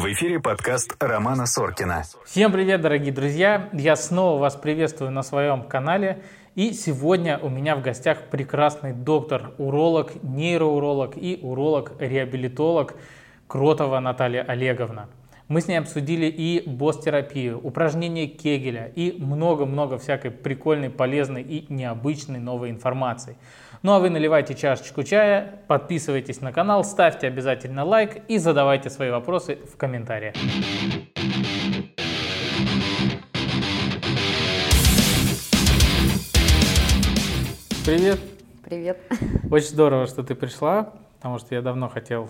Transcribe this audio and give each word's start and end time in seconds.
В 0.00 0.10
эфире 0.12 0.40
подкаст 0.40 0.96
Романа 0.98 1.44
Соркина. 1.44 2.04
Всем 2.24 2.50
привет, 2.52 2.80
дорогие 2.80 3.12
друзья! 3.12 3.68
Я 3.74 3.96
снова 3.96 4.40
вас 4.40 4.56
приветствую 4.56 5.10
на 5.10 5.22
своем 5.22 5.62
канале. 5.62 6.22
И 6.54 6.72
сегодня 6.72 7.36
у 7.36 7.50
меня 7.50 7.76
в 7.76 7.82
гостях 7.82 8.30
прекрасный 8.30 8.94
доктор, 8.94 9.52
уролог, 9.58 10.12
нейроуролог 10.22 11.18
и 11.18 11.38
уролог-реабилитолог 11.42 12.94
Кротова 13.46 14.00
Наталья 14.00 14.40
Олеговна. 14.40 15.10
Мы 15.48 15.60
с 15.60 15.68
ней 15.68 15.78
обсудили 15.78 16.26
и 16.26 16.62
босс-терапию, 16.64 17.60
упражнения 17.60 18.26
Кегеля 18.26 18.86
и 18.86 19.12
много-много 19.20 19.98
всякой 19.98 20.30
прикольной, 20.30 20.88
полезной 20.88 21.42
и 21.42 21.66
необычной 21.68 22.38
новой 22.38 22.70
информации. 22.70 23.36
Ну 23.82 23.92
а 23.92 23.98
вы 23.98 24.10
наливайте 24.10 24.54
чашечку 24.54 25.02
чая, 25.04 25.62
подписывайтесь 25.66 26.42
на 26.42 26.52
канал, 26.52 26.84
ставьте 26.84 27.26
обязательно 27.26 27.82
лайк 27.82 28.22
и 28.28 28.36
задавайте 28.36 28.90
свои 28.90 29.08
вопросы 29.08 29.56
в 29.72 29.78
комментариях. 29.78 30.34
Привет. 37.86 38.20
Привет. 38.62 38.98
Очень 39.50 39.68
здорово, 39.68 40.06
что 40.06 40.22
ты 40.24 40.34
пришла, 40.34 40.92
потому 41.16 41.38
что 41.38 41.54
я 41.54 41.62
давно 41.62 41.88
хотел 41.88 42.28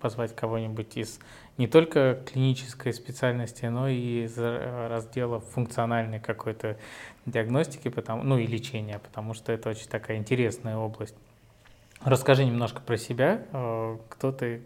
позвать 0.00 0.34
кого-нибудь 0.34 0.96
из 0.96 1.18
не 1.56 1.66
только 1.66 2.18
клинической 2.26 2.92
специальности, 2.92 3.66
но 3.66 3.88
и 3.88 4.24
из 4.24 4.38
э, 4.38 4.88
раздела 4.88 5.40
функциональной 5.40 6.20
какой-то 6.20 6.76
диагностики, 7.24 7.88
потому, 7.88 8.22
ну 8.22 8.38
и 8.38 8.46
лечения, 8.46 8.98
потому 8.98 9.34
что 9.34 9.52
это 9.52 9.70
очень 9.70 9.88
такая 9.88 10.18
интересная 10.18 10.76
область. 10.76 11.14
Расскажи 12.04 12.44
немножко 12.44 12.80
про 12.80 12.96
себя, 12.96 13.42
э, 13.52 13.96
кто 14.10 14.32
ты, 14.32 14.62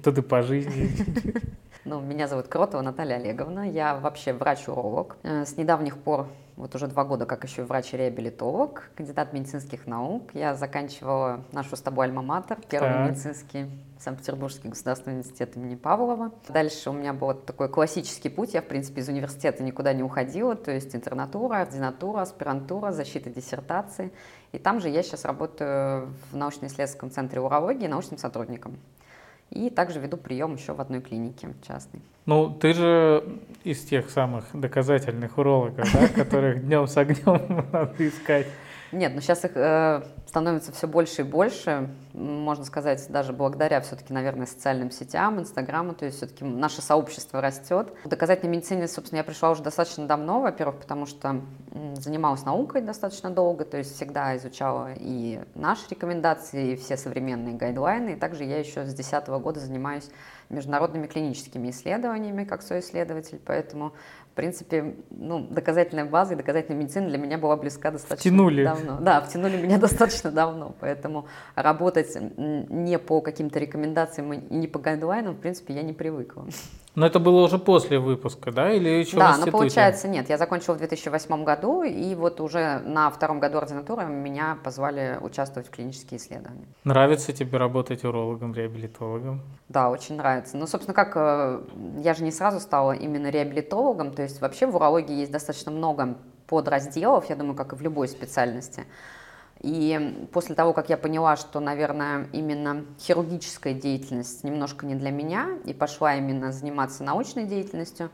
кто 0.00 0.12
ты 0.12 0.22
по 0.22 0.42
жизни. 0.42 0.90
Ну, 1.86 1.98
меня 1.98 2.28
зовут 2.28 2.46
Кротова 2.46 2.82
Наталья 2.82 3.16
Олеговна, 3.16 3.66
я 3.68 3.96
вообще 3.96 4.34
врач-уролог. 4.34 5.16
Э, 5.22 5.46
с 5.46 5.56
недавних 5.56 5.96
пор, 5.96 6.28
вот 6.60 6.74
уже 6.74 6.86
два 6.88 7.04
года, 7.04 7.24
как 7.24 7.44
еще 7.44 7.64
врач-реабилитолог, 7.64 8.90
кандидат 8.94 9.32
медицинских 9.32 9.86
наук. 9.86 10.30
Я 10.34 10.54
заканчивала 10.54 11.42
нашу 11.52 11.74
с 11.74 11.80
тобой 11.80 12.06
альма-матер, 12.06 12.58
первый 12.68 12.92
так. 12.92 13.10
медицинский 13.10 13.66
Санкт-Петербургский 13.98 14.68
государственный 14.68 15.16
университет 15.16 15.56
имени 15.56 15.74
Павлова. 15.74 16.32
Дальше 16.48 16.90
у 16.90 16.92
меня 16.92 17.12
был 17.12 17.34
такой 17.34 17.68
классический 17.68 18.28
путь. 18.28 18.54
Я, 18.54 18.60
в 18.60 18.66
принципе, 18.66 19.00
из 19.00 19.08
университета 19.08 19.62
никуда 19.62 19.92
не 19.94 20.02
уходила, 20.02 20.54
то 20.54 20.70
есть 20.70 20.94
интернатура, 20.94 21.62
ординатура, 21.62 22.20
аспирантура, 22.20 22.92
защита 22.92 23.30
диссертации. 23.30 24.12
И 24.52 24.58
там 24.58 24.80
же 24.80 24.88
я 24.88 25.02
сейчас 25.02 25.24
работаю 25.24 26.12
в 26.30 26.36
научно-исследовательском 26.36 27.10
центре 27.10 27.40
урологии 27.40 27.86
научным 27.86 28.18
сотрудником. 28.18 28.76
И 29.50 29.68
также 29.68 29.98
веду 29.98 30.16
прием 30.16 30.54
еще 30.54 30.74
в 30.74 30.80
одной 30.80 31.00
клинике 31.00 31.54
частной. 31.66 32.02
Ну, 32.26 32.50
ты 32.50 32.72
же 32.72 33.40
из 33.64 33.84
тех 33.84 34.10
самых 34.10 34.44
доказательных 34.52 35.38
урологов, 35.38 35.88
да, 35.92 36.08
которых 36.14 36.64
днем 36.64 36.86
с 36.86 36.96
огнем 36.96 37.66
надо 37.72 38.08
искать. 38.08 38.46
Нет, 38.92 39.14
но 39.14 39.20
сейчас 39.20 39.44
их 39.44 39.52
э, 39.54 40.02
становится 40.26 40.72
все 40.72 40.88
больше 40.88 41.22
и 41.22 41.24
больше, 41.24 41.90
можно 42.12 42.64
сказать, 42.64 43.06
даже 43.08 43.32
благодаря 43.32 43.80
все-таки, 43.82 44.12
наверное, 44.12 44.46
социальным 44.46 44.90
сетям, 44.90 45.38
Инстаграму, 45.38 45.94
то 45.94 46.06
есть 46.06 46.16
все-таки 46.16 46.44
наше 46.44 46.82
сообщество 46.82 47.40
растет. 47.40 47.92
В 48.04 48.08
доказательной 48.08 48.56
медицине, 48.56 48.88
собственно, 48.88 49.18
я 49.18 49.24
пришла 49.24 49.50
уже 49.50 49.62
достаточно 49.62 50.06
давно, 50.06 50.40
во-первых, 50.40 50.80
потому 50.80 51.06
что 51.06 51.40
занималась 51.94 52.44
наукой 52.44 52.82
достаточно 52.82 53.30
долго, 53.30 53.64
то 53.64 53.76
есть 53.76 53.94
всегда 53.94 54.36
изучала 54.36 54.90
и 54.96 55.40
наши 55.54 55.82
рекомендации, 55.90 56.72
и 56.72 56.76
все 56.76 56.96
современные 56.96 57.54
гайдлайны, 57.54 58.10
и 58.10 58.16
также 58.16 58.42
я 58.42 58.58
еще 58.58 58.84
с 58.84 58.92
2010 58.92 59.28
года 59.28 59.60
занимаюсь 59.60 60.10
международными 60.50 61.06
клиническими 61.06 61.70
исследованиями 61.70 62.44
как 62.44 62.62
соисследователь, 62.62 63.40
поэтому 63.44 63.94
принципе, 64.40 64.94
ну, 65.10 65.46
доказательная 65.50 66.06
база 66.06 66.32
и 66.32 66.36
доказательная 66.36 66.80
медицина 66.80 67.08
для 67.08 67.18
меня 67.18 67.36
была 67.36 67.56
близка 67.56 67.90
достаточно 67.90 68.30
втянули. 68.30 68.64
давно. 68.64 68.96
Да, 68.98 69.20
втянули 69.20 69.58
меня 69.58 69.76
достаточно 69.86 70.30
давно, 70.30 70.74
поэтому 70.80 71.26
работать 71.54 72.16
не 72.38 72.98
по 72.98 73.20
каким-то 73.20 73.58
рекомендациям 73.58 74.32
и 74.32 74.54
не 74.54 74.66
по 74.66 74.78
гайдлайнам, 74.78 75.34
в 75.34 75.40
принципе, 75.40 75.74
я 75.74 75.82
не 75.82 75.92
привыкла. 75.92 76.46
Но 76.96 77.06
это 77.06 77.20
было 77.20 77.44
уже 77.44 77.58
после 77.58 77.98
выпуска, 77.98 78.50
да, 78.50 78.72
или 78.72 78.88
еще 78.88 79.16
да, 79.16 79.36
но 79.36 79.46
получается 79.46 80.08
нет. 80.08 80.28
Я 80.28 80.38
закончила 80.38 80.74
в 80.74 80.78
2008 80.78 81.44
году, 81.44 81.82
и 81.82 82.14
вот 82.14 82.40
уже 82.40 82.80
на 82.80 83.10
втором 83.10 83.38
году 83.38 83.58
ординатуры 83.58 84.06
меня 84.06 84.58
позвали 84.64 85.18
участвовать 85.20 85.68
в 85.68 85.70
клинические 85.70 86.18
исследования. 86.18 86.66
Нравится 86.84 87.32
тебе 87.32 87.58
работать 87.58 88.04
урологом, 88.04 88.54
реабилитологом? 88.54 89.40
Да, 89.68 89.90
очень 89.90 90.16
нравится. 90.16 90.56
Ну, 90.56 90.66
собственно, 90.66 90.94
как 90.94 91.12
э, 91.14 91.60
я 91.98 92.14
же 92.14 92.24
не 92.24 92.32
сразу 92.32 92.58
стала 92.58 92.92
именно 92.92 93.30
реабилитологом, 93.30 94.12
то 94.12 94.22
есть 94.22 94.29
вообще 94.40 94.66
в 94.66 94.76
урологии 94.76 95.16
есть 95.16 95.32
достаточно 95.32 95.72
много 95.72 96.18
подразделов, 96.46 97.28
я 97.30 97.36
думаю, 97.36 97.54
как 97.54 97.72
и 97.72 97.76
в 97.76 97.82
любой 97.82 98.08
специальности. 98.08 98.84
И 99.60 100.26
после 100.32 100.54
того, 100.54 100.72
как 100.72 100.88
я 100.88 100.96
поняла, 100.96 101.36
что, 101.36 101.60
наверное, 101.60 102.28
именно 102.32 102.84
хирургическая 102.98 103.74
деятельность 103.74 104.42
немножко 104.42 104.86
не 104.86 104.94
для 104.94 105.10
меня, 105.10 105.58
и 105.64 105.74
пошла 105.74 106.14
именно 106.14 106.50
заниматься 106.50 107.04
научной 107.04 107.44
деятельностью, 107.44 108.10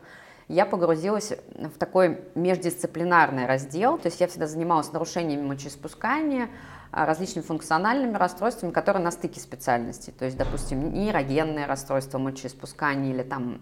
я 0.49 0.65
погрузилась 0.65 1.33
в 1.55 1.77
такой 1.77 2.21
междисциплинарный 2.35 3.45
раздел, 3.45 3.97
то 3.97 4.07
есть 4.07 4.19
я 4.21 4.27
всегда 4.27 4.47
занималась 4.47 4.91
нарушениями 4.91 5.45
мочеиспускания, 5.45 6.49
различными 6.91 7.43
функциональными 7.43 8.15
расстройствами, 8.15 8.71
которые 8.71 9.03
на 9.03 9.11
стыке 9.11 9.39
специальностей. 9.39 10.13
То 10.13 10.25
есть, 10.25 10.37
допустим, 10.37 10.93
нейрогенное 10.93 11.67
расстройство 11.67 12.17
мочеиспускания 12.17 13.13
или 13.13 13.23
там 13.23 13.59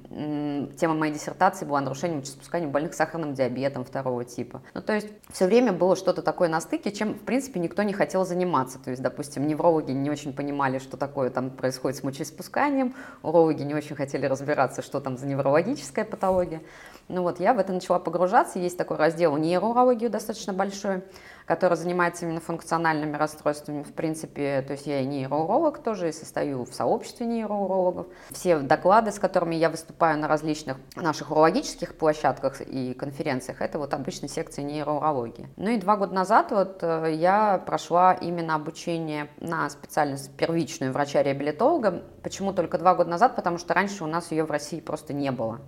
тема 0.77 0.93
моей 0.93 1.13
диссертации 1.13 1.65
была 1.65 1.81
нарушение 1.81 2.17
мочеиспускания 2.17 2.67
у 2.67 2.71
больных 2.71 2.93
сахарным 2.93 3.33
диабетом 3.33 3.83
второго 3.83 4.23
типа. 4.25 4.61
Ну, 4.73 4.81
то 4.81 4.93
есть 4.93 5.07
все 5.31 5.45
время 5.45 5.73
было 5.73 5.95
что-то 5.95 6.21
такое 6.21 6.49
на 6.49 6.61
стыке, 6.61 6.91
чем, 6.91 7.15
в 7.15 7.21
принципе, 7.21 7.59
никто 7.59 7.83
не 7.83 7.93
хотел 7.93 8.25
заниматься. 8.25 8.79
То 8.79 8.91
есть, 8.91 9.01
допустим, 9.01 9.47
неврологи 9.47 9.91
не 9.91 10.09
очень 10.09 10.33
понимали, 10.33 10.79
что 10.79 10.97
такое 10.97 11.29
там 11.29 11.49
происходит 11.49 11.97
с 11.99 12.03
мочеиспусканием, 12.03 12.95
урологи 13.23 13.63
не 13.63 13.73
очень 13.73 13.95
хотели 13.95 14.25
разбираться, 14.25 14.81
что 14.81 14.99
там 14.99 15.17
за 15.17 15.25
неврологическая 15.25 16.05
патология. 16.05 16.61
Ну 17.07 17.21
вот, 17.21 17.39
я 17.39 17.53
в 17.53 17.59
это 17.59 17.71
начала 17.71 17.99
погружаться. 17.99 18.57
Есть 18.57 18.77
такой 18.77 18.97
раздел 18.97 19.37
нейроурологию 19.37 20.09
достаточно 20.09 20.53
большой, 20.53 21.03
который 21.45 21.77
занимается 21.77 22.25
именно 22.25 22.39
функциональными 22.39 23.15
расстройствами. 23.15 23.83
В 23.83 23.93
принципе, 23.93 24.63
то 24.65 24.73
есть 24.73 24.87
я 24.87 25.01
и 25.01 25.05
нейроуролог 25.05 25.79
тоже, 25.79 26.09
и 26.09 26.11
состою 26.11 26.65
в 26.65 26.73
сообществе 26.73 27.25
нейроурологов. 27.25 28.07
Все 28.31 28.59
доклады, 28.59 29.11
с 29.11 29.19
которыми 29.19 29.55
я 29.55 29.69
выступаю 29.69 30.19
на 30.19 30.27
различных 30.27 30.77
наших 30.95 31.31
урологических 31.31 31.95
площадках 31.95 32.61
и 32.61 32.93
конференциях, 32.93 33.61
это 33.61 33.79
вот 33.79 33.93
обычно 33.93 34.27
секции 34.27 34.61
нейроурологии. 34.61 35.47
Ну 35.57 35.69
и 35.69 35.77
два 35.77 35.97
года 35.97 36.13
назад 36.13 36.51
вот 36.51 36.79
э, 36.81 37.13
я 37.15 37.57
прошла 37.65 38.13
именно 38.13 38.55
обучение 38.55 39.29
на 39.39 39.69
специальность 39.69 40.31
первичную 40.35 40.91
врача-реабилитолога. 40.93 42.03
Почему 42.23 42.53
только 42.53 42.77
два 42.77 42.95
года 42.95 43.09
назад? 43.09 43.35
Потому 43.35 43.57
что 43.57 43.73
раньше 43.73 44.03
у 44.03 44.07
нас 44.07 44.31
ее 44.31 44.45
в 44.45 44.51
России 44.51 44.79
просто 44.79 45.13
не 45.13 45.31
было. 45.31 45.59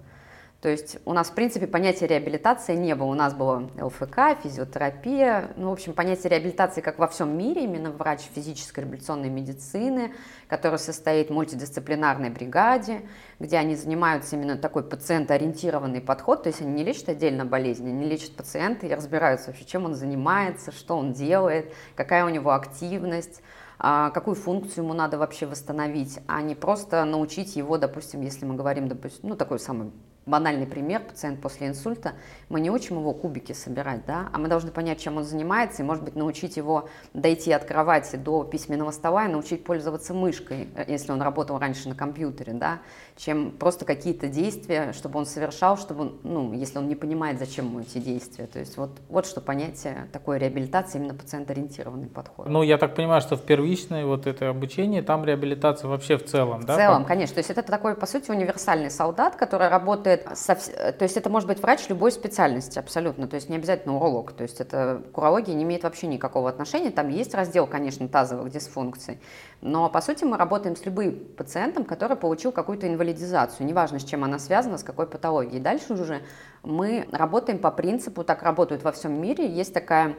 То 0.62 0.70
есть 0.70 0.98
у 1.06 1.14
нас, 1.14 1.30
в 1.30 1.36
принципе, 1.36 1.68
понятия 1.68 2.08
реабилитации 2.08 2.76
не 2.76 2.96
было. 2.96 3.08
У 3.08 3.14
нас 3.14 3.36
было 3.36 3.70
ЛФК, 3.80 4.42
физиотерапия. 4.42 5.52
Ну, 5.56 5.70
в 5.70 5.74
общем, 5.74 5.94
понятие 5.94 6.32
реабилитации, 6.32 6.82
как 6.82 6.98
во 6.98 7.08
всем 7.08 7.38
мире, 7.38 7.66
именно 7.66 7.92
врач 7.92 8.22
физической 8.34 8.80
реабилитационной 8.80 9.30
медицины, 9.30 10.14
который 10.48 10.80
состоит 10.80 11.30
в 11.30 11.34
мультидисциплинарной 11.34 12.32
бригаде, 12.32 13.02
где 13.40 13.58
они 13.58 13.76
занимаются 13.76 14.36
именно 14.36 14.58
такой 14.58 14.82
пациентоориентированный 14.82 16.02
подход. 16.02 16.42
То 16.42 16.48
есть 16.48 16.60
они 16.60 16.72
не 16.72 16.84
лечат 16.84 17.10
отдельно 17.10 17.46
болезни, 17.46 17.90
они 17.90 18.06
лечат 18.06 18.36
пациента 18.36 18.88
и 18.88 18.94
разбираются 18.94 19.52
вообще, 19.52 19.64
чем 19.64 19.86
он 19.86 19.94
занимается, 19.94 20.72
что 20.72 20.98
он 20.98 21.14
делает, 21.14 21.72
какая 21.96 22.26
у 22.26 22.30
него 22.30 22.52
активность 22.52 23.42
а, 23.80 24.10
какую 24.10 24.34
функцию 24.34 24.86
ему 24.86 24.96
надо 24.96 25.20
вообще 25.20 25.46
восстановить, 25.46 26.18
а 26.26 26.42
не 26.42 26.56
просто 26.56 27.06
научить 27.06 27.56
его, 27.56 27.78
допустим, 27.78 28.22
если 28.22 28.44
мы 28.44 28.56
говорим, 28.56 28.88
допустим, 28.88 29.30
ну 29.30 29.36
такой 29.36 29.60
самый 29.60 29.92
банальный 30.28 30.68
пример, 30.68 31.02
пациент 31.02 31.42
после 31.42 31.68
инсульта, 31.68 32.14
мы 32.50 32.60
не 32.60 32.70
учим 32.70 33.00
его 33.00 33.14
кубики 33.14 33.54
собирать, 33.54 34.06
да, 34.06 34.30
а 34.32 34.38
мы 34.38 34.48
должны 34.50 34.72
понять, 34.72 35.00
чем 35.00 35.18
он 35.18 35.24
занимается, 35.24 35.82
и, 35.82 35.86
может 35.86 36.04
быть, 36.04 36.16
научить 36.16 36.58
его 36.58 36.90
дойти 37.14 37.52
от 37.52 37.66
кровати 37.66 38.18
до 38.18 38.44
письменного 38.44 38.92
стола 38.92 39.26
и 39.26 39.30
научить 39.30 39.64
пользоваться 39.64 40.14
мышкой, 40.14 40.68
э, 40.76 40.86
если 40.88 41.12
он 41.12 41.22
работал 41.22 41.58
раньше 41.58 41.90
на 41.90 41.96
компьютере, 41.96 42.54
да, 42.54 42.80
чем 43.18 43.52
просто 43.52 43.84
какие-то 43.84 44.28
действия, 44.28 44.94
чтобы 44.94 45.20
он 45.20 45.26
совершал, 45.26 45.78
чтобы, 45.78 46.14
ну, 46.24 46.54
если 46.54 46.78
он 46.78 46.88
не 46.88 46.96
понимает, 46.96 47.40
зачем 47.40 47.66
ему 47.66 47.80
эти 47.82 47.98
действия. 47.98 48.46
То 48.46 48.60
есть 48.60 48.78
вот, 48.78 48.92
вот 49.10 49.26
что 49.26 49.42
понятие 49.42 50.08
такой 50.14 50.38
реабилитации, 50.38 51.00
именно 51.00 51.16
пациент-ориентированный 51.16 52.08
подход. 52.08 52.48
Ну, 52.48 52.62
я 52.62 52.78
так 52.78 52.96
понимаю, 52.96 53.22
что 53.22 53.36
в 53.36 53.42
первичное 53.42 54.06
вот 54.06 54.28
это 54.28 54.50
обучение, 54.50 55.02
там 55.02 55.26
реабилитация 55.26 55.90
вообще 55.90 56.18
в 56.18 56.26
целом, 56.26 56.62
в 56.62 56.66
да? 56.66 56.76
В 56.76 56.78
целом, 56.78 57.06
конечно. 57.06 57.34
То 57.34 57.40
есть 57.40 57.50
это 57.50 57.64
такой, 57.64 57.96
по 57.96 58.06
сути, 58.06 58.30
универсальный 58.30 58.92
солдат, 58.92 59.36
который 59.36 59.68
работает 59.68 60.28
со, 60.36 60.56
то 60.56 61.02
есть 61.02 61.18
это 61.18 61.30
может 61.30 61.48
быть 61.48 61.60
врач 61.60 61.90
любой 61.90 62.12
специальности 62.12 62.78
абсолютно, 62.78 63.28
то 63.28 63.36
есть 63.36 63.50
не 63.50 63.56
обязательно 63.56 63.96
уролог, 63.96 64.34
то 64.34 64.44
есть 64.44 64.62
это 64.62 65.02
к 65.12 65.18
урологии 65.18 65.54
не 65.54 65.64
имеет 65.64 65.84
вообще 65.84 66.06
никакого 66.06 66.50
отношения, 66.50 66.92
там 66.92 67.10
есть 67.10 67.34
раздел, 67.34 67.66
конечно, 67.66 68.08
тазовых 68.08 68.52
дисфункций, 68.52 69.20
но 69.62 69.90
по 69.90 70.02
сути 70.02 70.24
мы 70.24 70.38
работаем 70.38 70.76
с 70.76 70.86
любым 70.86 71.20
пациентом, 71.36 71.84
который 71.84 72.16
получил 72.16 72.52
какую-то 72.52 72.88
инвалидизацию, 73.08 73.66
неважно, 73.66 74.00
с 74.00 74.04
чем 74.04 74.24
она 74.24 74.40
связана, 74.40 74.78
с 74.78 74.84
какой 74.84 75.08
патологией. 75.08 75.62
Дальше 75.62 75.94
уже 75.94 76.22
мы 76.64 77.08
работаем 77.12 77.60
по 77.60 77.72
принципу, 77.72 78.24
так 78.24 78.44
работают 78.44 78.84
во 78.84 78.92
всем 78.92 79.20
мире, 79.22 79.48
есть 79.48 79.74
такая 79.74 80.16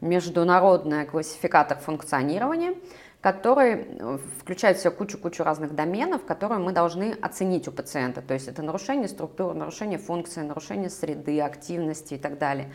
международная 0.00 1.04
классификатор 1.06 1.78
функционирования– 1.78 2.74
который 3.20 3.74
э, 3.74 4.18
включает 4.40 4.76
в 4.76 4.80
себя 4.80 4.92
кучу-кучу 4.92 5.42
разных 5.42 5.74
доменов, 5.74 6.24
которые 6.24 6.60
мы 6.60 6.72
должны 6.72 7.16
оценить 7.20 7.66
у 7.66 7.72
пациента. 7.72 8.22
То 8.22 8.34
есть 8.34 8.46
это 8.46 8.62
нарушение 8.62 9.08
структуры, 9.08 9.54
нарушение 9.54 9.98
функции, 9.98 10.42
нарушение 10.42 10.88
среды, 10.88 11.40
активности 11.40 12.14
и 12.14 12.18
так 12.18 12.38
далее. 12.38 12.70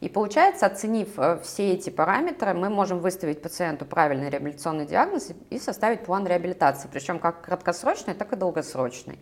И 0.00 0.08
получается, 0.08 0.66
оценив 0.66 1.18
э, 1.18 1.40
все 1.42 1.72
эти 1.72 1.90
параметры, 1.90 2.54
мы 2.54 2.70
можем 2.70 3.00
выставить 3.00 3.42
пациенту 3.42 3.84
правильный 3.84 4.30
реабилитационный 4.30 4.86
диагноз 4.86 5.32
и 5.50 5.58
составить 5.58 6.04
план 6.04 6.26
реабилитации, 6.26 6.88
причем 6.92 7.18
как 7.18 7.42
краткосрочный, 7.42 8.14
так 8.14 8.32
и 8.32 8.36
долгосрочный. 8.36 9.18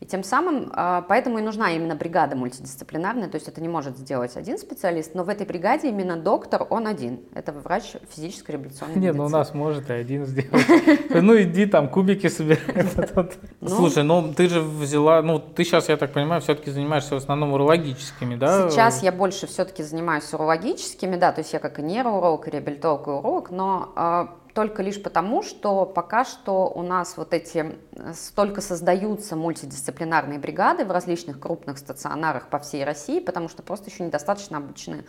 И 0.00 0.06
тем 0.06 0.24
самым, 0.24 0.70
а, 0.72 1.02
поэтому 1.02 1.38
и 1.38 1.42
нужна 1.42 1.72
именно 1.72 1.94
бригада 1.94 2.36
мультидисциплинарная, 2.36 3.28
то 3.28 3.36
есть 3.36 3.48
это 3.48 3.60
не 3.60 3.68
может 3.68 3.96
сделать 3.96 4.36
один 4.36 4.58
специалист, 4.58 5.14
но 5.14 5.24
в 5.24 5.28
этой 5.28 5.46
бригаде 5.46 5.88
именно 5.88 6.16
доктор, 6.16 6.66
он 6.70 6.86
один. 6.86 7.20
Это 7.34 7.52
врач 7.52 7.94
физической 8.10 8.52
реабилитационной 8.52 8.96
Нет, 8.96 9.14
ну 9.14 9.24
у 9.24 9.28
нас 9.28 9.54
может 9.54 9.90
и 9.90 9.92
один 9.92 10.26
сделать. 10.26 10.66
Ну 11.10 11.40
иди 11.40 11.66
там 11.66 11.88
кубики 11.88 12.28
собирай. 12.28 12.60
Ну. 13.60 13.70
Слушай, 13.70 14.02
ну 14.02 14.34
ты 14.34 14.48
же 14.48 14.60
взяла, 14.60 15.22
ну 15.22 15.38
ты 15.38 15.64
сейчас, 15.64 15.88
я 15.88 15.96
так 15.96 16.12
понимаю, 16.12 16.42
все-таки 16.42 16.70
занимаешься 16.70 17.14
в 17.14 17.18
основном 17.18 17.52
урологическими, 17.52 18.34
да? 18.36 18.68
Сейчас 18.68 19.02
я 19.02 19.10
больше 19.10 19.46
все-таки 19.46 19.82
занимаюсь 19.82 20.32
урологическими, 20.34 21.16
да, 21.16 21.32
то 21.32 21.40
есть 21.40 21.52
я 21.52 21.58
как 21.58 21.78
и 21.78 21.82
нейроуролог, 21.82 22.46
и 22.48 22.50
реабилитолог, 22.50 23.06
и 23.06 23.10
уролог, 23.10 23.50
но 23.50 23.92
а, 23.96 24.34
только 24.54 24.82
лишь 24.82 25.02
потому, 25.02 25.42
что 25.42 25.84
пока 25.84 26.24
что 26.24 26.68
у 26.68 26.82
нас 26.82 27.16
вот 27.16 27.34
эти 27.34 27.76
столько 28.14 28.60
создаются 28.60 29.36
мультидисциплинарные 29.36 30.38
бригады 30.38 30.84
в 30.84 30.90
различных 30.90 31.40
крупных 31.40 31.78
стационарах 31.78 32.48
по 32.48 32.60
всей 32.60 32.84
России, 32.84 33.18
потому 33.18 33.48
что 33.48 33.62
просто 33.62 33.90
еще 33.90 34.04
недостаточно 34.04 34.58
обычные 34.58 35.04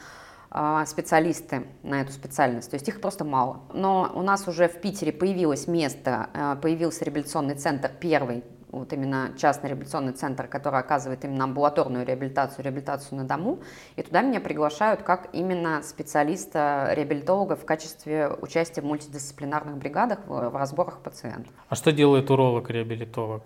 а, 0.49 0.85
специалисты 0.85 1.67
на 1.83 2.01
эту 2.01 2.11
специальность, 2.11 2.71
то 2.71 2.75
есть 2.75 2.87
их 2.87 3.01
просто 3.01 3.23
мало. 3.23 3.61
Но 3.73 4.11
у 4.15 4.21
нас 4.21 4.47
уже 4.47 4.67
в 4.67 4.81
Питере 4.81 5.11
появилось 5.11 5.67
место, 5.67 6.29
а, 6.33 6.55
появился 6.55 7.05
реабилитационный 7.05 7.55
центр 7.55 7.91
первый 7.99 8.43
вот 8.79 8.93
именно 8.93 9.31
частный 9.37 9.69
реабилитационный 9.69 10.13
центр, 10.13 10.47
который 10.47 10.79
оказывает 10.79 11.23
именно 11.23 11.45
амбулаторную 11.45 12.05
реабилитацию, 12.05 12.63
реабилитацию 12.65 13.17
на 13.17 13.23
дому, 13.23 13.59
и 13.95 14.03
туда 14.03 14.21
меня 14.21 14.39
приглашают 14.39 15.01
как 15.01 15.29
именно 15.33 15.81
специалиста-реабилитолога 15.81 17.55
в 17.55 17.65
качестве 17.65 18.29
участия 18.41 18.81
в 18.81 18.85
мультидисциплинарных 18.85 19.77
бригадах 19.77 20.19
в, 20.27 20.49
в 20.49 20.55
разборах 20.55 20.99
пациентов. 20.99 21.53
А 21.69 21.75
что 21.75 21.91
делает 21.91 22.29
уролог-реабилитолог? 22.29 23.43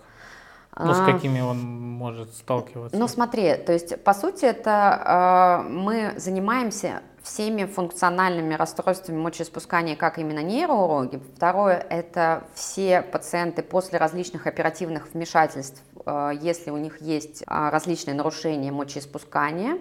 Ну, 0.78 0.94
с 0.94 1.00
а, 1.00 1.06
какими 1.06 1.42
он 1.42 1.60
может 1.60 2.34
сталкиваться? 2.36 2.98
Ну, 2.98 3.08
смотри, 3.08 3.56
то 3.56 3.74
есть, 3.74 4.02
по 4.04 4.14
сути, 4.14 4.46
это 4.46 5.64
э, 5.66 5.70
мы 5.70 6.14
занимаемся 6.18 7.02
всеми 7.24 7.66
функциональными 7.66 8.54
расстройствами 8.54 9.18
мочеиспускания, 9.18 9.96
как 9.96 10.18
именно 10.18 10.40
нейроурологи. 10.40 11.22
Второе– 11.36 11.86
это 11.90 12.44
все 12.54 13.02
пациенты 13.02 13.62
после 13.64 14.00
различных 14.00 14.48
оперативных 14.48 15.14
вмешательств, 15.14 15.82
э, 16.06 16.32
если 16.42 16.72
у 16.72 16.78
них 16.78 17.02
есть 17.02 17.42
э, 17.42 17.46
различные 17.48 18.16
нарушения 18.16 18.72
мочеиспускания. 18.72 19.80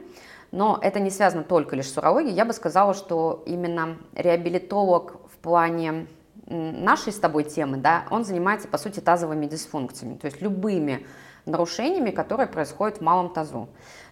Но 0.50 0.78
это 0.80 0.98
не 0.98 1.10
связано 1.10 1.44
только 1.44 1.76
лишь 1.76 1.90
с 1.90 1.98
урологией. 1.98 2.34
Я 2.34 2.44
бы 2.44 2.52
сказала, 2.52 2.94
что 2.94 3.42
именно 3.46 3.98
реабилитолог 4.14 5.16
в 5.30 5.36
плане 5.38 6.06
нашей 6.46 7.12
с 7.12 7.18
тобой 7.18 7.44
темы, 7.44 7.76
да, 7.76 8.04
он 8.10 8.24
занимается, 8.24 8.68
по 8.68 8.78
сути, 8.78 9.00
тазовыми 9.00 9.46
дисфункциями, 9.46 10.16
то 10.16 10.26
есть 10.26 10.40
любыми 10.40 11.06
нарушениями, 11.44 12.10
которые 12.10 12.46
происходят 12.46 12.98
в 12.98 13.00
малом 13.00 13.30
тазу. 13.30 13.68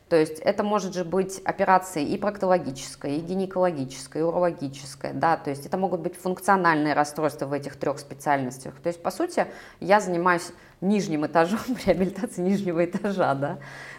То 0.08 0.14
есть 0.14 0.38
это 0.38 0.62
может 0.62 0.94
же 0.94 1.04
быть 1.04 1.40
операция 1.44 2.04
и 2.04 2.16
проктологическая, 2.16 3.16
и 3.16 3.20
гинекологическая, 3.20 4.22
и 4.22 4.24
урологическая, 4.24 5.12
да, 5.12 5.36
то 5.36 5.50
есть 5.50 5.66
это 5.66 5.76
могут 5.76 6.00
быть 6.00 6.14
функциональные 6.16 6.94
расстройства 6.94 7.46
в 7.46 7.52
этих 7.52 7.74
трех 7.76 7.98
специальностях. 7.98 8.74
То 8.80 8.88
есть, 8.88 9.02
по 9.02 9.10
сути, 9.10 9.46
я 9.80 9.98
занимаюсь 9.98 10.52
нижним 10.80 11.26
этажом 11.26 11.58
реабилитации 11.86 12.40
нижнего 12.40 12.84
этажа, 12.84 13.34
да, 13.34 13.58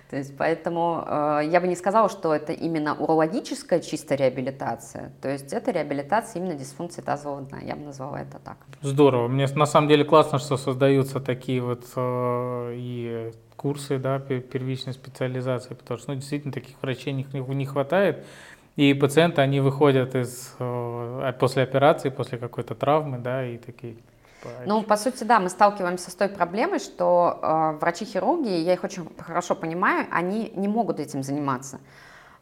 то 0.09 0.15
есть 0.15 0.37
поэтому 0.37 1.03
э, 1.05 1.41
я 1.51 1.59
бы 1.59 1.67
не 1.67 1.75
сказала, 1.75 2.07
что 2.07 2.33
это 2.33 2.53
именно 2.53 2.95
урологическая 2.95 3.81
чисто 3.81 4.15
реабилитация, 4.15 5.11
то 5.21 5.27
есть 5.27 5.51
это 5.51 5.71
реабилитация 5.71 6.41
именно 6.41 6.55
дисфункции 6.55 7.01
тазового 7.01 7.41
дна, 7.41 7.57
я 7.59 7.75
бы 7.75 7.83
назвала 7.83 8.21
это 8.21 8.39
так. 8.39 8.55
Здорово, 8.81 9.27
мне 9.27 9.45
на 9.47 9.65
самом 9.65 9.89
деле 9.89 10.05
классно, 10.05 10.39
что 10.39 10.55
создаются 10.55 11.19
такие 11.19 11.61
вот 11.61 11.83
э, 11.97 12.71
и 12.75 13.33
курсы 13.57 13.97
да, 13.97 14.19
первичной 14.19 14.93
специализации, 14.93 15.73
потому 15.73 15.99
что 15.99 16.11
ну, 16.11 16.15
действительно 16.15 16.53
таких 16.53 16.81
врачей 16.81 17.11
не, 17.11 17.25
не 17.33 17.65
хватает. 17.65 18.25
И 18.77 18.93
пациенты, 18.93 19.41
они 19.41 19.59
выходят 19.59 20.15
из, 20.15 20.55
э, 20.59 21.33
после 21.39 21.63
операции, 21.63 22.09
после 22.09 22.37
какой-то 22.37 22.75
травмы, 22.75 23.17
да, 23.17 23.45
и 23.45 23.57
такие 23.57 23.95
типа, 24.47 24.49
ну, 24.65 24.83
по 24.83 24.97
сути, 24.97 25.23
да, 25.23 25.39
мы 25.39 25.49
сталкиваемся 25.49 26.11
с 26.11 26.15
той 26.15 26.29
проблемой, 26.29 26.79
что 26.79 27.39
э, 27.41 27.77
врачи-хирурги, 27.79 28.49
я 28.49 28.73
их 28.73 28.83
очень 28.83 29.07
хорошо 29.17 29.55
понимаю, 29.55 30.07
они 30.11 30.51
не 30.55 30.67
могут 30.67 30.99
этим 30.99 31.23
заниматься. 31.23 31.79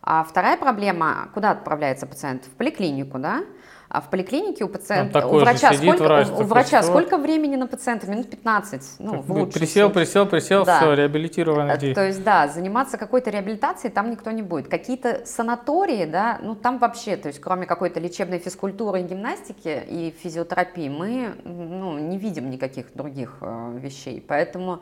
А 0.05 0.23
вторая 0.23 0.55
проблема, 0.55 1.29
куда 1.33 1.51
отправляется 1.51 2.05
пациент? 2.05 2.45
В 2.45 2.51
поликлинику, 2.51 3.17
да? 3.17 3.43
А 3.89 4.01
в 4.01 4.09
поликлинике 4.09 4.63
у 4.63 4.67
пациента, 4.67 5.25
у 5.25 5.39
врача, 5.39 5.73
сколько, 5.73 6.03
врач, 6.03 6.27
у, 6.27 6.43
врача 6.43 6.83
сколько 6.83 7.17
времени 7.17 7.55
на 7.55 7.65
пациента? 7.65 8.07
Минут 8.07 8.29
15, 8.29 8.95
ну, 8.99 9.21
в 9.21 9.31
лучшем 9.31 9.51
Присел, 9.51 9.87
случае. 9.87 10.05
присел, 10.05 10.25
присел, 10.25 10.65
да. 10.65 10.77
все, 10.77 10.93
реабилитированный. 10.93 11.93
То 11.93 12.05
есть, 12.05 12.23
да, 12.23 12.47
заниматься 12.47 12.97
какой-то 12.97 13.29
реабилитацией 13.29 13.91
там 13.91 14.11
никто 14.11 14.31
не 14.31 14.41
будет. 14.41 14.67
Какие-то 14.67 15.25
санатории, 15.25 16.05
да, 16.05 16.39
ну, 16.41 16.55
там 16.55 16.77
вообще, 16.77 17.15
то 17.15 17.27
есть, 17.27 17.39
кроме 17.39 17.65
какой-то 17.65 17.99
лечебной 17.99 18.39
физкультуры 18.39 19.01
и 19.01 19.03
гимнастики 19.03 19.83
и 19.87 20.15
физиотерапии, 20.21 20.89
мы, 20.89 21.35
ну, 21.43 21.97
не 21.97 22.17
видим 22.17 22.49
никаких 22.49 22.93
других 22.93 23.37
э, 23.41 23.77
вещей. 23.79 24.23
Поэтому 24.27 24.81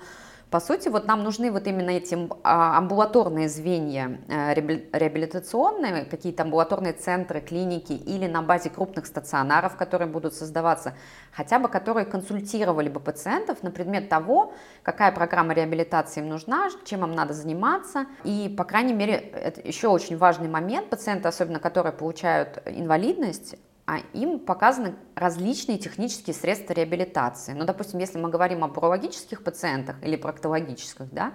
по 0.53 0.59
сути, 0.59 0.87
вот 0.87 1.07
нам 1.07 1.23
нужны 1.23 1.51
вот 1.51 1.65
именно 1.65 1.89
эти 1.89 2.15
а, 2.43 2.77
амбулаторные 2.77 3.49
звенья 3.49 4.19
э, 4.27 4.53
реабилитационные, 4.53 6.05
какие-то 6.05 6.43
амбулаторные 6.43 6.93
центры, 6.93 7.41
клиники 7.41 7.93
или 7.93 8.27
на 8.27 8.43
базе 8.43 8.69
крупных 8.69 9.07
стационаров, 9.07 9.75
которые 9.77 10.07
будут 10.07 10.35
создаваться, 10.35 10.93
хотя 11.31 11.57
бы 11.57 11.69
которые 11.69 12.05
консультировали 12.05 12.87
бы 12.87 12.99
пациентов 12.99 13.63
на 13.63 13.71
предмет 13.71 14.09
того, 14.09 14.53
какая 14.83 15.11
программа 15.11 15.55
реабилитации 15.55 16.19
им 16.19 16.29
нужна, 16.29 16.69
чем 16.85 17.03
им 17.03 17.15
надо 17.15 17.33
заниматься. 17.33 18.05
И, 18.23 18.53
по 18.55 18.63
крайней 18.63 18.93
мере, 18.93 19.15
это 19.15 19.59
еще 19.67 19.87
очень 19.87 20.17
важный 20.17 20.49
момент, 20.49 20.87
пациенты, 20.87 21.27
особенно 21.27 21.59
которые 21.59 21.93
получают 21.93 22.61
инвалидность, 22.67 23.55
а 23.85 23.99
им 24.13 24.39
показаны 24.39 24.95
различные 25.15 25.77
технические 25.77 26.33
средства 26.33 26.73
реабилитации. 26.73 27.53
Ну, 27.53 27.65
допустим, 27.65 27.99
если 27.99 28.17
мы 28.17 28.29
говорим 28.29 28.63
об 28.63 28.77
урологических 28.77 29.43
пациентах 29.43 29.97
или 30.01 30.15
проктологических, 30.15 31.11
да, 31.11 31.33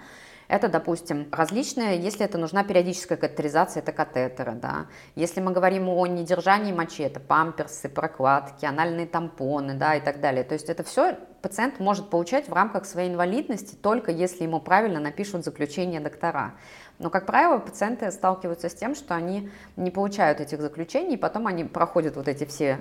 это, 0.48 0.68
допустим, 0.68 1.28
различные, 1.30 2.00
если 2.00 2.24
это 2.24 2.38
нужна 2.38 2.64
периодическая 2.64 3.18
катетеризация, 3.18 3.82
это 3.82 3.92
катетеры, 3.92 4.52
да. 4.52 4.86
Если 5.14 5.42
мы 5.42 5.52
говорим 5.52 5.90
о 5.90 6.06
недержании 6.06 6.72
мочи, 6.72 7.02
это 7.02 7.20
памперсы, 7.20 7.90
прокладки, 7.90 8.64
анальные 8.64 9.06
тампоны, 9.06 9.74
да, 9.74 9.94
и 9.96 10.00
так 10.00 10.20
далее. 10.20 10.44
То 10.44 10.54
есть 10.54 10.70
это 10.70 10.82
все 10.84 11.18
пациент 11.42 11.80
может 11.80 12.08
получать 12.08 12.48
в 12.48 12.54
рамках 12.54 12.86
своей 12.86 13.10
инвалидности, 13.10 13.74
только 13.74 14.10
если 14.10 14.44
ему 14.44 14.58
правильно 14.58 15.00
напишут 15.00 15.44
заключение 15.44 16.00
доктора. 16.00 16.54
Но, 16.98 17.10
как 17.10 17.26
правило, 17.26 17.58
пациенты 17.58 18.10
сталкиваются 18.10 18.68
с 18.68 18.74
тем, 18.74 18.94
что 18.94 19.14
они 19.14 19.50
не 19.76 19.90
получают 19.90 20.40
этих 20.40 20.60
заключений, 20.60 21.14
и 21.14 21.18
потом 21.18 21.46
они 21.46 21.64
проходят 21.64 22.16
вот 22.16 22.26
эти 22.26 22.44
все 22.44 22.78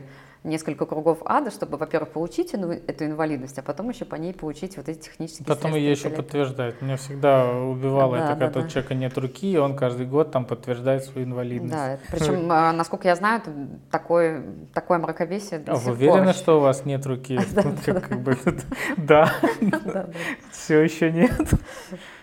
несколько 0.48 0.86
кругов 0.86 1.20
ада, 1.26 1.52
чтобы, 1.52 1.78
во-первых, 1.78 2.10
получить 2.10 2.54
эту 2.54 3.06
инвалидность, 3.06 3.60
а 3.60 3.62
потом 3.62 3.90
еще 3.90 4.06
по 4.06 4.16
ней 4.16 4.34
получить 4.34 4.78
вот 4.78 4.90
эти 4.90 5.00
технические 5.00 5.46
Потом 5.46 5.76
ее 5.76 5.92
еще 5.92 6.10
подтверждать. 6.10 6.82
Меня 6.82 6.98
всегда 6.98 7.52
убивало 7.52 8.18
да, 8.18 8.24
это, 8.24 8.36
да, 8.36 8.46
когда 8.48 8.62
да. 8.62 8.66
у 8.66 8.70
человека 8.70 8.96
нет 8.96 9.18
руки, 9.18 9.52
и 9.52 9.58
он 9.58 9.76
каждый 9.76 10.06
год 10.06 10.32
там 10.32 10.46
подтверждает 10.46 11.04
свою 11.04 11.28
инвалидность. 11.28 11.74
Да, 11.74 12.00
причем, 12.12 12.48
а, 12.52 12.72
насколько 12.72 13.08
я 13.08 13.16
знаю, 13.16 13.42
такое, 13.92 14.44
такое 14.74 14.98
мракобесие 14.98 15.64
А 15.68 15.76
вы 15.76 15.92
уверены, 15.92 16.34
что 16.34 16.58
у 16.58 16.62
вас 16.62 16.86
нет 16.86 17.06
руки? 17.06 17.40
Да. 18.98 19.32
Все 20.52 20.82
еще 20.82 21.12
нет. 21.12 21.32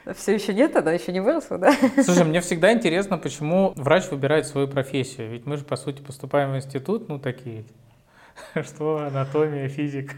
Все 0.14 0.34
еще 0.34 0.52
нет, 0.52 0.76
она 0.76 0.92
еще 0.92 1.12
не 1.12 1.20
выросла, 1.20 1.58
да? 1.58 1.74
Слушай, 2.04 2.24
мне 2.24 2.40
всегда 2.40 2.72
интересно, 2.72 3.16
почему 3.16 3.72
врач 3.76 4.10
выбирает 4.10 4.46
свою 4.46 4.68
профессию. 4.68 5.30
Ведь 5.30 5.46
мы 5.46 5.56
же, 5.56 5.64
по 5.64 5.76
сути, 5.76 6.02
поступаем 6.02 6.52
в 6.52 6.56
институт, 6.56 7.08
ну, 7.08 7.18
такие, 7.18 7.64
что 8.62 8.98
анатомия, 8.98 9.68
физика. 9.68 10.14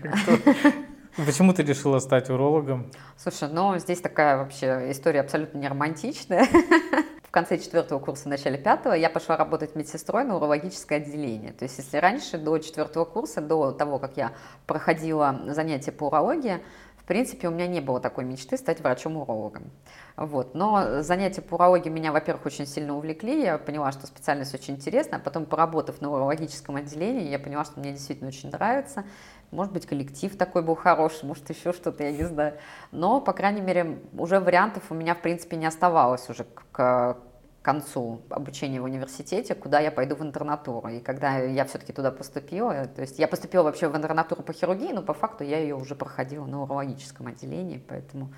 Почему 1.17 1.55
ты 1.55 1.63
решила 1.63 1.99
стать 1.99 2.29
урологом? 2.29 2.91
Слушай, 3.17 3.49
ну 3.51 3.79
здесь 3.79 4.01
такая 4.01 4.37
вообще 4.37 4.91
история 4.91 5.21
абсолютно 5.21 5.59
не 5.59 5.69
романтичная. 5.69 6.47
В 7.23 7.31
конце 7.31 7.59
четвертого 7.59 7.99
курса, 7.99 8.29
начале 8.29 8.59
пятого 8.59 8.95
я 8.95 9.11
пошла 9.11 9.37
работать 9.37 9.75
медсестрой 9.77 10.25
на 10.25 10.37
урологическое 10.37 10.99
отделение. 10.99 11.53
То 11.53 11.65
есть 11.65 11.79
если 11.79 11.99
раньше, 11.99 12.39
до 12.39 12.59
четвертого 12.59 13.05
курса, 13.05 13.41
до 13.41 13.73
того, 13.73 13.99
как 13.99 14.17
я 14.17 14.33
проходила 14.67 15.41
занятия 15.49 15.93
по 15.93 16.05
урологии, 16.05 16.61
в 17.07 17.09
принципе, 17.09 17.47
у 17.47 17.53
меня 17.53 17.69
не 17.69 17.79
было 17.79 18.01
такой 18.01 18.25
мечты 18.25 18.57
стать 18.57 18.81
врачом-урологом. 18.81 19.71
Вот. 20.17 20.57
Но 20.57 21.03
занятия 21.03 21.41
по 21.41 21.55
урологии 21.55 21.89
меня, 21.89 22.11
во-первых, 22.11 22.47
очень 22.47 22.67
сильно 22.67 22.97
увлекли. 22.97 23.45
Я 23.45 23.59
поняла, 23.59 23.93
что 23.93 24.09
специальность 24.09 24.53
очень 24.53 24.75
интересная. 24.75 25.21
А 25.21 25.23
потом, 25.23 25.47
поработав 25.47 26.01
на 26.01 26.11
урологическом 26.11 26.75
отделении, 26.75 27.29
я 27.29 27.39
поняла, 27.39 27.65
что 27.65 27.79
мне 27.79 27.93
действительно 27.93 28.27
очень 28.27 28.51
нравится. 28.51 29.05
Может 29.53 29.73
быть, 29.73 29.87
коллектив 29.87 30.37
такой 30.37 30.63
был 30.63 30.75
хороший, 30.75 31.27
может, 31.27 31.49
еще 31.49 31.73
что-то, 31.73 32.03
я 32.03 32.11
не 32.11 32.25
знаю. 32.25 32.55
Но, 32.91 33.21
по 33.21 33.33
крайней 33.33 33.61
мере, 33.61 34.01
уже 34.19 34.41
вариантов 34.41 34.83
у 34.91 34.95
меня, 34.95 35.15
в 35.15 35.21
принципе, 35.21 35.57
не 35.57 35.67
оставалось 35.67 36.29
уже 36.29 36.45
к 36.73 37.19
концу 37.67 38.21
обучения 38.31 38.81
в 38.81 38.85
университете, 38.85 39.57
куда 39.57 39.81
я 39.81 39.91
пойду 39.91 40.15
в 40.15 40.23
интернатуру. 40.23 40.89
И 40.89 41.01
когда 41.01 41.39
я 41.39 41.65
все-таки 41.65 41.93
туда 41.93 42.13
поступила, 42.13 42.87
то 42.87 43.03
есть 43.03 43.19
я 43.19 43.27
поступила 43.27 43.65
вообще 43.65 43.89
в 43.89 43.97
интернатуру 43.97 44.45
по 44.45 44.53
хирургии, 44.53 44.93
но 44.93 45.03
по 45.03 45.15
факту 45.15 45.43
я 45.43 45.59
ее 45.59 45.75
уже 45.75 45.97
проходила 45.97 46.47
на 46.47 46.63
урологическом 46.63 47.27
отделении, 47.27 47.83
поэтому 47.89 48.33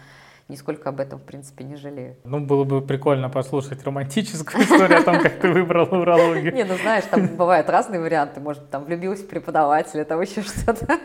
нисколько 0.48 0.88
об 0.88 1.00
этом, 1.00 1.18
в 1.18 1.22
принципе, 1.22 1.64
не 1.64 1.76
жалею. 1.76 2.16
Ну, 2.24 2.40
было 2.40 2.64
бы 2.64 2.80
прикольно 2.80 3.28
послушать 3.28 3.84
романтическую 3.84 4.64
историю 4.64 5.00
о 5.00 5.02
том, 5.02 5.20
как 5.20 5.38
ты 5.40 5.52
выбрала 5.52 6.00
урологию. 6.00 6.54
Не, 6.54 6.64
ну 6.64 6.76
знаешь, 6.76 7.04
там 7.10 7.26
бывают 7.36 7.68
разные 7.68 8.00
варианты. 8.00 8.40
Может, 8.40 8.70
там 8.70 8.84
влюбилась 8.84 9.20
в 9.20 9.28
преподавателя, 9.28 10.04
там 10.04 10.20
еще 10.20 10.42
что-то. 10.42 10.98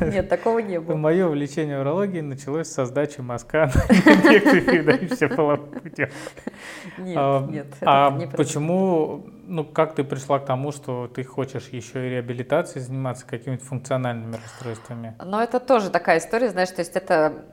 Нет, 0.00 0.28
такого 0.28 0.58
не 0.58 0.78
было. 0.80 0.96
Мое 0.96 1.26
увлечение 1.26 1.80
урологией 1.80 2.22
началось 2.22 2.68
с 2.68 2.84
сдачи 2.84 3.20
мазка 3.20 3.70
на 3.88 3.92
инъекции, 4.12 4.80
да, 4.82 4.92
и 4.92 5.06
все 5.06 5.28
было 5.28 5.56
путем. 5.56 6.10
Нет, 6.98 7.50
нет. 7.50 7.66
А 7.82 8.10
почему 8.36 9.24
ну, 9.48 9.64
как 9.64 9.94
ты 9.94 10.04
пришла 10.04 10.38
к 10.38 10.44
тому, 10.44 10.72
что 10.72 11.08
ты 11.08 11.24
хочешь 11.24 11.68
еще 11.68 12.06
и 12.06 12.10
реабилитацией 12.10 12.84
заниматься, 12.84 13.26
какими-то 13.26 13.64
функциональными 13.64 14.36
расстройствами? 14.36 15.16
Ну, 15.24 15.40
это 15.40 15.58
тоже 15.58 15.90
такая 15.90 16.18
история, 16.18 16.50
знаешь, 16.50 16.70
то 16.70 16.80
есть 16.80 16.94
это... 16.94 17.44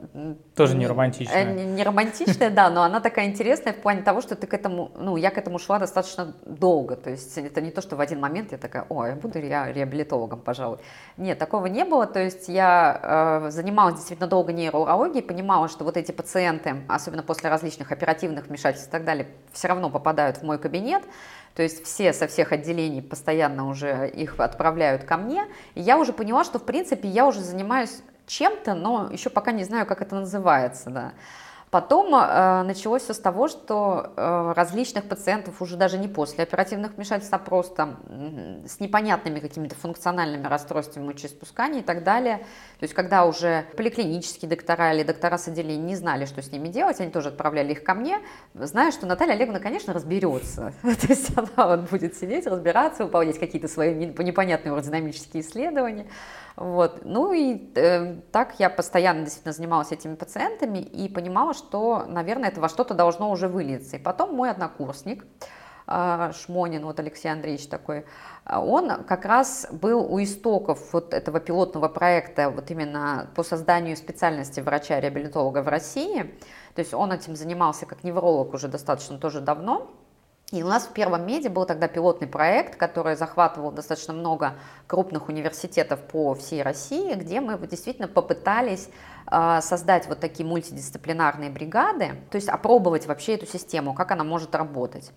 Тоже 0.54 0.76
не 0.76 0.86
романтичная. 0.86 1.44
Не, 1.54 1.64
не 1.64 1.82
романтичная, 1.82 2.50
да, 2.50 2.68
но 2.68 2.82
она 2.82 3.00
такая 3.00 3.26
интересная 3.26 3.72
в 3.72 3.76
плане 3.76 4.02
того, 4.02 4.20
что 4.20 4.36
ты 4.36 4.46
к 4.46 4.52
этому, 4.52 4.92
ну, 4.94 5.16
я 5.16 5.30
к 5.30 5.38
этому 5.38 5.58
шла 5.58 5.78
достаточно 5.78 6.34
долго, 6.44 6.96
то 6.96 7.10
есть 7.10 7.36
это 7.38 7.60
не 7.62 7.70
то, 7.70 7.80
что 7.80 7.96
в 7.96 8.00
один 8.00 8.20
момент 8.20 8.52
я 8.52 8.58
такая, 8.58 8.84
о, 8.90 9.06
я 9.06 9.14
буду 9.14 9.40
ре 9.40 9.72
реабилитологом, 9.72 10.40
пожалуй. 10.40 10.78
Нет, 11.16 11.38
такого 11.38 11.66
не 11.66 11.84
было, 11.84 12.06
то 12.06 12.22
есть 12.22 12.48
я 12.48 13.46
э, 13.46 13.50
занималась 13.50 13.94
действительно 13.94 14.28
долго 14.28 14.52
нейроурологией, 14.52 15.22
понимала, 15.22 15.68
что 15.68 15.84
вот 15.84 15.96
эти 15.96 16.12
пациенты, 16.12 16.76
особенно 16.88 17.22
после 17.22 17.48
различных 17.48 17.90
оперативных 17.90 18.48
вмешательств 18.48 18.88
и 18.88 18.92
так 18.92 19.04
далее, 19.04 19.28
все 19.52 19.68
равно 19.68 19.88
попадают 19.88 20.38
в 20.38 20.42
мой 20.42 20.58
кабинет, 20.58 21.02
то 21.56 21.62
есть 21.62 21.82
все 21.84 22.12
со 22.12 22.26
всех 22.26 22.52
отделений 22.52 23.00
постоянно 23.00 23.66
уже 23.68 24.10
их 24.10 24.38
отправляют 24.38 25.04
ко 25.04 25.16
мне. 25.16 25.46
И 25.74 25.80
я 25.80 25.96
уже 25.98 26.12
поняла, 26.12 26.44
что 26.44 26.58
в 26.58 26.64
принципе 26.64 27.08
я 27.08 27.26
уже 27.26 27.40
занимаюсь 27.40 28.02
чем-то, 28.26 28.74
но 28.74 29.08
еще 29.10 29.30
пока 29.30 29.52
не 29.52 29.64
знаю, 29.64 29.86
как 29.86 30.02
это 30.02 30.16
называется. 30.16 30.90
Да. 30.90 31.12
Потом 31.76 32.14
э, 32.14 32.62
началось 32.62 33.02
все 33.02 33.12
с 33.12 33.18
того, 33.18 33.48
что 33.48 34.10
э, 34.16 34.52
различных 34.56 35.04
пациентов 35.04 35.60
уже 35.60 35.76
даже 35.76 35.98
не 35.98 36.08
после 36.08 36.44
оперативных 36.44 36.94
вмешательств, 36.96 37.34
а 37.34 37.38
просто 37.38 37.96
э, 38.08 38.66
с 38.66 38.80
непонятными 38.80 39.40
какими-то 39.40 39.74
функциональными 39.74 40.46
расстройствами 40.46 41.04
мочеиспускания 41.08 41.80
и 41.80 41.82
так 41.82 42.02
далее. 42.02 42.38
То 42.78 42.84
есть 42.84 42.94
когда 42.94 43.26
уже 43.26 43.66
поликлинические 43.76 44.48
доктора 44.48 44.94
или 44.94 45.02
доктора 45.02 45.36
с 45.36 45.48
отделения 45.48 45.82
не 45.82 45.96
знали, 45.96 46.24
что 46.24 46.40
с 46.40 46.50
ними 46.50 46.68
делать, 46.68 46.98
они 46.98 47.10
тоже 47.10 47.28
отправляли 47.28 47.72
их 47.72 47.84
ко 47.84 47.92
мне, 47.92 48.20
зная, 48.54 48.90
что 48.90 49.04
Наталья 49.04 49.34
Олеговна, 49.34 49.60
конечно, 49.60 49.92
разберется. 49.92 50.72
То 50.82 51.06
есть 51.08 51.30
она 51.36 51.76
будет 51.76 52.16
сидеть, 52.16 52.46
разбираться, 52.46 53.04
выполнять 53.04 53.38
какие-то 53.38 53.68
свои 53.68 53.94
непонятные 53.94 54.72
аэродинамические 54.72 55.42
исследования. 55.42 56.06
Вот. 56.56 57.04
Ну 57.04 57.34
и 57.34 57.70
э, 57.74 58.14
так 58.32 58.58
я 58.58 58.70
постоянно 58.70 59.20
действительно 59.20 59.52
занималась 59.52 59.92
этими 59.92 60.14
пациентами 60.14 60.78
и 60.78 61.08
понимала, 61.08 61.52
что, 61.52 62.06
наверное, 62.08 62.48
это 62.48 62.62
во 62.62 62.70
что-то 62.70 62.94
должно 62.94 63.30
уже 63.30 63.46
вылиться. 63.46 63.96
И 63.96 63.98
потом 63.98 64.34
мой 64.34 64.50
однокурсник, 64.50 65.26
э, 65.86 66.32
Шмонин, 66.34 66.86
вот 66.86 66.98
Алексей 66.98 67.28
Андреевич 67.28 67.68
такой, 67.68 68.06
он 68.50 69.04
как 69.04 69.26
раз 69.26 69.66
был 69.70 70.10
у 70.10 70.22
истоков 70.22 70.94
вот 70.94 71.12
этого 71.12 71.40
пилотного 71.40 71.88
проекта 71.88 72.48
вот 72.48 72.70
именно 72.70 73.28
по 73.34 73.42
созданию 73.42 73.94
специальности 73.94 74.60
врача-реабилитолога 74.60 75.62
в 75.62 75.68
России. 75.68 76.34
То 76.74 76.80
есть 76.80 76.94
он 76.94 77.12
этим 77.12 77.36
занимался 77.36 77.84
как 77.84 78.02
невролог 78.02 78.54
уже 78.54 78.68
достаточно 78.68 79.18
тоже 79.18 79.42
давно. 79.42 79.90
И 80.52 80.62
у 80.62 80.68
нас 80.68 80.84
в 80.84 80.92
первом 80.92 81.26
меди 81.26 81.48
был 81.48 81.66
тогда 81.66 81.88
пилотный 81.88 82.28
проект, 82.28 82.76
который 82.76 83.16
захватывал 83.16 83.72
достаточно 83.72 84.14
много 84.14 84.54
крупных 84.86 85.28
университетов 85.28 85.98
по 86.00 86.34
всей 86.34 86.62
России, 86.62 87.14
где 87.14 87.40
мы 87.40 87.58
действительно 87.66 88.06
попытались 88.06 88.88
э, 89.28 89.58
создать 89.60 90.06
вот 90.06 90.20
такие 90.20 90.46
мультидисциплинарные 90.46 91.50
бригады, 91.50 92.12
то 92.30 92.36
есть 92.36 92.48
опробовать 92.48 93.06
вообще 93.06 93.34
эту 93.34 93.46
систему, 93.46 93.92
как 93.92 94.12
она 94.12 94.22
может 94.22 94.54
работать. 94.54 95.10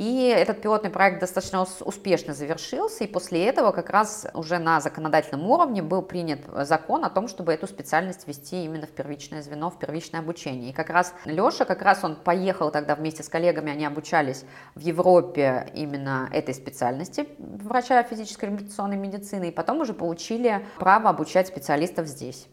И 0.00 0.34
этот 0.34 0.62
пилотный 0.62 0.88
проект 0.88 1.20
достаточно 1.20 1.66
успешно 1.80 2.32
завершился, 2.32 3.04
и 3.04 3.06
после 3.06 3.44
этого 3.44 3.70
как 3.70 3.90
раз 3.90 4.26
уже 4.32 4.58
на 4.58 4.80
законодательном 4.80 5.44
уровне 5.46 5.82
был 5.82 6.00
принят 6.00 6.40
закон 6.66 7.04
о 7.04 7.10
том, 7.10 7.28
чтобы 7.28 7.52
эту 7.52 7.66
специальность 7.66 8.26
ввести 8.26 8.64
именно 8.64 8.86
в 8.86 8.92
первичное 8.92 9.42
звено, 9.42 9.68
в 9.68 9.78
первичное 9.78 10.20
обучение. 10.20 10.70
И 10.70 10.72
как 10.72 10.88
раз 10.88 11.12
Леша, 11.26 11.66
как 11.66 11.82
раз 11.82 12.02
он 12.02 12.16
поехал 12.16 12.70
тогда 12.70 12.94
вместе 12.94 13.22
с 13.22 13.28
коллегами, 13.28 13.72
они 13.72 13.84
обучались 13.84 14.46
в 14.74 14.80
Европе 14.80 15.70
именно 15.74 16.30
этой 16.32 16.54
специальности 16.54 17.28
врача 17.38 18.02
физической 18.02 18.46
реабилитационной 18.46 18.96
медицины, 18.96 19.48
и 19.50 19.52
потом 19.52 19.82
уже 19.82 19.92
получили 19.92 20.64
право 20.78 21.10
обучать 21.10 21.48
специалистов 21.48 22.06
здесь. 22.06 22.48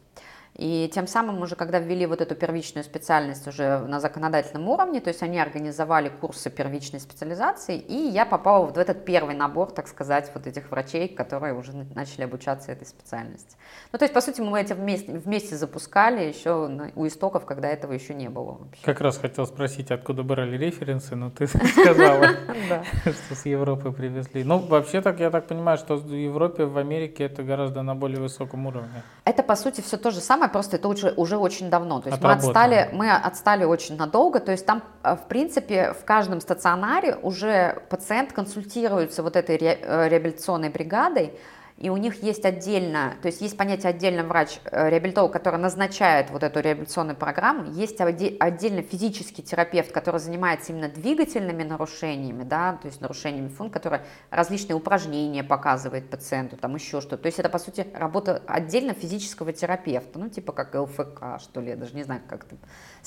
И 0.57 0.89
тем 0.91 1.05
самым 1.05 1.39
уже, 1.43 1.55
когда 1.55 1.77
ввели 1.77 2.07
вот 2.07 2.19
эту 2.19 2.33
первичную 2.33 2.83
специальность 2.83 3.47
уже 3.47 3.77
на 3.79 3.99
законодательном 3.99 4.67
уровне, 4.67 4.99
то 4.99 5.09
есть 5.09 5.21
они 5.21 5.39
организовали 5.39 6.09
курсы 6.09 6.49
первичной 6.49 6.99
специализации, 6.99 7.77
и 7.77 7.95
я 7.95 8.25
попала 8.25 8.65
вот 8.65 8.75
в 8.75 8.79
этот 8.79 9.05
первый 9.05 9.35
набор, 9.35 9.71
так 9.71 9.87
сказать, 9.87 10.31
вот 10.33 10.47
этих 10.47 10.71
врачей, 10.71 11.07
которые 11.09 11.53
уже 11.53 11.73
начали 11.93 12.23
обучаться 12.23 12.71
этой 12.71 12.87
специальности. 12.87 13.55
Ну, 13.91 13.99
то 13.99 14.05
есть, 14.05 14.13
по 14.15 14.21
сути, 14.21 14.41
мы 14.41 14.59
эти 14.59 14.73
вместе, 14.73 15.11
вместе 15.11 15.55
запускали 15.55 16.23
еще 16.23 16.67
на, 16.67 16.91
у 16.95 17.05
истоков, 17.05 17.45
когда 17.45 17.67
этого 17.67 17.93
еще 17.93 18.15
не 18.15 18.29
было 18.29 18.57
вообще. 18.59 18.81
Как 18.83 18.99
раз 19.01 19.19
хотел 19.19 19.45
спросить, 19.45 19.91
откуда 19.91 20.23
брали 20.23 20.57
референсы, 20.57 21.15
но 21.15 21.29
ты 21.29 21.45
сказала, 21.47 22.29
что 23.01 23.35
с 23.35 23.45
Европы 23.45 23.91
привезли. 23.91 24.43
Ну, 24.43 24.57
вообще 24.57 25.01
так, 25.01 25.19
я 25.19 25.29
так 25.29 25.45
понимаю, 25.45 25.77
что 25.77 25.97
в 25.97 26.11
Европе, 26.11 26.65
в 26.65 26.79
Америке 26.79 27.25
это 27.25 27.43
гораздо 27.43 27.83
на 27.83 27.93
более 27.93 28.19
высоком 28.19 28.65
уровне. 28.65 29.03
Это, 29.23 29.43
по 29.43 29.55
сути, 29.55 29.81
все 29.81 29.97
то 29.97 30.09
же 30.09 30.19
самое, 30.19 30.46
самое, 30.47 30.51
просто 30.51 30.77
это 30.77 30.87
уже, 30.87 31.13
уже 31.17 31.37
очень 31.37 31.69
давно. 31.69 32.01
То 32.01 32.09
есть 32.09 32.21
мы 32.21 32.31
отстали, 32.31 32.89
мы 32.93 33.11
отстали 33.11 33.65
очень 33.65 33.97
надолго. 33.97 34.39
То 34.39 34.51
есть 34.51 34.65
там, 34.65 34.81
э, 35.03 35.15
в 35.15 35.27
принципе, 35.27 35.93
в 35.93 36.05
каждом 36.05 36.41
стационаре 36.41 37.15
уже 37.21 37.81
пациент 37.89 38.33
консультируется 38.33 39.23
вот 39.23 39.35
этой 39.35 39.57
э, 39.57 40.09
реабилитационной 40.09 40.69
бригадой, 40.69 41.31
и 41.77 41.89
у 41.89 41.98
них 41.98 42.24
есть 42.24 42.43
отдельно, 42.43 43.15
то 43.22 43.27
есть 43.27 43.39
есть 43.41 43.55
понятие 43.55 43.91
отдельно 43.91 44.24
врач-реабилитолог, 44.24 45.29
э, 45.29 45.34
который 45.34 45.60
назначает 45.60 46.31
вот 46.31 46.41
эту 46.41 46.60
реабилитационную 46.60 47.15
программу, 47.15 47.72
есть 47.72 48.01
отдельно 48.01 48.81
физический 48.81 49.43
терапевт, 49.43 49.91
который 49.91 50.19
занимается 50.19 50.72
именно 50.72 50.89
двигательными 50.89 51.63
нарушениями, 51.63 52.43
да, 52.43 52.79
то 52.81 52.88
есть 52.88 53.00
нарушениями 53.01 53.50
функций, 53.50 53.74
который 53.74 54.00
различные 54.31 54.75
упражнения 54.75 55.43
показывает 55.43 56.10
пациенту, 56.10 56.57
там 56.57 56.74
еще 56.75 57.00
что-то. 57.00 57.17
То 57.17 57.27
есть 57.27 57.38
это, 57.38 57.50
по 57.50 57.60
сути, 57.60 57.86
работа 57.93 58.41
отдельно 58.48 58.93
физического 58.93 59.53
терапевта, 59.53 60.17
ну, 60.17 60.29
типа 60.29 60.53
как 60.53 60.74
ЛФК, 60.74 61.39
что 61.39 61.62
ли, 61.62 61.69
я 61.69 61.75
даже 61.75 61.93
не 61.93 62.03
знаю, 62.03 62.22
как 62.27 62.46
это 62.46 62.55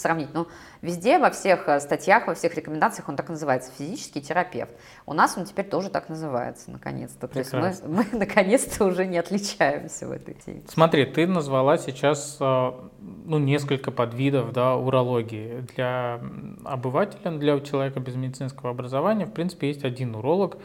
сравнить. 0.01 0.33
Но 0.35 0.47
везде, 0.83 1.19
во 1.19 1.31
всех 1.31 1.69
э, 1.69 1.81
статьях, 1.81 2.27
во 2.27 2.35
всех 2.35 2.55
рекомендациях 2.55 3.09
он 3.09 3.17
так 3.17 3.29
называется, 3.29 3.71
физический 3.79 4.21
терапевт. 4.21 4.73
У 5.07 5.13
нас 5.13 5.37
он 5.37 5.45
теперь 5.45 5.67
тоже 5.67 5.91
так 5.91 6.09
называется, 6.09 6.71
наконец-то. 6.71 7.29
То 7.29 7.39
есть 7.39 7.53
мы, 7.53 7.75
мы 7.87 8.07
наконец-то 8.13 8.85
уже 8.85 9.07
не 9.07 9.19
отличаемся 9.19 10.09
в 10.09 10.13
этой 10.13 10.35
теме. 10.35 10.63
Смотри, 10.69 11.05
ты 11.05 11.27
назвала 11.27 11.79
сейчас 11.79 12.39
э, 12.41 12.73
ну, 13.25 13.39
несколько 13.39 13.91
подвидов 13.91 14.53
да, 14.53 14.77
урологии. 14.77 15.67
Для 15.75 16.21
обывателя, 16.65 17.31
для 17.33 17.61
человека 17.61 18.01
без 18.01 18.15
медицинского 18.15 18.71
образования, 18.71 19.27
в 19.27 19.33
принципе, 19.33 19.69
есть 19.69 19.85
один 19.85 20.15
уролог, 20.15 20.57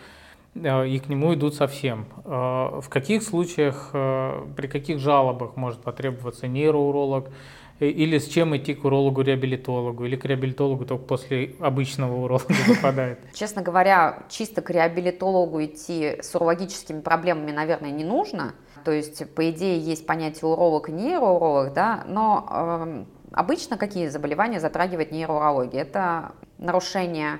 э, 0.55 0.87
и 0.87 0.99
к 0.99 1.07
нему 1.07 1.33
идут 1.33 1.55
совсем. 1.55 2.05
В 2.23 2.85
каких 2.89 3.23
случаях, 3.23 3.89
при 3.91 4.67
каких 4.67 4.99
жалобах 4.99 5.55
может 5.55 5.81
потребоваться 5.81 6.47
нейроуролог, 6.47 7.29
или 7.79 8.17
с 8.17 8.27
чем 8.27 8.55
идти 8.55 8.73
к 8.73 8.85
урологу-реабилитологу, 8.85 10.05
или 10.05 10.15
к 10.15 10.25
реабилитологу 10.25 10.85
только 10.85 11.03
после 11.03 11.55
обычного 11.59 12.23
уролога 12.23 12.45
попадает? 12.67 13.19
Честно 13.33 13.61
говоря, 13.61 14.23
чисто 14.29 14.61
к 14.61 14.69
реабилитологу 14.69 15.63
идти 15.63 16.17
с 16.21 16.33
урологическими 16.35 17.01
проблемами, 17.01 17.51
наверное, 17.51 17.91
не 17.91 18.03
нужно. 18.03 18.55
то 18.85 18.91
есть, 18.91 19.29
по 19.33 19.49
идее, 19.49 19.79
есть 19.79 20.05
понятие 20.05 20.49
уролог 20.49 20.89
и 20.89 20.91
нейроуролог, 20.91 21.73
да, 21.73 22.03
но 22.07 22.47
э, 22.49 23.05
обычно 23.33 23.77
какие 23.77 24.07
заболевания 24.07 24.59
затрагивает 24.59 25.11
нейроурология? 25.11 25.81
Это 25.81 26.31
нарушение, 26.57 27.39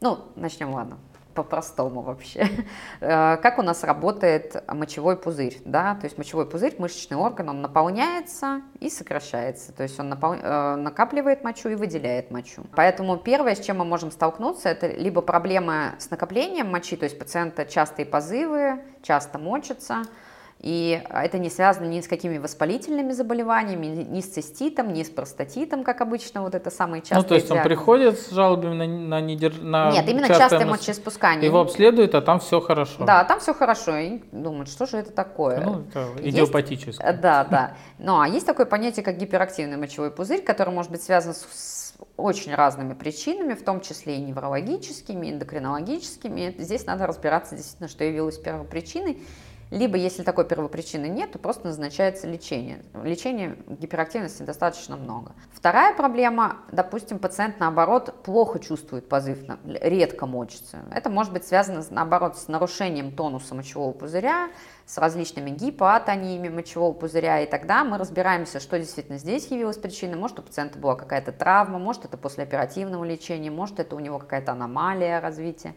ну, 0.00 0.20
начнем, 0.36 0.72
ладно, 0.72 0.98
по-простому 1.36 2.02
вообще. 2.02 2.48
Э, 3.00 3.36
как 3.36 3.58
у 3.58 3.62
нас 3.62 3.84
работает 3.84 4.64
мочевой 4.68 5.16
пузырь, 5.16 5.58
да, 5.64 5.94
то 5.96 6.06
есть 6.06 6.16
мочевой 6.16 6.46
пузырь, 6.46 6.74
мышечный 6.78 7.16
орган, 7.16 7.50
он 7.50 7.60
наполняется 7.60 8.62
и 8.80 8.88
сокращается, 8.88 9.72
то 9.72 9.82
есть 9.82 10.00
он 10.00 10.08
напол... 10.08 10.34
Э, 10.34 10.76
накапливает 10.76 11.44
мочу 11.44 11.68
и 11.68 11.74
выделяет 11.74 12.30
мочу. 12.30 12.62
Поэтому 12.74 13.18
первое, 13.18 13.54
с 13.54 13.60
чем 13.60 13.78
мы 13.78 13.84
можем 13.84 14.10
столкнуться, 14.10 14.68
это 14.68 14.86
либо 14.86 15.20
проблемы 15.20 15.94
с 15.98 16.10
накоплением 16.10 16.70
мочи, 16.70 16.96
то 16.96 17.04
есть 17.04 17.18
пациента 17.18 17.66
частые 17.66 18.06
позывы, 18.06 18.80
часто 19.02 19.38
мочится, 19.38 20.02
и 20.60 21.02
это 21.10 21.38
не 21.38 21.50
связано 21.50 21.86
ни 21.86 22.00
с 22.00 22.08
какими 22.08 22.38
воспалительными 22.38 23.12
заболеваниями, 23.12 23.86
ни 23.86 24.20
с 24.20 24.26
циститом, 24.32 24.92
ни 24.92 25.02
с 25.02 25.10
простатитом, 25.10 25.84
как 25.84 26.00
обычно, 26.00 26.42
вот 26.42 26.54
это 26.54 26.70
самые 26.70 27.02
частые 27.02 27.18
Ну, 27.22 27.28
то 27.28 27.34
есть 27.34 27.46
диагнозы. 27.46 27.62
он 27.62 27.68
приходит 27.68 28.18
с 28.18 28.30
жалобами 28.30 28.74
на, 28.74 28.86
на, 28.86 29.20
недерж... 29.20 29.56
на 29.60 29.92
Нет, 29.92 30.08
именно 30.08 30.28
частое 30.28 30.48
частое 30.48 30.66
мочеиспускание. 30.66 31.46
Его 31.46 31.60
обследуют, 31.60 32.14
а 32.14 32.22
там 32.22 32.40
все 32.40 32.60
хорошо. 32.60 33.04
Да, 33.04 33.22
там 33.24 33.40
все 33.40 33.52
хорошо, 33.52 33.96
и 33.96 34.20
думают, 34.32 34.70
что 34.70 34.86
же 34.86 34.96
это 34.96 35.12
такое. 35.12 35.60
Ну, 35.60 35.80
это 35.82 36.06
Есть- 36.22 36.36
идиопатическое. 36.36 37.06
Э, 37.06 37.12
Да, 37.12 37.44
да. 37.44 37.76
Ну, 37.98 38.18
а 38.18 38.26
есть 38.26 38.46
такое 38.46 38.66
понятие, 38.66 39.04
как 39.04 39.18
гиперактивный 39.18 39.76
мочевой 39.76 40.10
пузырь, 40.10 40.42
который 40.42 40.72
может 40.72 40.90
быть 40.90 41.02
связан 41.02 41.34
с, 41.34 41.94
очень 42.16 42.54
разными 42.54 42.94
причинами, 42.94 43.54
в 43.54 43.62
том 43.62 43.80
числе 43.80 44.16
и 44.16 44.20
неврологическими, 44.20 45.30
эндокринологическими. 45.30 46.54
Здесь 46.58 46.86
надо 46.86 47.06
разбираться 47.06 47.54
действительно, 47.54 47.88
что 47.88 48.04
явилось 48.04 48.38
первопричиной. 48.38 49.22
Либо, 49.70 49.96
если 49.96 50.22
такой 50.22 50.44
первопричины 50.44 51.06
нет, 51.06 51.32
то 51.32 51.38
просто 51.38 51.66
назначается 51.66 52.28
лечение. 52.28 52.82
Лечения 53.02 53.56
гиперактивности 53.68 54.42
достаточно 54.42 54.96
много. 54.96 55.32
Вторая 55.52 55.92
проблема, 55.94 56.58
допустим, 56.70 57.18
пациент, 57.18 57.58
наоборот, 57.58 58.14
плохо 58.22 58.60
чувствует 58.60 59.08
позыв, 59.08 59.38
редко 59.64 60.26
мочится. 60.26 60.78
Это 60.92 61.10
может 61.10 61.32
быть 61.32 61.44
связано, 61.44 61.84
наоборот, 61.90 62.38
с 62.38 62.46
нарушением 62.46 63.10
тонуса 63.10 63.56
мочевого 63.56 63.92
пузыря, 63.92 64.50
с 64.86 64.98
различными 64.98 65.50
гипоатониями 65.50 66.48
мочевого 66.48 66.92
пузыря, 66.92 67.40
и 67.40 67.46
тогда 67.46 67.82
мы 67.82 67.98
разбираемся, 67.98 68.60
что 68.60 68.78
действительно 68.78 69.18
здесь 69.18 69.48
явилось 69.48 69.78
причиной. 69.78 70.16
Может, 70.16 70.38
у 70.38 70.42
пациента 70.42 70.78
была 70.78 70.94
какая-то 70.94 71.32
травма, 71.32 71.80
может, 71.80 72.04
это 72.04 72.16
после 72.16 72.44
оперативного 72.44 73.02
лечения, 73.02 73.50
может, 73.50 73.80
это 73.80 73.96
у 73.96 73.98
него 73.98 74.20
какая-то 74.20 74.52
аномалия 74.52 75.20
развития. 75.20 75.74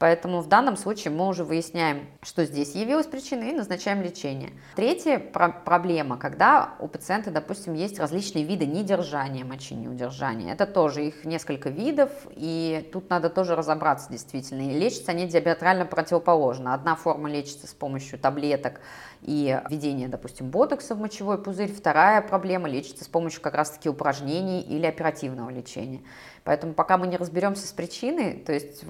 Поэтому 0.00 0.40
в 0.40 0.48
данном 0.48 0.78
случае 0.78 1.12
мы 1.12 1.28
уже 1.28 1.44
выясняем, 1.44 2.06
что 2.22 2.46
здесь 2.46 2.74
явилась 2.74 3.06
причина 3.06 3.44
и 3.44 3.52
назначаем 3.52 4.00
лечение. 4.00 4.50
Третья 4.74 5.18
про- 5.18 5.50
проблема, 5.50 6.16
когда 6.16 6.70
у 6.80 6.88
пациента, 6.88 7.30
допустим, 7.30 7.74
есть 7.74 8.00
различные 8.00 8.44
виды 8.44 8.64
недержания 8.64 9.44
мочи, 9.44 9.74
неудержания. 9.74 10.52
Это 10.52 10.64
тоже 10.64 11.04
их 11.06 11.26
несколько 11.26 11.68
видов, 11.68 12.10
и 12.30 12.88
тут 12.94 13.10
надо 13.10 13.28
тоже 13.28 13.54
разобраться 13.54 14.10
действительно. 14.10 14.62
И 14.70 14.78
лечатся 14.78 15.10
они 15.10 15.26
диаметрально 15.26 15.84
противоположно. 15.84 16.72
Одна 16.72 16.96
форма 16.96 17.30
лечится 17.30 17.66
с 17.66 17.74
помощью 17.74 18.18
таблеток 18.18 18.80
и 19.20 19.60
введения, 19.68 20.08
допустим, 20.08 20.48
ботокса 20.48 20.94
в 20.94 20.98
мочевой 20.98 21.36
пузырь. 21.36 21.70
Вторая 21.70 22.22
проблема 22.22 22.70
лечится 22.70 23.04
с 23.04 23.08
помощью 23.08 23.42
как 23.42 23.52
раз-таки 23.52 23.90
упражнений 23.90 24.62
или 24.62 24.86
оперативного 24.86 25.50
лечения. 25.50 26.00
Поэтому 26.44 26.72
пока 26.72 26.96
мы 26.96 27.06
не 27.06 27.16
разберемся 27.16 27.66
с 27.66 27.72
причиной, 27.72 28.34
то 28.34 28.52
есть 28.52 28.84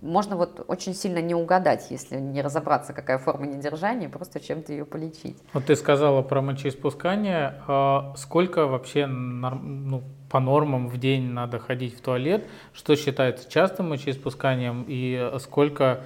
можно 0.00 0.36
вот 0.36 0.64
очень 0.68 0.94
сильно 0.94 1.20
не 1.20 1.34
угадать, 1.34 1.86
если 1.90 2.16
не 2.16 2.42
разобраться, 2.42 2.92
какая 2.92 3.18
форма 3.18 3.46
недержания, 3.46 4.08
просто 4.08 4.40
чем-то 4.40 4.72
ее 4.72 4.84
полечить. 4.84 5.36
Вот 5.52 5.66
ты 5.66 5.76
сказала 5.76 6.22
про 6.22 6.42
мочеиспускание. 6.42 7.62
А 7.66 8.14
Сколько 8.16 8.66
вообще 8.66 9.06
ну, 9.06 10.02
по 10.30 10.40
нормам 10.40 10.88
в 10.88 10.98
день 10.98 11.30
надо 11.30 11.58
ходить 11.58 11.96
в 11.96 12.00
туалет? 12.00 12.46
Что 12.72 12.96
считается 12.96 13.48
частым 13.48 13.90
мочеиспусканием? 13.90 14.84
И 14.88 15.32
сколько, 15.38 16.02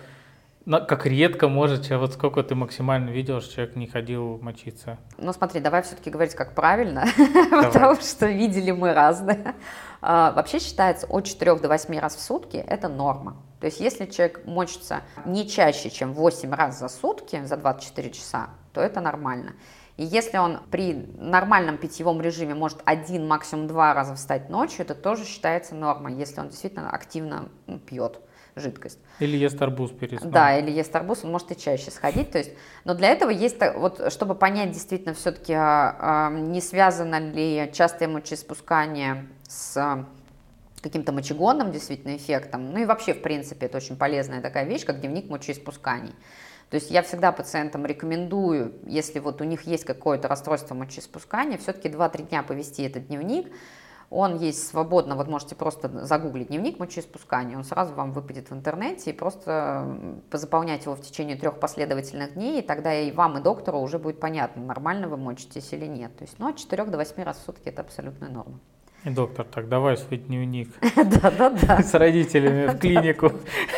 как 0.67 1.07
редко 1.07 1.49
может, 1.49 1.83
человек- 1.87 2.01
вот 2.01 2.13
сколько 2.13 2.43
ты 2.43 2.55
максимально 2.55 3.11
видел, 3.11 3.41
что 3.41 3.55
человек 3.55 3.77
не 3.77 3.87
ходил 3.87 4.39
мочиться? 4.43 4.99
Ну 5.19 5.33
смотри, 5.33 5.61
давай 5.61 5.83
все-таки 5.83 6.11
говорить 6.11 6.35
как 6.35 6.55
правильно, 6.55 7.07
потому 7.51 7.97
что 7.97 8.27
видели 8.27 8.71
мы 8.71 8.93
разное. 8.93 9.55
А, 10.03 10.33
Вообще 10.33 10.59
считается 10.59 11.07
от 11.07 11.25
4 11.25 11.57
до 11.57 11.69
8 11.69 11.99
раз 11.99 12.17
в 12.17 12.21
сутки 12.21 12.57
это 12.57 12.89
норма. 12.89 13.37
То 13.61 13.67
есть 13.67 13.81
если 13.81 14.07
человек 14.07 14.45
мочится 14.47 15.03
не 15.27 15.49
чаще, 15.49 15.91
чем 15.91 16.15
8 16.15 16.53
раз 16.53 16.79
за 16.79 16.89
сутки, 16.89 17.45
за 17.45 17.57
24 17.57 18.11
часа, 18.11 18.51
то 18.73 18.81
это 18.81 19.01
нормально. 19.01 19.55
И 19.97 20.05
если 20.05 20.39
он 20.39 20.61
при 20.71 20.95
нормальном 21.19 21.77
питьевом 21.77 22.23
режиме 22.23 22.55
может 22.55 22.81
один, 22.87 23.29
максимум 23.29 23.67
два 23.67 23.93
раза 23.93 24.15
встать 24.15 24.49
ночью, 24.49 24.83
это 24.83 24.95
тоже 24.95 25.27
считается 25.27 25.75
нормой, 25.75 26.15
если 26.15 26.41
он 26.41 26.49
действительно 26.49 26.91
активно 26.91 27.51
ну, 27.67 27.79
пьет 27.79 28.19
жидкость. 28.57 28.99
Или 29.19 29.37
ест 29.37 29.61
арбуз 29.61 29.91
перед 29.91 30.21
сном? 30.21 30.33
Да, 30.33 30.59
или 30.59 30.71
ест 30.71 30.95
арбуз, 30.95 31.25
он 31.25 31.33
может 31.33 31.51
и 31.53 31.57
чаще 31.57 31.91
сходить. 31.91 32.31
То 32.31 32.39
есть, 32.39 32.53
но 32.85 32.95
для 32.95 33.09
этого 33.09 33.31
есть, 33.31 33.57
вот, 33.77 34.13
чтобы 34.13 34.35
понять 34.35 34.73
действительно 34.73 35.15
все-таки, 35.15 35.53
не 35.53 36.61
связано 36.61 37.19
ли 37.19 37.71
частое 37.73 38.09
мочеиспускание 38.09 39.27
с 39.49 39.77
а, 39.77 40.07
каким-то 40.83 41.13
мочегонным 41.13 41.73
действительно 41.73 42.17
эффектом. 42.17 42.73
Ну 42.73 42.81
и 42.81 42.85
вообще, 42.85 43.15
в 43.15 43.23
принципе, 43.23 43.67
это 43.67 43.77
очень 43.77 43.97
полезная 43.97 44.41
такая 44.41 44.65
вещь, 44.65 44.85
как 44.85 45.01
дневник 45.01 45.29
мочеиспусканий. 45.29 46.15
То 46.71 46.77
есть 46.77 46.91
я 46.91 47.03
всегда 47.03 47.33
пациентам 47.33 47.85
рекомендую, 47.85 48.75
если 48.87 49.19
вот 49.19 49.41
у 49.41 49.45
них 49.45 49.63
есть 49.63 49.85
какое-то 49.85 50.29
расстройство 50.29 50.75
мочеиспускания, 50.75 51.59
все-таки 51.59 51.89
2-3 51.89 52.29
дня 52.29 52.43
повести 52.45 52.83
этот 52.83 53.09
дневник. 53.09 53.53
Он 54.11 54.37
есть 54.39 54.67
свободно, 54.67 55.15
вот 55.15 55.29
можете 55.29 55.55
просто 55.55 56.05
загуглить 56.05 56.49
дневник 56.49 56.81
мочеиспускания, 56.81 57.57
он 57.57 57.63
сразу 57.63 57.95
вам 57.95 58.11
выпадет 58.11 58.51
в 58.51 58.53
интернете, 58.53 59.11
и 59.11 59.13
просто 59.13 59.85
м, 59.87 60.23
позаполнять 60.31 60.85
его 60.85 60.97
в 60.97 61.01
течение 61.01 61.37
трех 61.37 61.61
последовательных 61.61 62.35
дней, 62.35 62.59
и 62.59 62.63
тогда 62.63 62.93
и 62.93 63.13
вам, 63.13 63.39
и 63.39 63.41
доктору 63.41 63.79
уже 63.79 64.01
будет 64.01 64.19
понятно, 64.19 64.65
нормально 64.65 65.07
вы 65.07 65.17
мочитесь 65.17 65.73
или 65.73 65.87
нет. 65.87 66.17
То 66.17 66.25
есть, 66.25 66.41
ну, 66.41 66.49
от 66.49 66.57
4 66.57 66.87
до 66.87 66.99
8 66.99 67.23
раз 67.23 67.39
в 67.39 67.45
сутки 67.45 67.69
это 67.69 67.83
абсолютная 67.83 68.31
норма. 68.31 68.59
И 69.05 69.11
доктор, 69.11 69.47
так 69.47 69.69
давай 69.69 69.97
свой 69.97 70.19
дневник 70.19 70.69
Да-да-да. 70.97 71.81
с 71.81 71.95
родителями 71.95 72.67
в 72.67 72.79
клинику. 72.79 73.33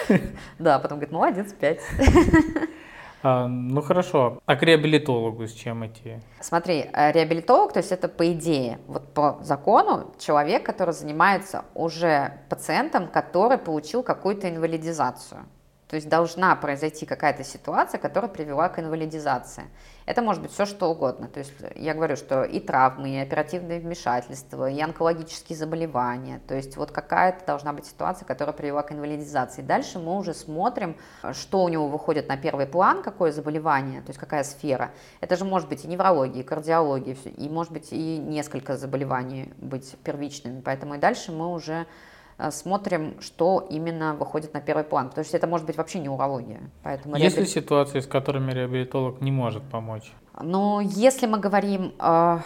Да, 0.58 0.78
потом 0.78 0.98
говорит, 0.98 1.12
молодец, 1.12 1.52
5. 1.52 1.78
А, 3.22 3.46
Ну 3.46 3.80
хорошо, 3.82 4.38
а 4.46 4.56
к 4.56 4.62
реабилитологу 4.62 5.46
с 5.46 5.52
чем 5.52 5.86
идти? 5.86 6.18
Смотри, 6.40 6.90
э, 6.92 7.12
реабилитолог, 7.12 7.72
то 7.72 7.78
есть 7.78 7.92
это 7.92 8.08
по 8.08 8.32
идее, 8.32 8.78
вот 8.88 9.14
по 9.14 9.38
закону, 9.42 10.12
человек, 10.18 10.66
который 10.66 10.92
занимается 10.92 11.64
уже 11.74 12.40
пациентом, 12.48 13.06
который 13.08 13.58
получил 13.58 14.02
какую-то 14.02 14.48
инвалидизацию. 14.48 15.44
То 15.88 15.96
есть 15.96 16.08
должна 16.08 16.56
произойти 16.56 17.06
какая-то 17.06 17.44
ситуация, 17.44 17.98
которая 17.98 18.30
привела 18.30 18.68
к 18.68 18.78
инвалидизации. 18.78 19.64
Это 20.06 20.22
может 20.22 20.42
быть 20.42 20.52
все 20.52 20.66
что 20.66 20.90
угодно. 20.90 21.28
То 21.28 21.38
есть 21.40 21.52
я 21.76 21.94
говорю, 21.94 22.16
что 22.16 22.42
и 22.44 22.60
травмы, 22.60 23.10
и 23.10 23.18
оперативные 23.18 23.80
вмешательства, 23.80 24.68
и 24.70 24.80
онкологические 24.80 25.56
заболевания. 25.56 26.40
То 26.48 26.54
есть 26.54 26.76
вот 26.76 26.90
какая-то 26.90 27.46
должна 27.46 27.72
быть 27.72 27.86
ситуация, 27.86 28.26
которая 28.26 28.54
привела 28.54 28.82
к 28.82 28.92
инвалидизации. 28.92 29.62
Дальше 29.62 29.98
мы 29.98 30.16
уже 30.16 30.34
смотрим, 30.34 30.96
что 31.32 31.62
у 31.62 31.68
него 31.68 31.88
выходит 31.88 32.28
на 32.28 32.36
первый 32.36 32.66
план, 32.66 33.02
какое 33.02 33.32
заболевание, 33.32 34.00
то 34.00 34.10
есть 34.10 34.18
какая 34.18 34.44
сфера. 34.44 34.90
Это 35.20 35.36
же 35.36 35.44
может 35.44 35.68
быть 35.68 35.84
и 35.84 35.88
неврология, 35.88 36.40
и 36.40 36.44
кардиология, 36.44 37.16
и 37.36 37.48
может 37.48 37.72
быть 37.72 37.92
и 37.92 38.18
несколько 38.18 38.76
заболеваний 38.76 39.52
быть 39.58 39.94
первичными. 40.04 40.60
Поэтому 40.60 40.94
и 40.94 40.98
дальше 40.98 41.32
мы 41.32 41.52
уже 41.52 41.72
э, 41.72 42.11
смотрим, 42.50 43.14
что 43.20 43.66
именно 43.70 44.14
выходит 44.14 44.54
на 44.54 44.60
первый 44.60 44.84
план. 44.84 45.08
Потому 45.08 45.24
что 45.24 45.36
это 45.36 45.46
может 45.46 45.66
быть 45.66 45.76
вообще 45.76 45.98
не 46.00 46.08
урология. 46.08 46.60
Поэтому 46.82 47.16
Есть 47.16 47.36
ли 47.36 47.42
реабили- 47.44 47.48
ситуации, 47.48 48.00
с 48.00 48.06
которыми 48.06 48.52
реабилитолог 48.52 49.20
не 49.20 49.30
может 49.30 49.62
помочь? 49.64 50.12
но 50.40 50.80
если 50.80 51.26
мы 51.26 51.38
говорим 51.38 51.94
э, 51.98 52.38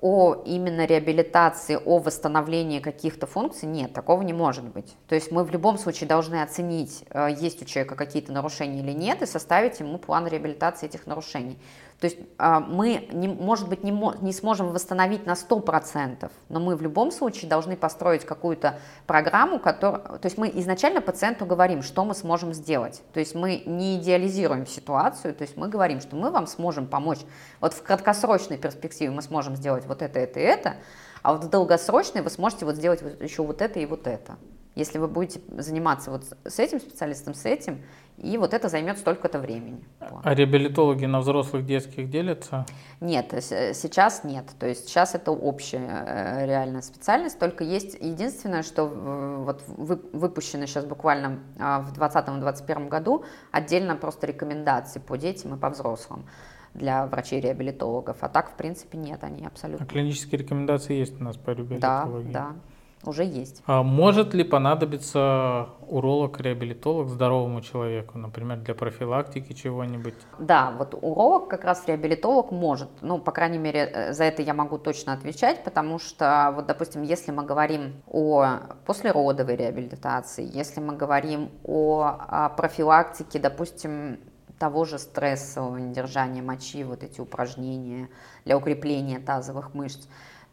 о 0.00 0.42
именно 0.44 0.84
реабилитации, 0.86 1.78
о 1.84 1.98
восстановлении 1.98 2.78
каких-то 2.80 3.26
функций, 3.26 3.68
нет, 3.68 3.92
такого 3.92 4.22
не 4.22 4.32
может 4.32 4.64
быть. 4.64 4.94
То 5.08 5.14
есть 5.14 5.32
мы 5.32 5.42
в 5.42 5.50
любом 5.50 5.78
случае 5.78 6.08
должны 6.08 6.42
оценить, 6.42 7.04
э, 7.10 7.28
есть 7.40 7.62
у 7.62 7.64
человека 7.64 7.94
какие-то 7.96 8.32
нарушения 8.32 8.80
или 8.80 8.92
нет, 8.92 9.22
и 9.22 9.26
составить 9.26 9.80
ему 9.80 9.98
план 9.98 10.26
реабилитации 10.28 10.86
этих 10.86 11.06
нарушений. 11.06 11.58
То 12.00 12.06
есть 12.06 12.18
э, 12.38 12.58
мы, 12.68 13.08
не, 13.12 13.26
может 13.26 13.68
быть, 13.68 13.82
не, 13.82 13.90
не 14.22 14.32
сможем 14.32 14.70
восстановить 14.70 15.24
на 15.24 15.32
100%, 15.32 16.30
но 16.50 16.60
мы 16.60 16.76
в 16.76 16.82
любом 16.82 17.10
случае 17.10 17.48
должны 17.48 17.76
построить 17.76 18.24
какую-то 18.24 18.78
программу, 19.06 19.58
которая... 19.58 20.18
То 20.18 20.26
есть 20.26 20.36
мы 20.36 20.50
изначально 20.54 21.00
пациенту 21.00 21.46
говорим, 21.46 21.82
что 21.82 22.04
мы 22.04 22.14
сможем 22.14 22.52
сделать. 22.52 23.02
То 23.14 23.20
есть 23.20 23.34
мы 23.34 23.62
не 23.64 23.98
идеализируем 23.98 24.66
ситуацию, 24.66 25.34
то 25.34 25.42
есть 25.42 25.56
мы 25.56 25.68
говорим, 25.68 26.00
что 26.00 26.16
мы 26.16 26.30
вам 26.30 26.46
сможем 26.46 26.86
помочь. 26.86 27.20
Вот 27.60 27.72
в 27.72 27.82
краткосрочной 27.82 28.58
перспективе 28.58 29.10
мы 29.10 29.22
сможем 29.22 29.56
сделать 29.56 29.86
вот 29.86 30.02
это, 30.02 30.18
это 30.18 30.38
и 30.38 30.42
это, 30.42 30.76
а 31.22 31.32
вот 31.32 31.44
в 31.44 31.48
долгосрочной 31.48 32.20
вы 32.20 32.30
сможете 32.30 32.66
вот 32.66 32.76
сделать 32.76 33.00
вот 33.02 33.22
еще 33.22 33.42
вот 33.42 33.62
это 33.62 33.80
и 33.80 33.86
вот 33.86 34.06
это. 34.06 34.36
если 34.74 34.98
вы 34.98 35.08
будете 35.08 35.40
заниматься 35.56 36.10
вот 36.10 36.24
с 36.44 36.58
этим 36.58 36.78
специалистом, 36.78 37.34
с 37.34 37.46
этим, 37.46 37.82
и 38.18 38.38
вот 38.38 38.54
это 38.54 38.68
займет 38.68 38.98
столько-то 38.98 39.38
времени. 39.38 39.84
А 40.00 40.34
реабилитологи 40.34 41.04
на 41.04 41.20
взрослых 41.20 41.66
детских 41.66 42.08
делятся? 42.08 42.64
Нет, 43.00 43.26
сейчас 43.40 44.24
нет. 44.24 44.46
То 44.58 44.66
есть 44.66 44.88
сейчас 44.88 45.14
это 45.14 45.32
общая 45.32 46.04
э, 46.06 46.46
реальная 46.46 46.80
специальность, 46.80 47.38
только 47.38 47.62
есть 47.62 47.94
единственное, 48.00 48.62
что 48.62 48.86
вот 48.86 49.62
выпущено 49.66 50.66
сейчас 50.66 50.86
буквально 50.86 51.40
а, 51.58 51.80
в 51.80 51.92
2020-2021 51.92 52.88
году 52.88 53.24
отдельно 53.50 53.96
просто 53.96 54.26
рекомендации 54.26 54.98
по 54.98 55.16
детям 55.16 55.54
и 55.54 55.58
по 55.58 55.68
взрослым 55.68 56.24
для 56.72 57.06
врачей-реабилитологов. 57.06 58.18
А 58.20 58.28
так, 58.28 58.50
в 58.50 58.54
принципе, 58.54 58.98
нет, 58.98 59.24
они 59.24 59.46
абсолютно. 59.46 59.84
А 59.84 59.88
клинические 59.88 60.40
рекомендации 60.40 60.94
есть 60.94 61.20
у 61.20 61.24
нас 61.24 61.36
по 61.36 61.50
реабилитологии? 61.50 62.32
Да, 62.32 62.50
да 62.50 62.56
уже 63.06 63.24
есть. 63.24 63.62
А 63.66 63.82
может 63.82 64.34
ли 64.34 64.44
понадобиться 64.44 65.68
уролог-реабилитолог 65.88 67.08
здоровому 67.08 67.60
человеку, 67.60 68.18
например, 68.18 68.58
для 68.58 68.74
профилактики 68.74 69.52
чего-нибудь? 69.52 70.14
Да, 70.38 70.72
вот 70.78 70.94
уролог 70.94 71.48
как 71.48 71.64
раз 71.64 71.84
реабилитолог 71.86 72.50
может. 72.50 72.88
Ну, 73.02 73.18
по 73.18 73.32
крайней 73.32 73.58
мере, 73.58 73.90
э, 73.92 74.12
за 74.12 74.24
это 74.24 74.42
я 74.42 74.54
могу 74.54 74.78
точно 74.78 75.12
отвечать, 75.12 75.64
потому 75.64 75.98
что, 75.98 76.52
вот, 76.54 76.66
допустим, 76.66 77.02
если 77.02 77.30
мы 77.30 77.44
говорим 77.44 78.02
о 78.06 78.60
послеродовой 78.84 79.56
реабилитации, 79.56 80.48
если 80.52 80.80
мы 80.80 80.96
говорим 80.96 81.50
о, 81.64 82.16
о 82.28 82.48
профилактике, 82.50 83.38
допустим, 83.38 84.18
того 84.58 84.84
же 84.84 84.98
стрессового 84.98 85.76
недержания 85.76 86.42
мочи, 86.42 86.82
вот 86.84 87.02
эти 87.02 87.20
упражнения 87.20 88.08
для 88.44 88.56
укрепления 88.56 89.18
тазовых 89.18 89.74
мышц, 89.74 90.06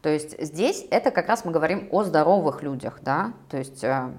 то 0.04 0.10
есть 0.10 0.38
здесь 0.38 0.84
это 0.90 1.10
как 1.10 1.28
раз 1.28 1.46
мы 1.46 1.50
говорим 1.50 1.88
о 1.90 2.04
здоровых 2.04 2.62
людях, 2.62 2.98
да, 3.00 3.32
то 3.48 3.56
есть 3.56 3.82
э, 3.82 4.12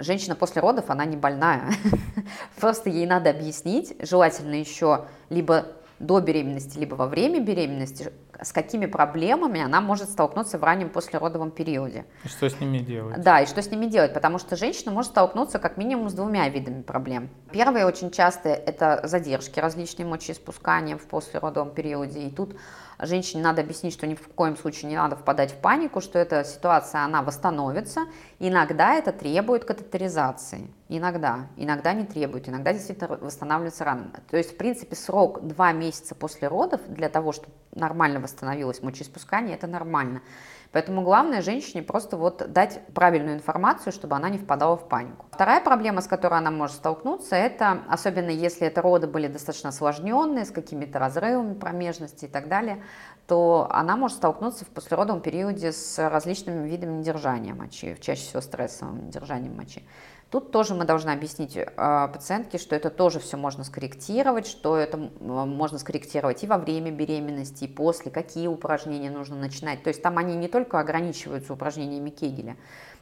женщина 0.00 0.34
после 0.34 0.62
родов, 0.62 0.88
она 0.88 1.04
не 1.04 1.18
больная, 1.18 1.70
просто 2.58 2.88
ей 2.88 3.04
надо 3.04 3.28
объяснить, 3.28 3.94
желательно 4.00 4.54
еще 4.54 5.04
либо 5.28 5.66
до 5.98 6.20
беременности, 6.20 6.78
либо 6.78 6.94
во 6.94 7.06
время 7.06 7.40
беременности, 7.40 8.10
с 8.40 8.52
какими 8.52 8.86
проблемами 8.86 9.60
она 9.60 9.80
может 9.80 10.08
столкнуться 10.10 10.58
в 10.58 10.64
раннем 10.64 10.90
послеродовом 10.90 11.50
периоде. 11.50 12.04
И 12.24 12.28
что 12.28 12.48
с 12.48 12.60
ними 12.60 12.78
делать? 12.78 13.20
Да, 13.20 13.40
и 13.40 13.46
что 13.46 13.62
с 13.62 13.70
ними 13.70 13.86
делать, 13.86 14.14
потому 14.14 14.38
что 14.38 14.56
женщина 14.56 14.92
может 14.92 15.12
столкнуться 15.12 15.58
как 15.58 15.76
минимум 15.76 16.08
с 16.08 16.14
двумя 16.14 16.48
видами 16.48 16.82
проблем. 16.82 17.30
Первые 17.50 17.86
очень 17.86 18.10
часто 18.10 18.48
это 18.48 19.00
задержки 19.04 19.58
различные 19.60 20.06
мочеиспускания 20.06 20.96
в 20.96 21.06
послеродовом 21.06 21.70
периоде, 21.70 22.20
и 22.20 22.30
тут 22.30 22.56
женщине 23.00 23.42
надо 23.42 23.62
объяснить, 23.62 23.92
что 23.92 24.06
ни 24.06 24.14
в 24.14 24.28
коем 24.28 24.56
случае 24.56 24.90
не 24.90 24.96
надо 24.96 25.16
впадать 25.16 25.52
в 25.52 25.56
панику, 25.56 26.00
что 26.00 26.18
эта 26.18 26.44
ситуация, 26.44 27.02
она 27.02 27.22
восстановится. 27.22 28.02
Иногда 28.38 28.94
это 28.94 29.12
требует 29.12 29.64
катетеризации. 29.64 30.68
Иногда. 30.88 31.46
Иногда 31.56 31.92
не 31.92 32.04
требует. 32.04 32.48
Иногда 32.48 32.72
действительно 32.72 33.16
восстанавливается 33.16 33.84
рано. 33.84 34.10
То 34.30 34.36
есть, 34.36 34.54
в 34.54 34.56
принципе, 34.56 34.96
срок 34.96 35.46
2 35.46 35.72
месяца 35.72 36.14
после 36.14 36.48
родов 36.48 36.80
для 36.88 37.08
того, 37.08 37.32
чтобы 37.32 37.52
нормально 37.72 38.20
восстановилось 38.28 38.82
мочеиспускание, 38.82 39.56
это 39.56 39.66
нормально. 39.66 40.22
Поэтому 40.70 41.02
главное 41.02 41.40
женщине 41.40 41.82
просто 41.82 42.18
вот 42.18 42.52
дать 42.52 42.80
правильную 42.94 43.36
информацию, 43.36 43.90
чтобы 43.90 44.16
она 44.16 44.28
не 44.28 44.36
впадала 44.36 44.76
в 44.76 44.86
панику. 44.86 45.24
Вторая 45.32 45.62
проблема, 45.62 46.02
с 46.02 46.06
которой 46.06 46.38
она 46.38 46.50
может 46.50 46.76
столкнуться, 46.76 47.36
это, 47.36 47.82
особенно 47.88 48.28
если 48.28 48.66
это 48.66 48.82
роды 48.82 49.06
были 49.06 49.28
достаточно 49.28 49.70
осложненные, 49.70 50.44
с 50.44 50.50
какими-то 50.50 50.98
разрывами 50.98 51.54
промежности 51.54 52.26
и 52.26 52.28
так 52.28 52.48
далее, 52.48 52.82
то 53.26 53.66
она 53.70 53.96
может 53.96 54.18
столкнуться 54.18 54.66
в 54.66 54.68
послеродовом 54.68 55.22
периоде 55.22 55.72
с 55.72 55.98
различными 55.98 56.68
видами 56.68 56.98
недержания 56.98 57.54
мочи, 57.54 57.96
чаще 58.00 58.22
всего 58.22 58.42
стрессовым 58.42 59.06
недержанием 59.06 59.56
мочи. 59.56 59.84
Тут 60.30 60.52
тоже 60.52 60.74
мы 60.74 60.84
должны 60.84 61.10
объяснить 61.10 61.56
э, 61.56 61.64
пациентке, 62.12 62.58
что 62.58 62.76
это 62.76 62.90
тоже 62.90 63.18
все 63.18 63.38
можно 63.38 63.64
скорректировать, 63.64 64.46
что 64.46 64.76
это 64.76 64.98
можно 65.20 65.78
скорректировать 65.78 66.44
и 66.44 66.46
во 66.46 66.58
время 66.58 66.90
беременности, 66.90 67.64
и 67.64 67.68
после, 67.68 68.10
какие 68.10 68.46
упражнения 68.46 69.10
нужно 69.10 69.36
начинать. 69.36 69.82
То 69.82 69.88
есть 69.88 70.02
там 70.02 70.18
они 70.18 70.36
не 70.36 70.48
только 70.48 70.80
ограничиваются 70.80 71.54
упражнениями 71.54 72.10
Кегеля, 72.10 72.56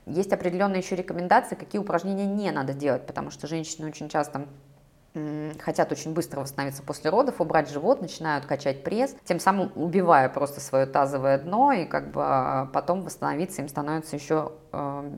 есть 0.06 0.32
определенные 0.32 0.78
еще 0.78 0.94
рекомендации, 0.94 1.56
какие 1.56 1.80
упражнения 1.80 2.26
не 2.26 2.52
надо 2.52 2.74
делать, 2.74 3.06
потому 3.06 3.30
что 3.30 3.48
женщины 3.48 3.88
очень 3.88 4.08
часто 4.08 4.46
хотят 5.60 5.92
очень 5.92 6.12
быстро 6.12 6.40
восстановиться 6.40 6.82
после 6.82 7.10
родов, 7.10 7.40
убрать 7.40 7.70
живот, 7.70 8.02
начинают 8.02 8.46
качать 8.46 8.84
пресс, 8.84 9.16
тем 9.24 9.40
самым 9.40 9.72
убивая 9.74 10.28
просто 10.28 10.60
свое 10.60 10.86
тазовое 10.86 11.38
дно, 11.38 11.72
и 11.72 11.84
как 11.84 12.10
бы 12.10 12.20
а, 12.22 12.66
потом 12.66 13.02
восстановиться 13.02 13.62
им 13.62 13.68
становится 13.68 14.16
еще 14.16 14.52
э, 14.65 14.65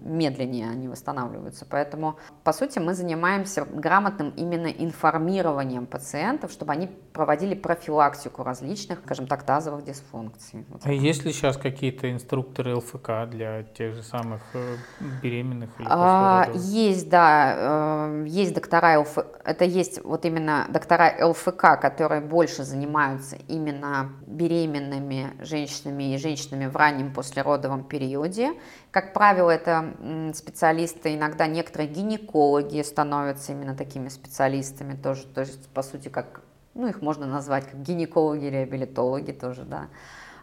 медленнее 0.05 0.71
они 0.71 0.89
восстанавливаются. 0.89 1.67
Поэтому, 1.69 2.17
по 2.45 2.53
сути, 2.53 2.79
мы 2.79 2.95
занимаемся 2.95 3.65
грамотным 3.65 4.31
именно 4.31 4.67
информированием 4.67 5.87
пациентов, 5.87 6.53
чтобы 6.53 6.73
они 6.73 6.89
проводили 7.13 7.55
профилактику 7.55 8.43
различных, 8.43 9.01
скажем 9.05 9.27
так, 9.27 9.43
тазовых 9.43 9.85
дисфункций. 9.85 10.65
А 10.83 10.93
есть 10.93 11.25
ли 11.25 11.33
сейчас 11.33 11.57
какие-то 11.57 12.11
инструкторы 12.13 12.77
ЛФК 12.77 13.29
для 13.29 13.63
тех 13.63 13.95
же 13.95 14.03
самых 14.03 14.43
э, 14.55 14.77
беременных? 15.23 15.71
Или 15.79 15.89
а, 15.91 16.49
есть, 16.55 17.09
да, 17.09 17.55
э, 17.57 18.25
есть 18.29 18.55
доктора 18.55 19.01
ЛФК, 19.01 19.27
это 19.45 19.65
есть 19.65 20.05
вот 20.05 20.25
именно 20.25 20.67
доктора 20.69 21.15
ЛФК, 21.21 21.81
которые 21.81 22.21
больше 22.21 22.65
занимаются 22.65 23.37
именно 23.49 24.13
беременными 24.27 25.33
женщинами 25.41 26.15
и 26.15 26.19
женщинами 26.19 26.67
в 26.67 26.77
раннем 26.77 27.13
послеродовом 27.13 27.85
периоде. 27.85 28.53
Как 28.91 29.13
правило, 29.13 29.51
это 29.51 30.33
специалисты, 30.35 31.15
иногда 31.15 31.47
некоторые 31.47 31.89
гинекологи 31.89 32.81
становятся 32.83 33.53
именно 33.53 33.77
такими 33.77 34.09
специалистами 34.09 34.95
тоже, 34.95 35.27
то 35.27 35.43
есть, 35.43 35.69
по 35.69 35.83
сути, 35.83 36.09
как, 36.09 36.41
ну, 36.75 36.87
их 36.87 37.03
можно 37.03 37.27
назвать 37.27 37.67
как 37.67 37.83
гинекологи, 37.83 38.47
реабилитологи 38.47 39.33
тоже, 39.33 39.65
да. 39.65 39.89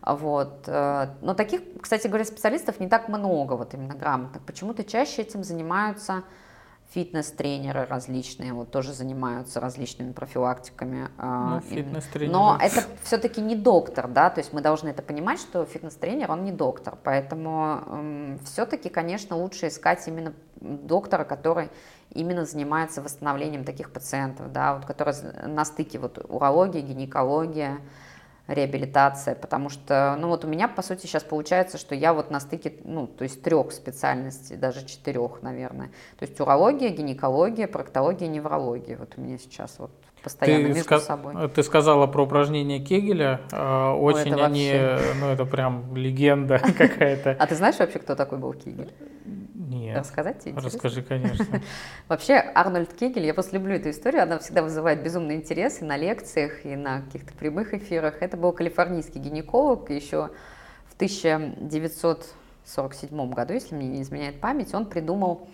Вот. 0.06 0.66
Э, 0.68 1.08
но 1.22 1.34
таких, 1.34 1.62
кстати 1.82 2.08
говоря, 2.08 2.26
специалистов 2.26 2.80
не 2.80 2.88
так 2.88 3.10
много, 3.10 3.54
вот 3.54 3.74
именно 3.74 3.96
грамотных. 3.96 4.44
Почему-то 4.44 4.84
чаще 4.84 5.24
этим 5.24 5.44
занимаются 5.44 6.24
фитнес-тренеры 6.92 7.86
различные, 7.86 8.54
вот 8.54 8.72
тоже 8.72 8.94
занимаются 8.94 9.60
различными 9.60 10.12
профилактиками. 10.12 11.10
А, 11.18 11.56
ну, 11.56 11.62
Но 12.32 12.58
это 12.62 12.84
все-таки 13.04 13.42
не 13.42 13.56
доктор, 13.56 14.08
да, 14.08 14.30
то 14.30 14.40
есть 14.40 14.54
мы 14.54 14.62
должны 14.62 14.90
это 14.90 15.02
понимать, 15.02 15.40
что 15.40 15.66
фитнес-тренер, 15.66 16.32
он 16.32 16.44
не 16.44 16.52
доктор, 16.52 16.98
поэтому 17.04 17.82
эм, 17.88 18.40
все-таки, 18.46 18.90
конечно, 18.90 19.36
лучше 19.36 19.68
искать 19.68 20.08
именно 20.08 20.34
доктора, 20.62 21.26
который 21.26 21.70
именно 22.12 22.46
занимается 22.46 23.02
восстановлением 23.02 23.66
таких 23.66 23.92
пациентов, 23.92 24.52
да, 24.52 24.76
вот, 24.76 24.86
который 24.86 25.14
на 25.46 25.66
стыке 25.66 26.00
вот 26.00 26.24
урология, 26.30 26.82
гинекология, 26.82 27.80
реабилитация, 28.48 29.36
потому 29.36 29.70
что, 29.70 30.16
ну 30.20 30.28
вот 30.28 30.46
у 30.46 30.48
меня, 30.48 30.68
по 30.68 30.82
сути, 30.82 31.08
сейчас 31.08 31.24
получается, 31.24 31.78
что 31.78 31.96
я 31.96 32.14
вот 32.14 32.30
на 32.30 32.40
стыке, 32.40 32.74
ну, 32.84 33.08
то 33.08 33.24
есть 33.24 33.42
трех 33.42 33.72
специальностей, 33.72 34.56
даже 34.56 34.86
четырех, 34.86 35.42
наверное. 35.42 35.88
То 36.18 36.26
есть 36.26 36.40
урология, 36.40 36.90
гинекология, 36.90 37.68
проктология, 37.68 38.28
неврология. 38.28 38.98
Вот 38.98 39.14
у 39.18 39.22
меня 39.22 39.38
сейчас 39.38 39.76
вот 39.80 39.92
постоянно 40.22 40.70
ты 40.70 40.74
между 40.74 41.00
собой. 41.00 41.50
Ты 41.50 41.64
сказала 41.64 42.08
про 42.08 42.24
упражнения 42.24 42.80
Кегеля. 42.80 43.42
А, 43.52 43.94
очень 43.94 44.36
Ой, 44.36 44.44
они, 44.44 44.72
вообще... 44.72 45.00
ну 45.20 45.28
это 45.28 45.46
прям 45.46 45.96
легенда 45.96 46.60
какая-то. 46.78 47.36
А 47.40 47.48
ты 47.48 47.56
знаешь 47.56 47.78
вообще, 47.80 48.00
кто 48.00 48.16
такой 48.16 48.38
был 48.38 48.54
Кегель? 48.54 48.92
Нет. 49.68 49.98
Рассказать 49.98 50.44
тебе? 50.44 50.60
Расскажи, 50.60 51.02
конечно. 51.02 51.62
Вообще, 52.08 52.36
Арнольд 52.54 52.94
Кегель, 52.94 53.26
я 53.26 53.34
просто 53.34 53.58
люблю 53.58 53.74
эту 53.76 53.90
историю, 53.90 54.22
она 54.24 54.38
всегда 54.40 54.62
вызывает 54.62 55.04
безумный 55.04 55.36
интерес 55.36 55.82
и 55.82 55.86
на 55.86 55.98
лекциях, 55.98 56.66
и 56.66 56.76
на 56.76 57.02
каких-то 57.02 57.34
прямых 57.34 57.74
эфирах. 57.74 58.22
Это 58.22 58.38
был 58.38 58.52
калифорнийский 58.52 59.20
гинеколог, 59.20 59.90
еще 59.90 60.30
в 60.88 60.94
1947 60.96 63.32
году, 63.32 63.54
если 63.54 63.74
мне 63.76 63.88
не 63.88 64.04
изменяет 64.04 64.40
память, 64.40 64.72
он 64.74 64.86
придумал, 64.86 65.48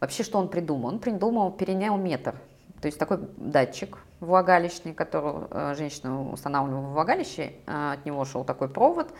вообще 0.00 0.24
что 0.24 0.38
он 0.38 0.48
придумал? 0.48 0.88
Он 0.88 0.98
придумал 0.98 1.52
перинеометр, 1.52 2.34
то 2.80 2.86
есть 2.86 2.98
такой 2.98 3.20
датчик 3.36 3.98
влагалищный, 4.18 4.92
который 4.92 5.46
э, 5.50 5.74
женщина 5.76 6.30
устанавливала 6.30 6.86
в 6.86 6.92
влагалище, 6.92 7.52
э, 7.66 7.92
от 7.92 8.04
него 8.04 8.24
шел 8.24 8.44
такой 8.44 8.68
провод, 8.68 9.12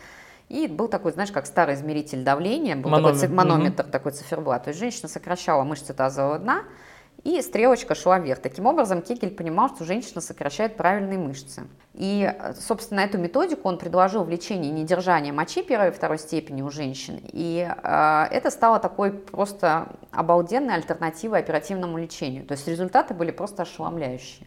и 0.49 0.67
был 0.67 0.87
такой, 0.87 1.11
знаешь, 1.11 1.31
как 1.31 1.45
старый 1.45 1.75
измеритель 1.75 2.23
давления, 2.23 2.75
был 2.75 2.89
манометр, 2.89 3.21
такой 3.21 3.35
манометр, 3.35 3.83
угу. 3.83 3.91
такой 3.91 4.11
циферблат. 4.11 4.63
То 4.63 4.69
есть 4.69 4.79
женщина 4.79 5.07
сокращала 5.07 5.63
мышцы 5.63 5.93
тазового 5.93 6.39
дна, 6.39 6.63
и 7.23 7.41
стрелочка 7.41 7.95
шла 7.95 8.19
вверх. 8.19 8.41
Таким 8.41 8.65
образом, 8.65 9.01
Кегель 9.01 9.31
понимал, 9.31 9.69
что 9.69 9.85
женщина 9.85 10.19
сокращает 10.19 10.75
правильные 10.75 11.17
мышцы. 11.17 11.63
И, 11.93 12.29
собственно, 12.59 12.99
эту 12.99 13.17
методику 13.17 13.69
он 13.69 13.77
предложил 13.77 14.25
в 14.25 14.29
лечении 14.29 14.69
недержания 14.69 15.31
мочи 15.31 15.63
первой 15.63 15.89
и 15.89 15.91
второй 15.91 16.19
степени 16.19 16.61
у 16.61 16.69
женщин. 16.69 17.21
И 17.31 17.65
э, 17.65 18.27
это 18.29 18.49
стало 18.49 18.79
такой 18.79 19.13
просто 19.13 19.87
обалденной 20.11 20.75
альтернативой 20.75 21.39
оперативному 21.39 21.97
лечению. 21.97 22.45
То 22.45 22.53
есть 22.53 22.67
результаты 22.67 23.13
были 23.13 23.31
просто 23.31 23.61
ошеломляющие. 23.61 24.45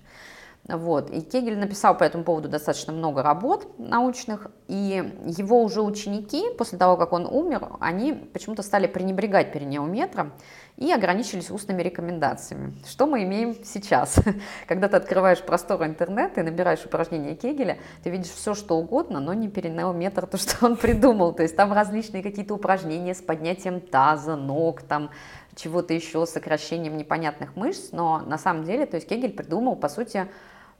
Вот. 0.68 1.10
И 1.10 1.20
Кегель 1.20 1.58
написал 1.58 1.96
по 1.96 2.02
этому 2.02 2.24
поводу 2.24 2.48
достаточно 2.48 2.92
много 2.92 3.22
работ 3.22 3.68
научных, 3.78 4.48
и 4.66 5.12
его 5.24 5.62
уже 5.62 5.80
ученики, 5.80 6.42
после 6.58 6.76
того, 6.76 6.96
как 6.96 7.12
он 7.12 7.26
умер, 7.26 7.68
они 7.78 8.12
почему-то 8.12 8.62
стали 8.62 8.88
пренебрегать 8.88 9.52
перинеометром 9.52 10.32
и 10.76 10.90
ограничились 10.92 11.50
устными 11.52 11.82
рекомендациями. 11.82 12.74
Что 12.84 13.06
мы 13.06 13.22
имеем 13.22 13.56
сейчас? 13.64 14.16
Когда 14.66 14.88
ты 14.88 14.96
открываешь 14.96 15.40
простор 15.40 15.84
интернета 15.84 16.40
и 16.40 16.44
набираешь 16.44 16.84
упражнения 16.84 17.36
Кегеля, 17.36 17.78
ты 18.02 18.10
видишь 18.10 18.32
все, 18.32 18.54
что 18.54 18.76
угодно, 18.76 19.20
но 19.20 19.34
не 19.34 19.48
перинеометр, 19.48 20.26
то, 20.26 20.36
что 20.36 20.66
он 20.66 20.76
придумал. 20.76 21.32
То 21.32 21.44
есть 21.44 21.54
там 21.54 21.72
различные 21.72 22.24
какие-то 22.24 22.54
упражнения 22.54 23.14
с 23.14 23.22
поднятием 23.22 23.80
таза, 23.80 24.34
ног, 24.34 24.82
там 24.82 25.10
чего-то 25.54 25.94
еще, 25.94 26.26
сокращением 26.26 26.96
непонятных 26.96 27.54
мышц, 27.56 27.90
но 27.92 28.18
на 28.18 28.36
самом 28.36 28.64
деле, 28.64 28.84
то 28.84 28.96
есть 28.96 29.08
Кегель 29.08 29.32
придумал, 29.32 29.76
по 29.76 29.88
сути, 29.88 30.28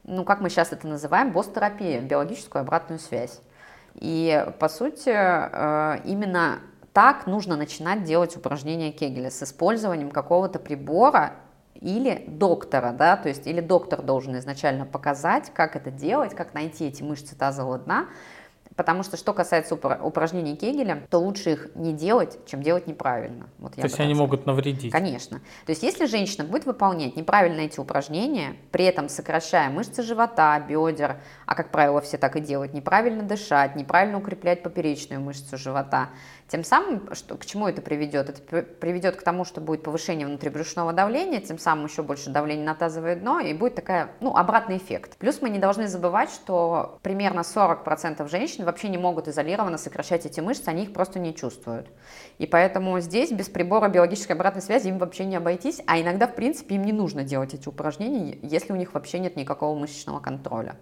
ну, 0.07 0.23
как 0.23 0.41
мы 0.41 0.49
сейчас 0.49 0.71
это 0.71 0.87
называем, 0.87 1.31
босс-терапия, 1.31 2.01
биологическую 2.01 2.61
обратную 2.61 2.99
связь. 2.99 3.41
И, 3.95 4.45
по 4.59 4.69
сути, 4.69 5.11
э, 5.13 6.01
именно 6.05 6.59
так 6.93 7.27
нужно 7.27 7.55
начинать 7.55 8.03
делать 8.03 8.35
упражнения 8.35 8.91
Кегеля 8.91 9.29
с 9.29 9.43
использованием 9.43 10.09
какого-то 10.09 10.59
прибора 10.59 11.33
или 11.75 12.23
доктора, 12.27 12.91
да, 12.91 13.17
то 13.17 13.29
есть 13.29 13.45
или 13.45 13.61
доктор 13.61 14.01
должен 14.01 14.37
изначально 14.37 14.85
показать, 14.85 15.51
как 15.53 15.75
это 15.75 15.91
делать, 15.91 16.33
как 16.33 16.53
найти 16.53 16.87
эти 16.87 17.03
мышцы 17.03 17.35
тазового 17.35 17.77
дна, 17.77 18.07
Потому 18.77 19.01
что 19.01 19.17
что 19.17 19.33
касается 19.33 19.73
упражнений 19.75 20.55
Кегеля, 20.55 21.07
то 21.09 21.17
лучше 21.17 21.53
их 21.53 21.69
не 21.75 21.93
делать, 21.93 22.37
чем 22.45 22.61
делать 22.61 22.85
неправильно. 22.85 23.49
Вот 23.57 23.73
то 23.73 23.81
есть 23.81 23.99
они 23.99 24.13
сказать. 24.13 24.17
могут 24.17 24.45
навредить? 24.45 24.91
Конечно. 24.91 25.39
То 25.65 25.71
есть 25.71 25.81
если 25.81 26.05
женщина 26.05 26.43
будет 26.43 26.65
выполнять 26.67 27.15
неправильно 27.15 27.61
эти 27.61 27.79
упражнения, 27.79 28.55
при 28.71 28.85
этом 28.85 29.09
сокращая 29.09 29.71
мышцы 29.71 30.03
живота, 30.03 30.59
бедер, 30.59 31.17
а 31.47 31.55
как 31.55 31.71
правило 31.71 32.01
все 32.01 32.19
так 32.19 32.35
и 32.35 32.39
делают, 32.39 32.73
неправильно 32.73 33.23
дышать, 33.23 33.75
неправильно 33.75 34.19
укреплять 34.19 34.61
поперечную 34.61 35.21
мышцу 35.21 35.57
живота, 35.57 36.09
тем 36.47 36.63
самым, 36.63 37.13
что, 37.13 37.35
к 37.35 37.45
чему 37.45 37.67
это 37.67 37.81
приведет? 37.81 38.29
Это 38.29 38.63
приведет 38.63 39.17
к 39.17 39.23
тому, 39.23 39.43
что 39.43 39.59
будет 39.59 39.83
повышение 39.83 40.25
внутрибрюшного 40.25 40.93
давления, 40.93 41.41
тем 41.41 41.59
самым 41.59 41.87
еще 41.87 42.03
больше 42.03 42.29
давления 42.29 42.63
на 42.63 42.73
тазовое 42.73 43.17
дно, 43.17 43.41
и 43.41 43.53
будет 43.53 43.75
такая, 43.75 44.11
ну, 44.21 44.35
обратный 44.35 44.77
эффект. 44.77 45.17
Плюс 45.17 45.41
мы 45.41 45.49
не 45.49 45.59
должны 45.59 45.87
забывать, 45.87 46.29
что 46.29 46.99
примерно 47.01 47.41
40% 47.41 48.25
женщин 48.29 48.63
вообще 48.67 48.89
не 48.89 48.99
могут 48.99 49.27
изолированно 49.27 49.79
сокращать 49.79 50.27
эти 50.27 50.39
мышцы, 50.39 50.67
они 50.67 50.83
их 50.83 50.93
просто 50.93 51.17
не 51.17 51.33
чувствуют. 51.33 51.87
И 52.37 52.45
поэтому 52.45 52.99
здесь 52.99 53.31
без 53.31 53.49
прибора 53.49 53.87
биологической 53.89 54.33
обратной 54.33 54.61
связи 54.61 54.89
им 54.89 54.99
вообще 54.99 55.25
не 55.25 55.35
обойтись, 55.35 55.81
а 55.87 55.99
иногда, 55.99 56.27
в 56.27 56.35
принципе, 56.35 56.75
им 56.75 56.83
не 56.83 56.93
нужно 56.93 57.23
делать 57.23 57.55
эти 57.55 57.67
упражнения, 57.67 58.37
если 58.43 58.73
у 58.73 58.75
них 58.75 58.93
вообще 58.93 59.17
нет 59.17 59.35
никакого 59.35 59.77
мышечного 59.77 60.19
контроля. 60.19 60.75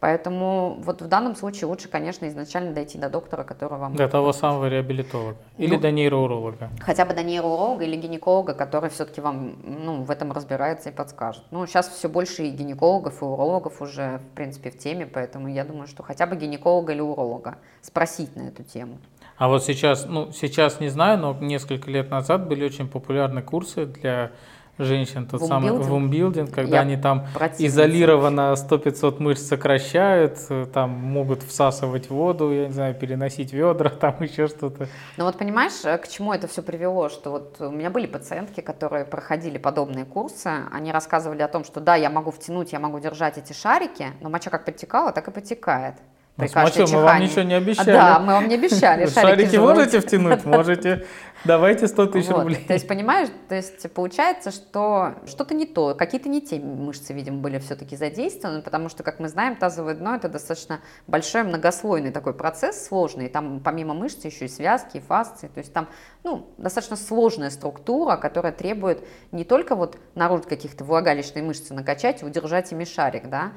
Поэтому 0.00 0.78
вот 0.80 1.02
в 1.02 1.08
данном 1.08 1.34
случае 1.34 1.66
лучше, 1.66 1.88
конечно, 1.88 2.28
изначально 2.28 2.72
дойти 2.72 2.98
до 2.98 3.08
доктора, 3.08 3.42
который 3.42 3.78
вам... 3.78 3.96
До 3.96 4.08
того 4.08 4.32
самого 4.32 4.68
реабилитолога. 4.68 5.36
Или 5.56 5.74
ну, 5.74 5.80
до 5.80 5.90
нейроуролога. 5.90 6.70
Хотя 6.80 7.04
бы 7.04 7.14
до 7.14 7.24
нейроуролога 7.24 7.84
или 7.84 7.96
гинеколога, 7.96 8.54
который 8.54 8.90
все-таки 8.90 9.20
вам 9.20 9.56
ну, 9.64 10.02
в 10.04 10.10
этом 10.12 10.30
разбирается 10.30 10.90
и 10.90 10.92
подскажет. 10.92 11.42
Ну, 11.50 11.66
сейчас 11.66 11.88
все 11.88 12.08
больше 12.08 12.44
и 12.44 12.50
гинекологов, 12.50 13.22
и 13.22 13.24
урологов 13.24 13.82
уже, 13.82 14.18
в 14.18 14.36
принципе, 14.36 14.70
в 14.70 14.78
теме, 14.78 15.04
поэтому 15.04 15.48
я 15.48 15.64
думаю, 15.64 15.88
что 15.88 16.04
хотя 16.04 16.26
бы 16.26 16.36
гинеколога 16.36 16.92
или 16.92 17.00
уролога 17.00 17.56
спросить 17.82 18.36
на 18.36 18.42
эту 18.42 18.62
тему. 18.62 18.98
А 19.36 19.48
вот 19.48 19.64
сейчас, 19.64 20.06
ну, 20.06 20.30
сейчас 20.32 20.78
не 20.78 20.88
знаю, 20.88 21.18
но 21.18 21.36
несколько 21.40 21.90
лет 21.90 22.10
назад 22.10 22.46
были 22.48 22.64
очень 22.64 22.88
популярны 22.88 23.42
курсы 23.42 23.86
для 23.86 24.30
женщин, 24.78 25.26
тот 25.26 25.42
самый 25.42 25.72
вумбилдинг, 25.72 26.50
когда 26.50 26.76
Я 26.76 26.82
они 26.82 26.96
там 26.96 27.26
изолированно 27.58 28.54
100-500 28.54 29.22
мышц 29.22 29.42
сокращают, 29.48 30.38
там 30.72 30.90
могут 30.90 31.42
всасывать 31.42 32.10
воду, 32.10 32.52
я 32.52 32.66
не 32.66 32.72
знаю, 32.72 32.94
переносить 32.94 33.52
ведра, 33.52 33.90
там 34.00 34.16
еще 34.20 34.46
что-то. 34.46 34.88
Ну 35.16 35.24
вот 35.24 35.36
понимаешь, 35.38 35.84
э, 35.84 35.98
к 35.98 36.08
чему 36.08 36.32
это 36.32 36.46
все 36.46 36.62
привело, 36.62 37.08
что 37.08 37.30
вот 37.30 37.56
у 37.60 37.70
меня 37.70 37.90
были 37.90 38.06
пациентки, 38.06 38.60
которые 38.60 39.04
проходили 39.04 39.58
подобные 39.58 40.04
курсы, 40.04 40.50
они 40.72 40.92
рассказывали 40.92 41.42
о 41.42 41.48
том, 41.48 41.64
что 41.64 41.80
да, 41.80 41.96
я 41.96 42.10
могу 42.10 42.30
втянуть, 42.30 42.72
я 42.72 42.78
могу 42.78 43.00
держать 43.00 43.38
эти 43.38 43.52
шарики, 43.52 44.08
но 44.20 44.30
моча 44.30 44.50
как 44.50 44.64
подтекала, 44.64 45.12
так 45.12 45.28
и 45.28 45.30
подтекает. 45.30 45.94
Ну, 46.38 46.46
смотри, 46.46 46.84
мы 46.86 47.02
вам 47.02 47.20
ничего 47.20 47.42
не 47.42 47.54
обещали. 47.54 47.92
Да, 47.92 48.20
мы 48.20 48.34
вам 48.34 48.46
не 48.46 48.54
обещали. 48.54 49.06
Шарики, 49.12 49.20
Шарики 49.20 49.56
можете 49.56 50.00
втянуть? 50.00 50.44
Можете. 50.44 51.04
Давайте 51.44 51.86
100 51.86 52.06
тысяч 52.06 52.28
вот. 52.28 52.38
рублей. 52.38 52.64
То 52.66 52.74
есть, 52.74 52.88
понимаешь, 52.88 53.28
то 53.48 53.54
есть 53.54 53.90
получается, 53.92 54.50
что 54.50 55.14
что-то 55.26 55.54
не 55.54 55.66
то, 55.66 55.94
какие-то 55.94 56.28
не 56.28 56.40
те 56.40 56.58
мышцы, 56.58 57.12
видимо, 57.12 57.38
были 57.38 57.58
все-таки 57.58 57.96
задействованы, 57.96 58.62
потому 58.62 58.88
что, 58.88 59.02
как 59.02 59.20
мы 59.20 59.28
знаем, 59.28 59.56
тазовое 59.56 59.94
дно– 59.94 60.14
это 60.16 60.28
достаточно 60.28 60.80
большой 61.06 61.44
многослойный 61.44 62.10
такой 62.10 62.34
процесс, 62.34 62.86
сложный. 62.86 63.28
Там 63.28 63.60
помимо 63.60 63.94
мышц 63.94 64.24
еще 64.24 64.46
и 64.46 64.48
связки, 64.48 64.98
и 64.98 65.00
фасции. 65.00 65.48
То 65.48 65.58
есть 65.58 65.72
там 65.72 65.88
ну, 66.24 66.48
достаточно 66.58 66.96
сложная 66.96 67.50
структура, 67.50 68.16
которая 68.16 68.52
требует 68.52 69.06
не 69.32 69.44
только 69.44 69.76
вот 69.76 69.96
наружу 70.14 70.42
каких-то 70.42 70.84
влагалищной 70.84 71.42
мышцы 71.42 71.72
накачать 71.72 72.22
удержать 72.22 72.72
ими 72.72 72.84
шарик, 72.84 73.28
да, 73.28 73.52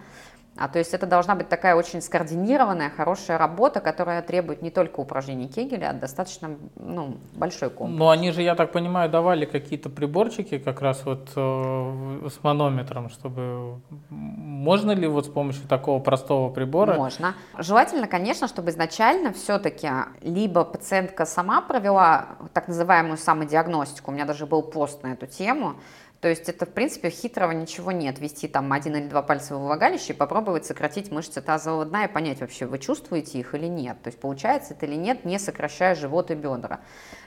а 0.58 0.68
то 0.68 0.80
есть 0.80 0.94
это 0.94 1.08
должна 1.08 1.36
быть 1.36 1.48
такая 1.48 1.76
очень 1.76 2.02
скоординированная, 2.02 2.90
хорошая 2.90 3.38
работа, 3.38 3.80
которая 3.80 4.22
требует 4.22 4.62
не 4.62 4.70
только 4.70 5.00
упражнений 5.00 5.48
Кегеля, 5.48 5.92
а 5.92 5.94
достаточно 5.94 6.58
ну, 6.76 7.18
большой 7.34 7.70
комплекс. 7.70 7.98
Но 7.98 8.10
они 8.10 8.32
же, 8.32 8.42
я 8.42 8.56
так 8.56 8.72
понимаю, 8.74 9.10
давали 9.10 9.46
какие-то 9.46 9.90
приборчики 9.90 10.58
как 10.58 10.82
раз 10.82 11.06
вот 11.06 11.30
э, 11.36 12.30
с 12.30 12.44
манометром, 12.44 13.10
чтобы... 13.10 13.80
Можно 14.10 14.92
ли 14.92 15.08
вот 15.08 15.26
с 15.26 15.30
помощью 15.30 15.68
такого 15.68 16.00
простого 16.02 16.50
прибора? 16.50 16.96
Можно. 16.96 17.34
Желательно, 17.58 18.08
конечно, 18.08 18.48
чтобы 18.48 18.72
изначально 18.72 19.32
все-таки 19.32 19.90
либо 20.22 20.66
пациентка 20.66 21.26
сама 21.26 21.62
провела 21.62 22.28
так 22.54 22.68
называемую 22.68 23.18
самодиагностику, 23.18 24.12
у 24.12 24.14
меня 24.14 24.26
даже 24.26 24.46
был 24.46 24.62
пост 24.62 25.02
на 25.04 25.14
эту 25.14 25.28
тему, 25.28 25.76
то 26.22 26.28
есть 26.28 26.48
это, 26.48 26.68
в 26.68 26.70
принципе, 26.70 27.10
хитрого 27.10 27.52
ничего 27.52 27.92
нет. 27.92 28.20
Вести 28.20 28.48
там 28.48 28.72
один 28.74 28.96
или 28.96 29.08
два 29.08 29.24
пальца 29.24 29.56
в 29.56 29.60
влагалище 29.62 30.14
и 30.14 30.16
попробовать 30.16 30.68
сократить 30.68 31.12
мышцы 31.12 31.42
тазового 31.42 31.84
дна 31.84 32.06
и 32.06 32.08
понять 32.08 32.42
вообще, 32.42 32.68
вы 32.68 32.78
чувствуете 32.78 33.40
их 33.40 33.56
или 33.56 33.66
нет. 33.66 33.98
То 34.04 34.10
есть 34.10 34.20
получается 34.20 34.76
это 34.76 34.86
или 34.86 34.96
нет, 34.96 35.26
не 35.26 35.40
сокращая 35.40 35.96
живот 35.96 36.30
и 36.30 36.36
бедра. 36.36 36.82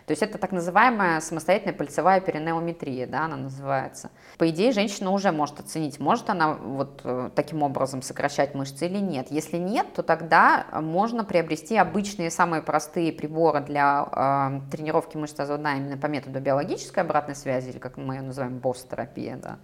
То 0.06 0.10
есть 0.10 0.22
это 0.22 0.36
так 0.36 0.52
называемая 0.52 1.20
самостоятельная 1.20 1.74
пальцевая 1.74 2.20
перинеометрия, 2.20 3.06
да, 3.06 3.24
она 3.24 3.36
называется. 3.36 4.10
По 4.36 4.48
идее, 4.50 4.72
женщина 4.72 5.10
уже 5.10 5.32
может 5.32 5.60
оценить, 5.60 5.98
может 5.98 6.28
она 6.28 6.52
вот 6.54 7.00
э, 7.04 7.30
таким 7.34 7.62
образом 7.62 8.02
сокращать 8.02 8.54
мышцы 8.54 8.86
или 8.86 8.98
нет. 8.98 9.28
Если 9.30 9.56
нет, 9.56 9.86
то 9.94 10.02
тогда 10.02 10.66
можно 10.72 11.24
приобрести 11.24 11.76
обычные 11.76 12.30
самые 12.30 12.62
простые 12.62 13.12
приборы 13.12 13.60
для 13.60 14.06
э, 14.12 14.70
тренировки 14.70 15.16
мышц 15.16 15.32
тазового 15.34 15.74
именно 15.74 15.96
по 15.96 16.06
методу 16.06 16.38
биологической 16.40 17.00
обратной 17.00 17.34
связи, 17.34 17.70
или 17.70 17.78
как 17.78 17.96
мы 17.96 18.16
ее 18.16 18.22
называем, 18.22 18.58
босс-терапия, 18.58 19.36
да. 19.36 19.58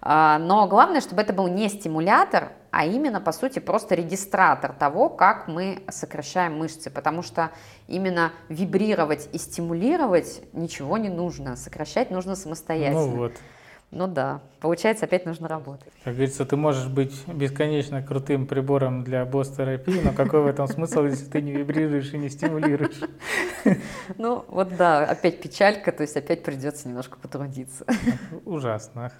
А, 0.00 0.38
но 0.38 0.66
главное, 0.66 1.00
чтобы 1.00 1.22
это 1.22 1.32
был 1.32 1.48
не 1.48 1.68
стимулятор, 1.68 2.52
а 2.78 2.84
именно, 2.84 3.22
по 3.22 3.32
сути, 3.32 3.58
просто 3.58 3.94
регистратор 3.94 4.74
того, 4.74 5.08
как 5.08 5.48
мы 5.48 5.82
сокращаем 5.88 6.58
мышцы, 6.58 6.90
потому 6.90 7.22
что 7.22 7.50
именно 7.88 8.32
вибрировать 8.50 9.30
и 9.32 9.38
стимулировать 9.38 10.42
ничего 10.52 10.98
не 10.98 11.08
нужно, 11.08 11.56
сокращать 11.56 12.10
нужно 12.10 12.36
самостоятельно. 12.36 13.06
Ну 13.06 13.16
вот. 13.16 13.32
Ну 13.92 14.06
да, 14.06 14.42
получается, 14.60 15.06
опять 15.06 15.24
нужно 15.24 15.48
работать. 15.48 15.90
Как 16.04 16.12
говорится, 16.12 16.44
ты 16.44 16.56
можешь 16.56 16.88
быть 16.88 17.26
бесконечно 17.26 18.02
крутым 18.02 18.46
прибором 18.46 19.04
для 19.04 19.24
босс-терапии, 19.24 20.02
но 20.04 20.12
какой 20.12 20.42
в 20.42 20.46
этом 20.46 20.68
смысл, 20.68 21.04
если 21.04 21.24
ты 21.24 21.40
не 21.40 21.52
вибрируешь 21.52 22.12
и 22.12 22.18
не 22.18 22.28
стимулируешь? 22.28 23.00
Ну 24.18 24.44
вот 24.48 24.76
да, 24.76 25.04
опять 25.04 25.40
печалька, 25.40 25.90
то 25.92 26.02
есть 26.02 26.16
опять 26.16 26.44
придется 26.44 26.88
немножко 26.88 27.18
потрудиться. 27.18 27.84
Ужасно. 28.44 29.10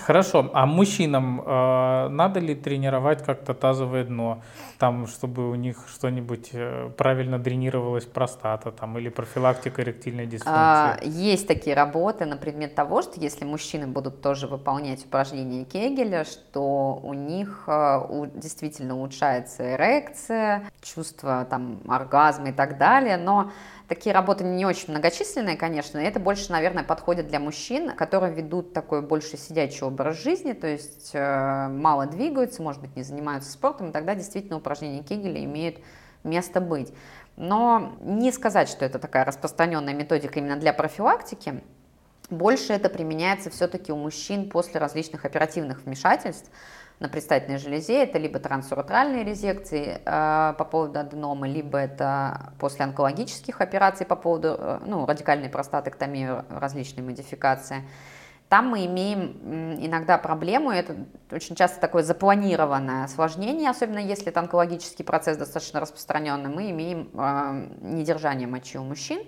Хорошо, 0.00 0.50
а 0.52 0.64
мужчинам 0.66 1.40
э, 1.40 2.08
надо 2.08 2.40
ли 2.40 2.54
тренировать 2.54 3.24
как-то 3.24 3.52
тазовое 3.52 4.04
дно, 4.04 4.42
там, 4.78 5.06
чтобы 5.06 5.50
у 5.50 5.54
них 5.56 5.88
что-нибудь 5.92 6.50
э, 6.52 6.90
правильно 6.96 7.38
дренировалась 7.38 8.04
простата, 8.04 8.70
там, 8.70 8.96
или 8.98 9.08
профилактика 9.08 9.82
эректильной 9.82 10.26
дисфункции? 10.26 10.52
А, 10.54 10.98
есть 11.02 11.48
такие 11.48 11.74
работы 11.74 12.26
на 12.26 12.36
предмет 12.36 12.74
того, 12.74 13.02
что 13.02 13.20
если 13.20 13.44
мужчины 13.44 13.88
будут 13.88 14.22
тоже 14.22 14.46
выполнять 14.46 15.04
упражнения 15.04 15.64
Кегеля, 15.64 16.24
что 16.24 17.00
у 17.02 17.12
них 17.12 17.64
э, 17.66 18.28
действительно 18.34 18.96
улучшается 18.96 19.74
эрекция, 19.74 20.70
чувство 20.80 21.44
там 21.50 21.80
оргазма 21.88 22.50
и 22.50 22.52
так 22.52 22.78
далее, 22.78 23.16
но 23.16 23.50
Такие 23.92 24.14
работы 24.14 24.42
не 24.42 24.64
очень 24.64 24.88
многочисленные, 24.88 25.58
конечно, 25.58 25.98
это 25.98 26.18
больше, 26.18 26.50
наверное, 26.50 26.82
подходит 26.82 27.26
для 27.26 27.38
мужчин, 27.38 27.94
которые 27.94 28.32
ведут 28.32 28.72
такой 28.72 29.02
больше 29.02 29.36
сидячий 29.36 29.82
образ 29.82 30.16
жизни, 30.16 30.54
то 30.54 30.66
есть 30.66 31.10
э, 31.12 31.68
мало 31.68 32.06
двигаются, 32.06 32.62
может 32.62 32.80
быть, 32.80 32.96
не 32.96 33.02
занимаются 33.02 33.52
спортом, 33.52 33.90
и 33.90 33.92
тогда 33.92 34.14
действительно 34.14 34.56
упражнения 34.56 35.02
Кегеля 35.02 35.44
имеют 35.44 35.76
место 36.24 36.62
быть. 36.62 36.94
Но 37.36 37.92
не 38.00 38.32
сказать, 38.32 38.70
что 38.70 38.86
это 38.86 38.98
такая 38.98 39.26
распространенная 39.26 39.92
методика 39.92 40.38
именно 40.38 40.56
для 40.56 40.72
профилактики, 40.72 41.62
Больше 42.30 42.72
это 42.72 42.88
применяется 42.88 43.50
все-таки 43.50 43.92
у 43.92 43.96
мужчин 43.96 44.48
после 44.48 44.80
различных 44.80 45.26
оперативных 45.26 45.84
вмешательств 45.84 46.50
на 47.00 47.08
предстательной 47.08 47.58
железе. 47.58 48.02
Это 48.02 48.18
либо 48.18 48.38
трансуретральные 48.38 49.24
резекции 49.24 50.00
э, 50.04 50.54
по 50.56 50.64
поводу 50.64 51.00
аденомы, 51.00 51.48
либо 51.48 51.78
это 51.78 52.52
после 52.58 52.84
онкологических 52.84 53.60
операций 53.60 54.06
по 54.06 54.16
поводу 54.16 54.56
э, 54.58 54.78
ну, 54.86 55.06
радикальной 55.06 55.48
простатэктомии, 55.48 56.28
различные 56.48 57.04
модификации. 57.04 57.82
Там 58.52 58.68
мы 58.68 58.84
имеем 58.84 59.78
иногда 59.82 60.18
проблему, 60.18 60.70
это 60.70 60.94
очень 61.30 61.56
часто 61.56 61.80
такое 61.80 62.02
запланированное 62.02 63.04
осложнение, 63.04 63.70
особенно 63.70 63.98
если 63.98 64.28
это 64.28 64.40
онкологический 64.40 65.06
процесс 65.06 65.38
достаточно 65.38 65.80
распространенный, 65.80 66.50
мы 66.50 66.70
имеем 66.70 67.08
э, 67.14 67.68
недержание 67.80 68.46
мочи 68.46 68.76
у 68.76 68.84
мужчин. 68.84 69.22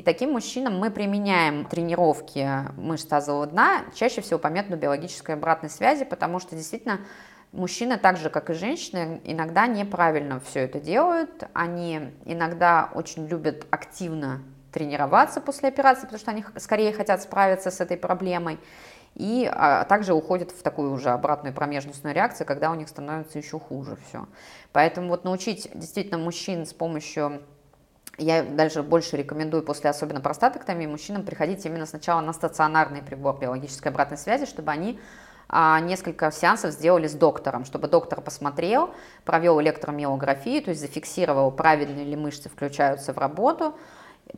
И 0.00 0.02
таким 0.02 0.32
мужчинам 0.32 0.78
мы 0.78 0.90
применяем 0.90 1.66
тренировки 1.66 2.48
мышц 2.78 3.04
тазового 3.04 3.46
дна, 3.46 3.84
чаще 3.94 4.22
всего 4.22 4.38
по 4.38 4.46
методу 4.46 4.78
биологической 4.78 5.34
обратной 5.34 5.68
связи, 5.68 6.06
потому 6.06 6.40
что 6.40 6.56
действительно 6.56 7.00
мужчины, 7.52 7.98
так 7.98 8.16
же 8.16 8.30
как 8.30 8.48
и 8.48 8.54
женщины, 8.54 9.20
иногда 9.24 9.66
неправильно 9.66 10.40
все 10.40 10.60
это 10.60 10.80
делают. 10.80 11.44
Они 11.52 12.14
иногда 12.24 12.88
очень 12.94 13.26
любят 13.26 13.66
активно 13.68 14.40
тренироваться 14.72 15.42
после 15.42 15.68
операции, 15.68 16.04
потому 16.04 16.18
что 16.18 16.30
они 16.30 16.46
скорее 16.56 16.94
хотят 16.94 17.20
справиться 17.20 17.70
с 17.70 17.78
этой 17.82 17.98
проблемой. 17.98 18.58
И 19.16 19.46
а, 19.52 19.84
также 19.84 20.14
уходят 20.14 20.50
в 20.50 20.62
такую 20.62 20.92
уже 20.92 21.10
обратную 21.10 21.54
промежностную 21.54 22.14
реакцию, 22.14 22.46
когда 22.46 22.70
у 22.70 22.74
них 22.74 22.88
становится 22.88 23.36
еще 23.36 23.58
хуже 23.58 23.98
все. 24.08 24.28
Поэтому 24.72 25.08
вот 25.08 25.24
научить 25.24 25.68
действительно 25.74 26.16
мужчин 26.16 26.64
с 26.64 26.72
помощью 26.72 27.42
я 28.20 28.42
дальше 28.42 28.82
больше 28.82 29.16
рекомендую 29.16 29.62
после 29.62 29.90
особенно 29.90 30.20
простатоктомии 30.20 30.86
мужчинам 30.86 31.24
приходить 31.24 31.64
именно 31.64 31.86
сначала 31.86 32.20
на 32.20 32.32
стационарный 32.32 33.02
прибор 33.02 33.38
биологической 33.38 33.88
обратной 33.88 34.18
связи, 34.18 34.46
чтобы 34.46 34.70
они 34.70 35.00
а, 35.48 35.80
несколько 35.80 36.30
сеансов 36.30 36.72
сделали 36.72 37.08
с 37.08 37.14
доктором, 37.14 37.64
чтобы 37.64 37.88
доктор 37.88 38.20
посмотрел, 38.20 38.94
провел 39.24 39.60
электромиографию, 39.60 40.62
то 40.62 40.70
есть 40.70 40.80
зафиксировал, 40.80 41.50
правильные 41.50 42.04
ли 42.04 42.16
мышцы 42.16 42.48
включаются 42.48 43.12
в 43.12 43.18
работу, 43.18 43.74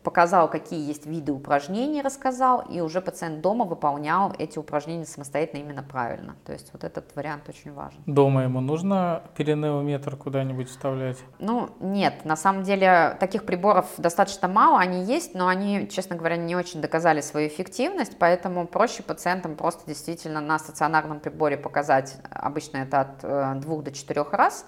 показал, 0.03 0.49
какие 0.49 0.87
есть 0.87 1.07
виды 1.07 1.33
упражнений, 1.33 2.03
рассказал, 2.03 2.61
и 2.61 2.81
уже 2.81 3.01
пациент 3.01 3.40
дома 3.40 3.64
выполнял 3.64 4.33
эти 4.38 4.59
упражнения 4.59 5.05
самостоятельно 5.05 5.61
именно 5.61 5.83
правильно. 5.83 6.37
То 6.45 6.53
есть 6.53 6.71
вот 6.73 6.85
этот 6.85 7.14
вариант 7.14 7.49
очень 7.49 7.73
важен. 7.73 8.01
Дома 8.07 8.45
ему 8.45 8.61
нужно 8.61 9.23
перинеометр 9.37 10.16
куда-нибудь 10.16 10.68
вставлять? 10.68 11.18
Ну, 11.38 11.71
нет. 11.81 12.25
На 12.25 12.37
самом 12.37 12.62
деле 12.62 13.16
таких 13.21 13.45
приборов 13.45 13.87
достаточно 13.99 14.49
мало, 14.49 14.79
они 14.79 15.05
есть, 15.05 15.35
но 15.35 15.49
они, 15.49 15.88
честно 15.88 16.16
говоря, 16.16 16.37
не 16.37 16.57
очень 16.57 16.81
доказали 16.81 17.21
свою 17.21 17.49
эффективность, 17.49 18.16
поэтому 18.18 18.66
проще 18.66 19.03
пациентам 19.03 19.57
просто 19.57 19.87
действительно 19.87 20.40
на 20.40 20.59
стационарном 20.59 21.21
приборе 21.21 21.57
показать, 21.57 22.16
обычно 22.31 22.79
это 22.79 23.01
от 23.01 23.09
э, 23.23 23.55
двух 23.57 23.83
до 23.83 23.92
четырех 23.92 24.33
раз, 24.33 24.66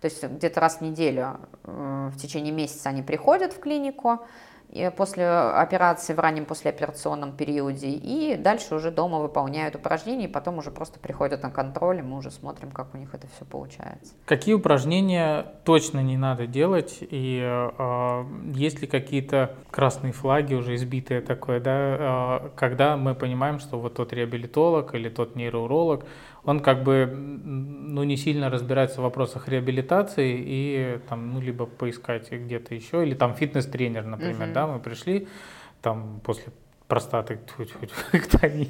то 0.00 0.06
есть 0.06 0.22
где-то 0.22 0.60
раз 0.60 0.78
в 0.78 0.80
неделю 0.82 1.38
э, 1.64 2.10
в 2.12 2.16
течение 2.18 2.52
месяца 2.52 2.90
они 2.90 3.02
приходят 3.02 3.52
в 3.52 3.60
клинику, 3.60 4.20
после 4.96 5.28
операции 5.28 6.14
в 6.14 6.18
раннем 6.18 6.44
послеоперационном 6.46 7.32
периоде, 7.32 7.88
и 7.90 8.36
дальше 8.36 8.74
уже 8.74 8.90
дома 8.90 9.20
выполняют 9.20 9.76
упражнения, 9.76 10.24
и 10.24 10.28
потом 10.28 10.58
уже 10.58 10.70
просто 10.70 10.98
приходят 10.98 11.42
на 11.42 11.50
контроль, 11.50 11.98
и 11.98 12.02
мы 12.02 12.18
уже 12.18 12.30
смотрим, 12.30 12.70
как 12.70 12.94
у 12.94 12.98
них 12.98 13.14
это 13.14 13.26
все 13.34 13.44
получается. 13.44 14.14
Какие 14.24 14.54
упражнения 14.54 15.46
точно 15.64 16.02
не 16.02 16.16
надо 16.16 16.46
делать, 16.46 16.98
и 17.00 17.40
э, 17.42 18.24
есть 18.54 18.80
ли 18.80 18.86
какие-то 18.86 19.54
красные 19.70 20.12
флаги 20.12 20.54
уже 20.54 20.74
избитые 20.74 21.20
такое, 21.20 21.60
да, 21.60 22.40
э, 22.44 22.48
когда 22.56 22.96
мы 22.96 23.14
понимаем, 23.14 23.60
что 23.60 23.78
вот 23.78 23.94
тот 23.94 24.12
реабилитолог 24.12 24.94
или 24.94 25.08
тот 25.08 25.36
нейроуролог, 25.36 26.04
он 26.44 26.60
как 26.60 26.82
бы 26.82 27.06
ну, 27.06 28.02
не 28.04 28.16
сильно 28.16 28.50
разбирается 28.50 29.00
в 29.00 29.04
вопросах 29.04 29.48
реабилитации 29.48 30.36
и 30.36 31.00
там, 31.08 31.32
ну, 31.32 31.40
либо 31.40 31.66
поискать 31.66 32.30
где-то 32.30 32.74
еще, 32.74 33.02
или 33.06 33.14
там 33.14 33.34
фитнес-тренер, 33.34 34.04
например, 34.04 34.48
угу. 34.48 34.54
да, 34.54 34.66
мы 34.66 34.80
пришли 34.80 35.28
там 35.80 36.20
после 36.24 36.52
простаты 36.88 37.40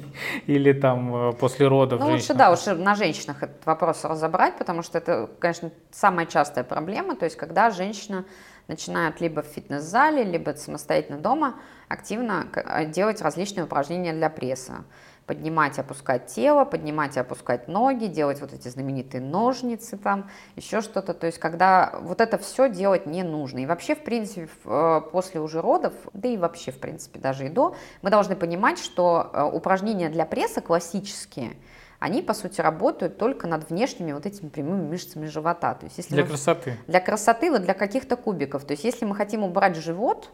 или 0.47 0.73
там 0.73 1.29
э, 1.29 1.33
после 1.33 1.67
родов. 1.67 1.99
Ну, 1.99 2.11
лучше, 2.11 2.33
да, 2.33 2.51
уж 2.51 2.65
на 2.65 2.95
женщинах 2.95 3.43
этот 3.43 3.65
вопрос 3.65 4.05
разобрать, 4.05 4.57
потому 4.57 4.83
что 4.83 4.97
это, 4.97 5.29
конечно, 5.39 5.71
самая 5.91 6.25
частая 6.25 6.63
проблема, 6.63 7.15
то 7.15 7.25
есть 7.25 7.35
когда 7.35 7.71
женщина 7.71 8.25
начинает 8.67 9.21
либо 9.21 9.41
в 9.41 9.47
фитнес-зале, 9.47 10.23
либо 10.23 10.51
самостоятельно 10.51 11.19
дома 11.19 11.55
активно 11.87 12.47
делать 12.87 13.21
различные 13.21 13.65
упражнения 13.65 14.13
для 14.13 14.29
пресса 14.29 14.85
поднимать, 15.25 15.79
опускать 15.79 16.27
тело, 16.27 16.65
поднимать 16.65 17.17
и 17.17 17.19
опускать 17.19 17.67
ноги, 17.67 18.05
делать 18.05 18.41
вот 18.41 18.53
эти 18.53 18.67
знаменитые 18.67 19.21
ножницы 19.21 19.97
там, 19.97 20.29
еще 20.55 20.81
что-то. 20.81 21.13
То 21.13 21.25
есть, 21.25 21.39
когда 21.39 21.95
вот 22.01 22.21
это 22.21 22.37
все 22.37 22.69
делать 22.69 23.05
не 23.05 23.23
нужно. 23.23 23.59
И 23.59 23.65
вообще, 23.65 23.95
в 23.95 24.03
принципе, 24.03 24.47
э, 24.65 25.01
после 25.11 25.41
уже 25.41 25.61
родов, 25.61 25.93
да 26.13 26.27
и 26.27 26.37
вообще, 26.37 26.71
в 26.71 26.79
принципе, 26.79 27.19
даже 27.19 27.47
и 27.47 27.49
до, 27.49 27.75
мы 28.01 28.09
должны 28.09 28.35
понимать, 28.35 28.77
что 28.77 29.31
э, 29.33 29.43
упражнения 29.43 30.09
для 30.09 30.25
пресса 30.25 30.61
классические, 30.61 31.53
они, 31.99 32.21
по 32.21 32.33
сути, 32.33 32.61
работают 32.61 33.17
только 33.17 33.47
над 33.47 33.69
внешними 33.69 34.11
вот 34.11 34.25
этими 34.27 34.49
прямыми 34.49 34.87
мышцами 34.87 35.25
живота. 35.25 35.73
То 35.73 35.85
есть, 35.85 35.97
если 35.97 36.13
для 36.13 36.23
мы, 36.23 36.29
красоты. 36.29 36.77
Для 36.87 36.99
красоты, 36.99 37.51
вот 37.51 37.63
для 37.63 37.73
каких-то 37.73 38.15
кубиков. 38.15 38.63
То 38.65 38.73
есть, 38.73 38.83
если 38.83 39.05
мы 39.05 39.15
хотим 39.15 39.43
убрать 39.43 39.75
живот, 39.75 40.29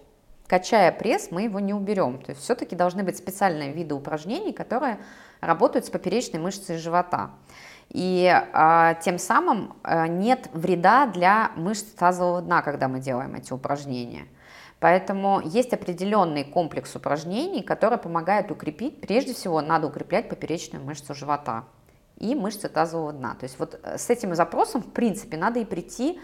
качая 0.51 0.91
пресс, 0.91 1.29
мы 1.31 1.43
его 1.43 1.61
не 1.61 1.73
уберем. 1.73 2.21
То 2.21 2.31
есть 2.31 2.43
все-таки 2.43 2.75
должны 2.75 3.03
быть 3.03 3.17
специальные 3.17 3.71
виды 3.71 3.95
упражнений, 3.95 4.51
которые 4.51 4.97
работают 5.39 5.85
с 5.85 5.89
поперечной 5.89 6.41
мышцей 6.41 6.75
живота. 6.75 7.31
И 7.87 8.29
а, 8.51 8.95
тем 8.95 9.17
самым 9.17 9.77
а, 9.81 10.09
нет 10.09 10.49
вреда 10.51 11.05
для 11.05 11.53
мышц 11.55 11.85
тазового 11.93 12.41
дна, 12.41 12.61
когда 12.63 12.89
мы 12.89 12.99
делаем 12.99 13.33
эти 13.35 13.53
упражнения. 13.53 14.27
Поэтому 14.81 15.39
есть 15.39 15.71
определенный 15.71 16.43
комплекс 16.43 16.93
упражнений, 16.97 17.63
которые 17.63 17.97
помогают 17.97 18.51
укрепить, 18.51 18.99
прежде 18.99 19.33
всего 19.33 19.61
надо 19.61 19.87
укреплять 19.87 20.27
поперечную 20.27 20.83
мышцу 20.83 21.13
живота 21.13 21.63
и 22.17 22.35
мышцы 22.35 22.67
тазового 22.67 23.13
дна. 23.13 23.35
То 23.35 23.45
есть 23.45 23.57
вот 23.57 23.79
э, 23.81 23.97
с 23.97 24.09
этим 24.09 24.35
запросом, 24.35 24.81
в 24.81 24.91
принципе, 24.91 25.37
надо 25.37 25.61
и 25.61 25.65
прийти, 25.65 26.19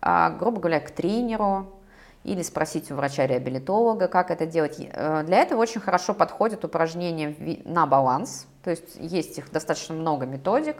а, 0.00 0.30
грубо 0.30 0.60
говоря, 0.60 0.78
к 0.78 0.92
тренеру, 0.92 1.81
или 2.24 2.42
спросить 2.42 2.90
у 2.90 2.94
врача-реабилитолога, 2.94 4.08
как 4.08 4.30
это 4.30 4.46
делать. 4.46 4.76
Э, 4.78 5.22
для 5.24 5.38
этого 5.38 5.60
очень 5.60 5.80
хорошо 5.80 6.14
подходят 6.14 6.64
упражнения 6.64 7.34
на 7.64 7.86
баланс, 7.86 8.46
то 8.62 8.70
есть 8.70 8.96
есть 8.96 9.38
их 9.38 9.50
достаточно 9.50 9.94
много 9.94 10.26
методик 10.26 10.76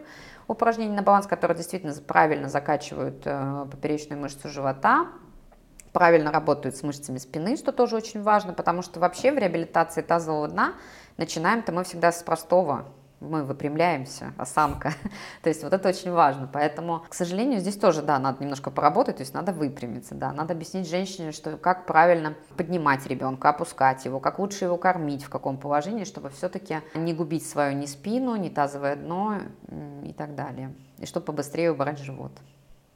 упражнений 0.47 0.95
на 0.95 1.03
баланс, 1.03 1.27
которые 1.27 1.57
действительно 1.57 1.95
правильно 1.95 2.49
закачивают 2.49 3.23
э, 3.25 3.67
поперечную 3.71 4.21
мышцу 4.21 4.49
живота, 4.49 5.09
правильно 5.93 6.31
работают 6.31 6.77
с 6.77 6.83
мышцами 6.83 7.19
спины, 7.19 7.57
что 7.57 7.73
тоже 7.73 7.97
очень 7.97 8.23
важно, 8.23 8.53
потому 8.53 8.83
что 8.83 9.01
вообще 9.01 9.33
в 9.33 9.39
реабилитации 9.39 10.03
тазового 10.03 10.49
дна 10.49 10.75
начинаем-то 11.17 11.73
мы 11.73 11.85
всегда 11.85 12.13
с 12.13 12.23
простого 12.23 12.87
мы 13.23 13.45
выпрямляемся, 13.45 14.33
осанка. 14.37 14.93
то 15.43 15.49
есть 15.49 15.63
вот 15.63 15.73
это 15.73 15.89
очень 15.89 16.11
важно. 16.11 16.49
Поэтому, 16.53 17.05
к 17.09 17.15
сожалению, 17.15 17.61
здесь 17.61 17.77
тоже, 17.77 18.03
да, 18.03 18.19
надо 18.19 18.43
немножко 18.43 18.71
поработать, 18.71 19.17
то 19.17 19.23
есть 19.23 19.35
надо 19.35 19.53
выпрямиться, 19.53 20.15
да, 20.15 20.33
надо 20.33 20.55
объяснить 20.55 20.89
женщине, 20.89 21.33
что 21.33 21.57
как 21.57 21.87
правильно 21.87 22.35
поднимать 22.57 23.07
ребенка, 23.07 23.51
опускать 23.51 24.05
его, 24.05 24.21
как 24.21 24.39
лучше 24.39 24.65
его 24.65 24.77
кормить, 24.77 25.25
в 25.25 25.31
каком 25.31 25.57
положении, 25.57 26.05
чтобы 26.05 26.31
все-таки 26.31 26.81
не 26.95 27.15
губить 27.15 27.47
свою 27.47 27.77
ни 27.77 27.87
спину, 27.87 28.37
ни 28.37 28.49
тазовое 28.49 28.97
дно 28.97 29.39
и 30.05 30.13
так 30.13 30.35
далее. 30.35 30.75
И 30.99 31.07
чтобы 31.07 31.27
побыстрее 31.27 31.73
убрать 31.73 31.99
живот. 31.99 32.33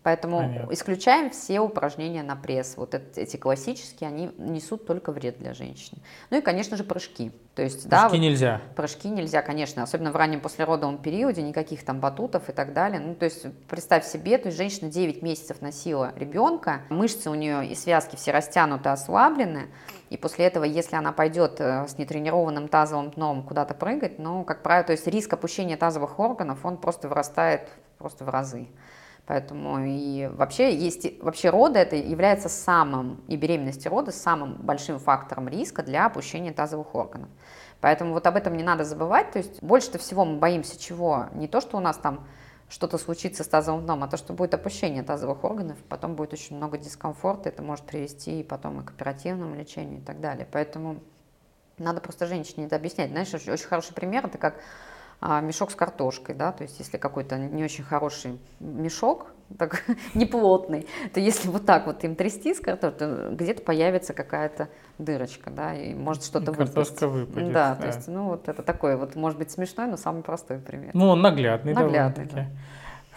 Поэтому 0.07 0.39
Понятно. 0.39 0.73
исключаем 0.73 1.31
все 1.31 1.59
упражнения 1.59 2.23
на 2.23 2.37
пресс. 2.37 2.75
Вот 2.77 2.95
эти 2.95 3.37
классические, 3.37 4.07
они 4.07 4.31
несут 4.39 4.87
только 4.87 5.11
вред 5.11 5.41
для 5.41 5.53
женщины. 5.53 6.01
Ну 6.31 6.39
и, 6.39 6.41
конечно 6.41 6.77
же, 6.77 6.85
прыжки. 6.85 7.33
То 7.57 7.63
есть, 7.63 7.89
прыжки 7.89 8.13
да, 8.13 8.17
нельзя. 8.17 8.61
Прыжки 8.77 9.09
нельзя, 9.09 9.43
конечно, 9.43 9.83
особенно 9.83 10.13
в 10.13 10.17
раннем 10.17 10.41
послеродовом 10.41 10.99
периоде, 10.99 11.43
никаких 11.43 11.85
там 11.85 11.99
батутов 11.99 12.49
и 12.49 12.53
так 12.53 12.73
далее. 12.73 13.01
Ну, 13.01 13.17
то 13.17 13.25
есть, 13.25 13.47
представь 13.67 14.07
себе, 14.07 14.39
то 14.39 14.47
есть 14.47 14.57
женщина 14.57 14.89
9 14.93 15.23
месяцев 15.23 15.61
носила 15.61 16.13
ребенка, 16.15 16.83
мышцы 16.89 17.29
у 17.29 17.35
нее 17.35 17.67
и 17.67 17.75
связки 17.75 18.15
все 18.15 18.31
растянуты, 18.31 18.91
ослаблены, 18.91 19.71
и 20.11 20.17
после 20.17 20.45
этого, 20.45 20.63
если 20.63 20.95
она 20.95 21.11
пойдет 21.11 21.61
э, 21.61 21.89
с 21.89 21.99
нетренированным 21.99 22.69
тазовым 22.69 23.11
дном 23.11 23.43
куда-то 23.43 23.75
прыгать, 23.75 24.21
ну, 24.21 24.45
как 24.45 24.63
правило, 24.63 24.87
то 24.87 24.93
есть 24.93 25.09
риск 25.09 25.33
опущения 25.33 25.77
тазовых 25.77 26.21
органов, 26.21 26.65
он 26.65 26.77
просто 26.77 27.09
вырастает 27.09 27.69
просто 27.99 28.25
в 28.25 28.29
разы. 28.29 28.69
Поэтому 29.27 29.85
и 29.85 30.29
вообще 30.29 30.75
есть 30.75 31.21
вообще 31.21 31.51
роды 31.51 31.81
это 31.81 31.97
является 31.97 32.49
самым 32.49 33.23
и 33.27 33.37
беременность 33.37 33.87
рода 33.87 34.13
самым 34.13 34.55
большим 34.55 35.01
фактором 35.01 35.49
риска 35.49 35.83
для 35.83 36.07
опущения 36.07 36.53
тазовых 36.53 36.95
органов. 36.95 37.29
Поэтому 37.81 38.13
вот 38.13 38.27
об 38.27 38.37
этом 38.37 38.57
не 38.57 38.63
надо 38.63 38.85
забывать. 38.85 39.33
То 39.33 39.39
есть 39.39 39.63
больше 39.63 39.99
всего 39.99 40.25
мы 40.25 40.39
боимся 40.39 40.79
чего? 40.79 41.27
Не 41.35 41.49
то, 41.49 41.61
что 41.61 41.77
у 41.77 41.81
нас 41.81 41.97
там 41.97 42.27
что-то 42.69 42.99
случится 42.99 43.45
с 43.45 43.49
тазовым 43.49 43.85
дном, 43.85 44.05
а 44.05 44.09
то, 44.09 44.17
что 44.17 44.33
будет 44.33 44.55
опущение 44.55 45.03
тазовых 45.03 45.45
органов, 45.45 45.77
потом 45.89 46.15
будет 46.17 46.33
очень 46.33 46.57
много 46.57 46.79
дискомфорта, 46.79 47.49
это 47.49 47.63
может 47.63 47.85
привести 47.85 48.41
и 48.41 48.43
потом 48.43 48.81
и 48.81 48.85
к 48.85 48.91
оперативному 48.91 49.55
лечению 49.55 50.01
и 50.01 50.03
так 50.03 50.21
далее. 50.21 50.49
Поэтому 50.51 51.01
Надо 51.79 52.01
просто 52.01 52.27
женщине 52.27 52.67
это 52.67 52.77
объяснять. 52.77 53.11
Знаешь, 53.11 53.35
очень, 53.35 53.67
хороший 53.67 53.93
пример, 53.93 54.25
это 54.25 54.39
как 54.39 54.55
мешок 55.21 55.71
с 55.71 55.75
картошкой, 55.75 56.35
да, 56.35 56.53
то 56.53 56.63
есть 56.63 56.79
если 56.79 56.99
какой-то 56.99 57.39
не 57.39 57.65
очень 57.65 57.85
хороший 57.85 58.39
мешок, 58.61 59.27
так, 59.59 59.85
неплотный, 60.15 60.87
то 61.13 61.21
если 61.21 61.49
вот 61.49 61.67
так 61.67 61.87
вот 61.87 62.03
им 62.05 62.17
трясти 62.17 62.55
с 62.55 62.61
картошкой, 62.61 62.99
то 62.99 63.31
где-то 63.33 63.63
появится 63.63 64.13
какая-то 64.13 64.69
дырочка, 64.99 65.51
да, 65.51 65.75
и 65.75 65.95
может 65.95 66.25
что-то 66.25 66.53
выпасть. 66.53 66.75
Картошка 66.75 67.09
выпадет. 67.09 67.53
Да, 67.53 67.75
да, 67.75 67.83
то 67.83 67.87
есть, 67.87 68.09
ну 68.09 68.25
вот 68.31 68.49
это 68.49 68.63
такой 68.63 68.97
вот, 68.97 69.15
может 69.15 69.39
быть, 69.39 69.51
смешной, 69.51 69.87
но 69.87 69.97
самый 69.97 70.23
простой 70.23 70.59
пример. 70.59 70.91
Ну, 70.95 71.09
он 71.09 71.23
наглядный, 71.23 71.75
Наглядный, 71.75 72.27
довольно-таки. 72.27 72.59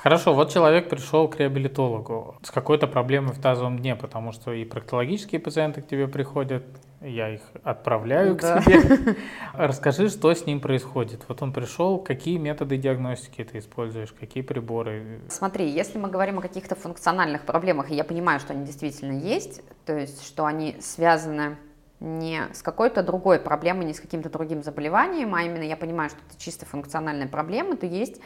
Хорошо, 0.01 0.33
вот 0.33 0.51
человек 0.51 0.89
пришел 0.89 1.27
к 1.27 1.37
реабилитологу 1.39 2.37
с 2.41 2.51
какой-то 2.51 2.87
проблемой 2.87 3.33
в 3.33 3.41
тазовом 3.41 3.79
дне, 3.79 3.95
потому 3.97 4.31
что 4.31 4.53
и 4.53 4.63
проктологические 4.63 5.41
пациенты 5.41 5.81
к 5.81 5.87
тебе 5.87 6.07
приходят, 6.07 6.63
я 7.01 7.33
их 7.33 7.41
отправляю 7.63 8.35
Да. 8.35 8.61
к 8.61 8.63
тебе. 8.63 9.15
Расскажи, 9.53 10.09
что 10.09 10.33
с 10.33 10.45
ним 10.45 10.61
происходит. 10.61 11.25
Вот 11.27 11.41
он 11.41 11.51
пришел, 11.51 11.99
какие 11.99 12.37
методы 12.37 12.77
диагностики 12.77 13.43
ты 13.43 13.57
используешь, 13.59 14.13
какие 14.17 14.41
приборы? 14.41 15.19
Смотри, 15.27 15.69
если 15.69 15.97
мы 15.97 16.09
говорим 16.09 16.39
о 16.39 16.41
каких-то 16.41 16.75
функциональных 16.75 17.41
проблемах, 17.45 17.91
и 17.91 17.95
я 17.95 18.05
понимаю, 18.05 18.39
что 18.39 18.53
они 18.53 18.65
действительно 18.65 19.19
есть, 19.19 19.61
то 19.85 19.97
есть 19.97 20.25
что 20.25 20.45
они 20.45 20.77
связаны 20.79 21.57
не 21.99 22.47
с 22.53 22.61
какой-то 22.61 23.03
другой 23.03 23.39
проблемой, 23.39 23.83
не 23.83 23.93
с 23.93 23.99
каким-то 23.99 24.29
другим 24.29 24.63
заболеванием, 24.63 25.35
а 25.35 25.43
именно 25.43 25.63
я 25.63 25.75
понимаю, 25.75 26.09
что 26.09 26.19
это 26.29 26.41
чисто 26.41 26.65
функциональная 26.65 27.27
проблема, 27.27 27.75
то 27.75 27.85
есть 27.85 28.21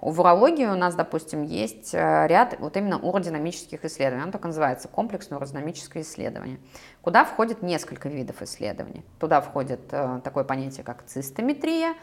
в 0.00 0.20
урологии 0.20 0.64
у 0.64 0.74
нас, 0.74 0.94
допустим, 0.94 1.42
есть 1.42 1.94
э, 1.94 2.26
ряд 2.26 2.56
вот 2.58 2.76
именно 2.76 2.98
уродинамических 2.98 3.84
исследований. 3.84 4.22
Оно 4.22 4.32
так 4.32 4.42
называется 4.44 4.88
комплексное 4.88 5.36
уродинамическое 5.36 6.02
исследование, 6.02 6.58
куда 7.02 7.24
входит 7.24 7.62
несколько 7.62 8.08
видов 8.08 8.40
исследований. 8.40 9.04
Туда 9.18 9.42
входит 9.42 9.80
э, 9.90 10.20
такое 10.24 10.44
понятие, 10.44 10.84
как 10.84 11.04
цистометрия, 11.04 11.94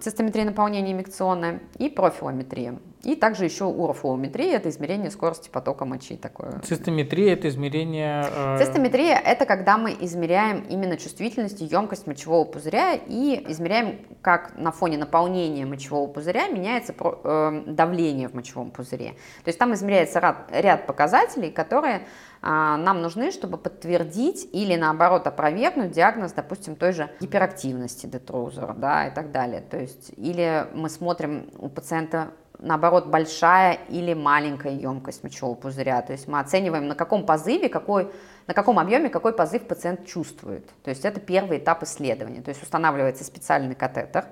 цистометрия 0.00 0.44
наполнения 0.44 0.92
инъекционная 0.92 1.60
и 1.78 1.88
профилометрия. 1.88 2.78
И 3.04 3.14
также 3.14 3.44
еще 3.44 3.64
урофлоуметрия, 3.64 4.56
это 4.56 4.70
измерение 4.70 5.10
скорости 5.10 5.48
потока 5.50 5.84
мочи 5.84 6.16
такое. 6.16 6.58
Цистометрия– 6.64 7.32
это 7.34 7.48
измерение… 7.48 8.26
э, 8.28 8.58
Цистометрия– 8.58 9.16
это 9.24 9.46
когда 9.46 9.78
мы 9.78 9.96
измеряем 10.00 10.64
именно 10.68 10.96
чувствительность 10.96 11.62
и 11.62 11.64
емкость 11.64 12.06
мочевого 12.06 12.44
пузыря 12.44 12.94
и 12.94 13.44
измеряем, 13.48 14.00
как 14.20 14.58
на 14.58 14.72
фоне 14.72 14.98
наполнения 14.98 15.64
мочевого 15.64 16.08
пузыря 16.10 16.48
меняется 16.48 16.92
э, 16.98 17.62
давление 17.66 18.28
в 18.28 18.34
мочевом 18.34 18.70
пузыре. 18.70 19.12
То 19.44 19.48
есть 19.48 19.58
там 19.58 19.72
измеряется 19.74 20.20
ряд, 20.50 20.86
показателей, 20.86 21.50
которые 21.50 22.06
нам 22.40 23.02
нужны, 23.02 23.30
чтобы 23.30 23.58
подтвердить 23.58 24.48
или 24.52 24.76
наоборот 24.76 25.26
опровергнуть 25.26 25.90
диагноз, 25.90 26.32
допустим, 26.32 26.76
той 26.76 26.92
же 26.92 27.10
гиперактивности 27.20 28.06
детрузера, 28.06 28.74
да, 28.74 29.08
и 29.08 29.14
так 29.14 29.32
далее. 29.32 29.60
То 29.60 29.78
есть 29.78 30.12
или 30.16 30.66
мы 30.72 30.88
смотрим 30.88 31.50
у 31.58 31.68
пациента 31.68 32.28
наоборот, 32.58 33.06
большая 33.06 33.78
или 33.88 34.14
маленькая 34.14 34.72
емкость 34.72 35.22
мочевого 35.22 35.54
пузыря. 35.54 36.02
То 36.02 36.12
есть 36.12 36.28
мы 36.28 36.40
оцениваем, 36.40 36.88
на 36.88 36.94
каком 36.94 37.24
позыве, 37.24 37.68
какой, 37.68 38.10
на 38.46 38.54
каком 38.54 38.78
объеме 38.78 39.08
какой 39.08 39.32
позыв 39.32 39.66
пациент 39.66 40.06
чувствует. 40.06 40.68
То 40.82 40.90
есть 40.90 41.04
это 41.04 41.20
первый 41.20 41.58
этап 41.58 41.82
исследования. 41.82 42.42
То 42.42 42.50
есть 42.50 42.62
устанавливается 42.62 43.24
специальный 43.24 43.74
катетер, 43.74 44.26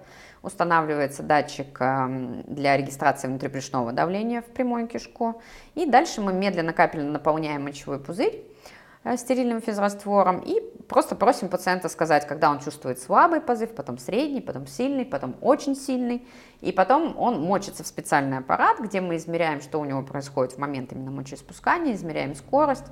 устанавливается 0.47 1.25
датчик 1.25 1.81
эм, 1.81 2.43
для 2.47 2.77
регистрации 2.77 3.27
внутрибрюшного 3.27 3.93
давления 3.93 4.43
в 4.43 4.47
прямую 4.47 4.87
кишку. 4.87 5.43
И 5.75 5.87
дальше 5.87 6.21
мы 6.21 6.33
медленно 6.33 6.73
капельно 6.73 7.11
наполняем 7.11 7.65
мочевой 7.65 7.99
пузырь 7.99 8.45
э, 9.03 9.17
стерильным 9.17 9.61
физраствором 9.61 10.39
и 10.39 10.61
просто 10.89 11.17
просим 11.17 11.49
пациента 11.49 11.89
сказать, 11.89 12.29
когда 12.29 12.51
он 12.51 12.61
чувствует 12.61 13.01
слабый 13.01 13.41
позыв, 13.41 13.75
потом 13.75 13.99
средний, 13.99 14.41
потом 14.41 14.69
сильный, 14.69 15.05
потом 15.05 15.35
очень 15.41 15.75
сильный, 15.75 16.25
и 16.61 16.71
потом 16.71 17.19
он 17.19 17.43
мочится 17.43 17.83
в 17.83 17.89
специальный 17.89 18.39
аппарат, 18.39 18.79
где 18.79 19.01
мы 19.01 19.17
измеряем, 19.17 19.61
что 19.61 19.81
у 19.81 19.85
него 19.85 20.03
происходит 20.03 20.53
в 20.53 20.59
момент 20.59 20.93
именно 20.93 21.11
мочеиспускания, 21.11 21.95
измеряем 21.95 22.37
скорость 22.37 22.87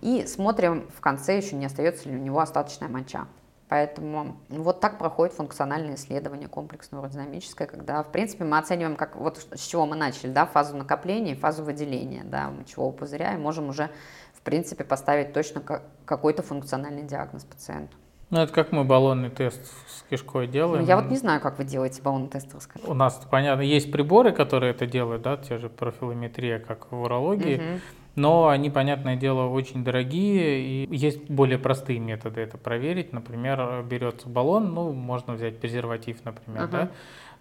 и 0.00 0.24
смотрим 0.26 0.88
в 0.96 1.00
конце, 1.00 1.36
еще 1.36 1.56
не 1.56 1.66
остается 1.66 2.08
ли 2.08 2.14
у 2.14 2.20
него 2.20 2.38
остаточная 2.38 2.88
моча. 2.88 3.26
Поэтому 3.72 4.36
вот 4.50 4.80
так 4.80 4.98
проходит 4.98 5.34
функциональное 5.34 5.94
исследование 5.94 6.46
комплексное 6.46 7.08
динамическое, 7.08 7.66
когда, 7.66 8.02
в 8.02 8.12
принципе, 8.12 8.44
мы 8.44 8.58
оцениваем, 8.58 8.96
как 8.96 9.16
вот 9.16 9.46
с 9.50 9.60
чего 9.66 9.86
мы 9.86 9.96
начали, 9.96 10.30
да, 10.30 10.44
фазу 10.44 10.76
накопления 10.76 11.32
и 11.32 11.34
фазу 11.34 11.64
выделения, 11.64 12.20
да, 12.22 12.50
мочевого 12.50 12.92
пузыря, 12.92 13.32
и 13.32 13.38
можем 13.38 13.70
уже, 13.70 13.88
в 14.34 14.42
принципе, 14.42 14.84
поставить 14.84 15.32
точно 15.32 15.62
ка- 15.62 15.80
какой-то 16.04 16.42
функциональный 16.42 17.02
диагноз 17.04 17.44
пациенту. 17.44 17.96
Ну, 18.28 18.40
это 18.40 18.52
как 18.52 18.72
мы 18.72 18.84
баллонный 18.84 19.30
тест 19.30 19.64
с 19.88 20.02
кишкой 20.10 20.48
Ну, 20.48 20.52
делаем. 20.52 20.84
я 20.84 20.96
вот 20.96 21.08
не 21.10 21.16
знаю, 21.16 21.40
как 21.40 21.56
вы 21.56 21.64
делаете 21.64 22.02
баллонный 22.02 22.28
тест, 22.28 22.54
расскажи. 22.54 22.84
У 22.86 22.92
нас, 22.92 23.22
понятно, 23.30 23.62
есть 23.62 23.90
приборы, 23.90 24.32
которые 24.32 24.72
это 24.72 24.86
делают, 24.86 25.22
да, 25.22 25.38
те 25.38 25.56
же 25.56 25.70
профилометрия, 25.70 26.58
как 26.58 26.92
в 26.92 27.00
урологии, 27.00 27.56
Мгм. 27.56 27.80
Но 28.14 28.48
они, 28.48 28.70
понятное 28.70 29.16
дело, 29.16 29.46
очень 29.48 29.84
дорогие, 29.84 30.60
и 30.60 30.94
есть 30.96 31.30
более 31.30 31.58
простые 31.58 31.98
методы 31.98 32.40
это 32.42 32.58
проверить. 32.58 33.12
Например, 33.12 33.82
берется 33.82 34.28
баллон, 34.28 34.74
ну, 34.74 34.92
можно 34.92 35.34
взять 35.34 35.58
презерватив, 35.58 36.18
например, 36.24 36.64
Ага. 36.64 36.70
да, 36.70 36.88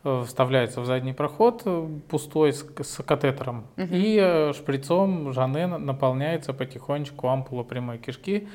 э, 0.03 0.23
вставляется 0.25 0.81
в 0.81 0.85
задний 0.85 1.13
проход 1.13 1.61
э, 1.65 1.87
пустой 2.09 2.53
с, 2.53 2.65
с 2.81 3.03
катетером, 3.03 3.65
Мгм. 3.75 3.89
и 3.91 4.17
э, 4.21 4.53
шприцом 4.53 5.33
Жанне 5.33 5.67
наполняется 5.67 6.53
потихонечку 6.53 7.27
ампула 7.27 7.63
прямой 7.63 7.97
кишки, 7.97 8.47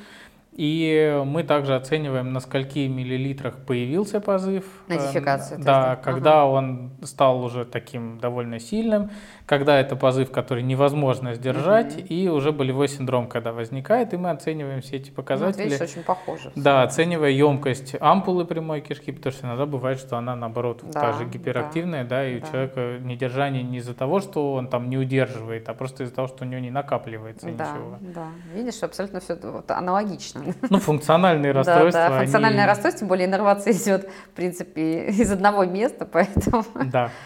и 0.57 1.21
мы 1.23 1.43
также 1.43 1.75
оцениваем, 1.75 2.33
на 2.33 2.39
скольки 2.39 2.79
миллилитрах 2.87 3.57
появился 3.59 4.19
позыв. 4.19 4.65
Нотификация 4.87 5.55
Э, 5.55 5.57
теста. 5.59 5.63
Да, 5.71 5.91
Ага. 5.91 6.01
когда 6.01 6.45
он 6.47 6.91
стал 7.03 7.43
уже 7.43 7.63
таким 7.63 8.17
довольно 8.19 8.59
сильным, 8.59 9.11
когда 9.45 9.79
это 9.79 9.95
позыв, 9.95 10.31
который 10.31 10.63
невозможно 10.63 11.35
сдержать, 11.35 11.95
Мгм. 11.97 12.05
и 12.07 12.27
уже 12.27 12.51
болевой 12.51 12.87
синдром, 12.87 13.27
когда 13.27 13.53
возникает, 13.53 14.13
и 14.15 14.17
мы 14.17 14.31
оцениваем 14.31 14.81
все 14.81 14.95
эти 14.97 15.09
Ну, 15.09 15.09
вот 15.09 15.15
показатели. 15.17 15.63
видишь, 15.65 15.79
очень 15.81 16.03
похоже. 16.03 16.51
Да, 16.55 16.81
оценивая 16.81 17.29
емкость 17.29 17.95
ампулы 17.99 18.43
прямой 18.45 18.81
кишки, 18.81 19.11
потому 19.11 19.33
что 19.33 19.45
иногда 19.45 19.67
бывает, 19.67 19.99
что 19.99 20.17
она 20.17 20.35
наоборот 20.35 20.81
Да, 20.91 21.01
та 21.01 21.13
же 21.13 21.25
гиперактивная, 21.25 22.03
да, 22.03 22.27
и 22.27 22.39
да. 22.39 22.47
у 22.47 22.51
человека 22.51 22.97
недержание 22.99 23.61
не 23.61 23.77
из-за 23.77 23.93
того, 23.93 24.19
что 24.21 24.53
он 24.53 24.67
там 24.69 24.89
не 24.89 24.97
удерживает, 24.97 25.69
а 25.69 25.75
просто 25.75 26.03
из-за 26.03 26.15
того, 26.15 26.27
что 26.27 26.45
у 26.45 26.47
него 26.47 26.59
не 26.61 26.71
накапливается 26.71 27.45
Да, 27.51 27.51
ничего. 27.71 27.97
да. 28.01 28.27
Видишь, 28.55 28.81
абсолютно 28.81 29.19
все 29.19 29.35
вот 29.35 29.69
аналогично. 29.69 30.41
Ну, 30.69 30.79
функциональные 30.79 31.53
Да, 31.53 31.59
расстройства. 31.59 32.09
да, 32.09 32.17
функциональное 32.19 32.61
они- 32.63 32.69
расстройство, 32.69 32.99
тем 32.99 33.07
более 33.07 33.27
иннервация 33.27 33.73
идет, 33.73 34.09
в 34.31 34.35
принципе, 34.35 35.07
из 35.07 35.31
одного 35.31 35.65
места, 35.65 36.05
поэтому 36.05 36.63
Да. 36.91 37.09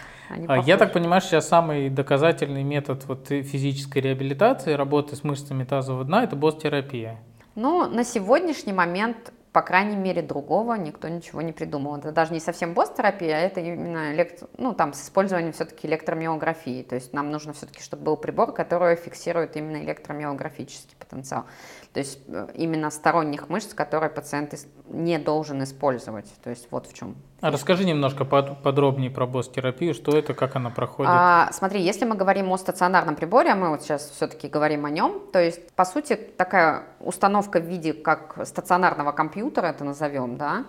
А, 0.48 0.56
Я 0.60 0.78
так 0.78 0.94
понимаю, 0.94 1.20
сейчас 1.20 1.46
самый 1.46 1.90
доказательный 1.90 2.62
метод 2.62 3.04
вот 3.06 3.28
физической 3.28 3.98
реабилитации, 3.98 4.72
работы 4.72 5.14
с 5.14 5.24
мышцами 5.24 5.64
тазового 5.64 6.04
дна, 6.04 6.24
это 6.24 6.36
босс-терапия. 6.36 7.18
Ну, 7.54 7.86
на 7.86 8.02
сегодняшний 8.02 8.72
момент, 8.72 9.30
по 9.52 9.60
крайней 9.60 9.96
мере, 9.96 10.22
другого 10.22 10.74
никто 10.74 11.08
ничего 11.08 11.42
не 11.42 11.52
придумал. 11.52 11.96
Это 11.96 12.10
даже 12.10 12.32
не 12.32 12.40
совсем 12.40 12.72
босс-терапия, 12.72 13.36
а 13.36 13.40
это 13.40 13.60
именно 13.60 14.12
элект... 14.12 14.44
ну, 14.56 14.72
там, 14.72 14.94
с 14.94 15.04
использованием 15.04 15.52
все-таки 15.52 15.86
электромиографии. 15.86 16.82
То 16.82 16.94
есть 16.94 17.12
нам 17.12 17.30
нужно 17.30 17.52
все-таки, 17.52 17.82
чтобы 17.82 18.02
был 18.02 18.16
прибор, 18.16 18.52
который 18.52 18.96
фиксирует 18.96 19.56
именно 19.56 19.84
электромиографический 19.84 20.96
потенциал. 20.98 21.44
То 21.92 22.00
есть 22.00 22.18
э, 22.28 22.48
именно 22.54 22.90
сторонних 22.90 23.50
мышц, 23.50 23.74
которые 23.74 24.08
пациент 24.08 24.54
не 24.88 25.18
должен 25.18 25.62
использовать. 25.62 26.32
То 26.42 26.48
есть 26.48 26.68
вот 26.70 26.86
в 26.86 26.94
чем 26.94 27.14
Расскажи 27.42 27.84
немножко 27.84 28.24
под- 28.24 28.62
подробнее 28.62 29.10
про 29.10 29.26
босс-терапию, 29.26 29.94
что 29.94 30.16
это, 30.16 30.32
как 30.32 30.54
она 30.54 30.70
проходит. 30.70 31.10
А, 31.12 31.50
смотри, 31.52 31.82
если 31.82 32.04
мы 32.04 32.14
говорим 32.14 32.52
о 32.52 32.56
стационарном 32.56 33.16
приборе, 33.16 33.50
а 33.50 33.56
мы 33.56 33.70
вот 33.70 33.82
сейчас 33.82 34.10
все-таки 34.10 34.46
говорим 34.46 34.84
о 34.84 34.90
нем, 34.90 35.20
то 35.32 35.40
есть, 35.40 35.72
по 35.72 35.84
сути, 35.84 36.14
такая 36.14 36.84
установка 37.00 37.58
в 37.58 37.64
виде 37.64 37.92
как 37.92 38.38
стационарного 38.46 39.10
компьютера, 39.10 39.66
это 39.66 39.82
назовем, 39.82 40.36
да, 40.36 40.64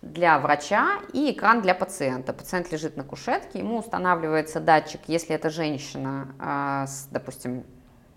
для 0.00 0.38
врача 0.38 1.00
и 1.12 1.32
экран 1.32 1.60
для 1.60 1.74
пациента. 1.74 2.32
Пациент 2.32 2.72
лежит 2.72 2.96
на 2.96 3.04
кушетке, 3.04 3.58
ему 3.58 3.76
устанавливается 3.78 4.58
датчик, 4.58 5.00
если 5.08 5.34
это 5.34 5.50
женщина, 5.50 6.28
а, 6.38 6.86
допустим, 7.10 7.64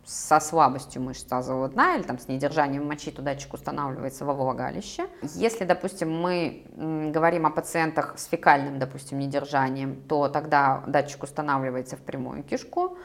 со 0.10 0.39
слабостью 0.39 1.03
мышц 1.03 1.24
тазового 1.24 1.70
дна 1.70 1.95
или 1.95 2.01
там 2.01 2.18
с 2.18 2.28
недержанием 2.28 2.88
мочи, 2.88 3.12
то 3.12 3.22
датчик 3.22 3.53
устанавливается 3.53 4.26
во 4.26 4.34
влагалище. 4.34 5.07
Если, 5.36 5.66
допустим, 5.66 6.12
мы 6.12 6.64
говорим 7.14 7.45
о 7.45 7.51
пациентах 7.51 8.16
с 8.18 8.26
фекальным, 8.26 8.80
допустим, 8.80 9.20
недержанием, 9.20 10.01
то 10.07 10.28
тогда 10.28 10.84
датчик 10.88 11.22
устанавливается 11.22 11.95
в 11.95 11.99
прямую 11.99 12.43
кишку. 12.43 12.97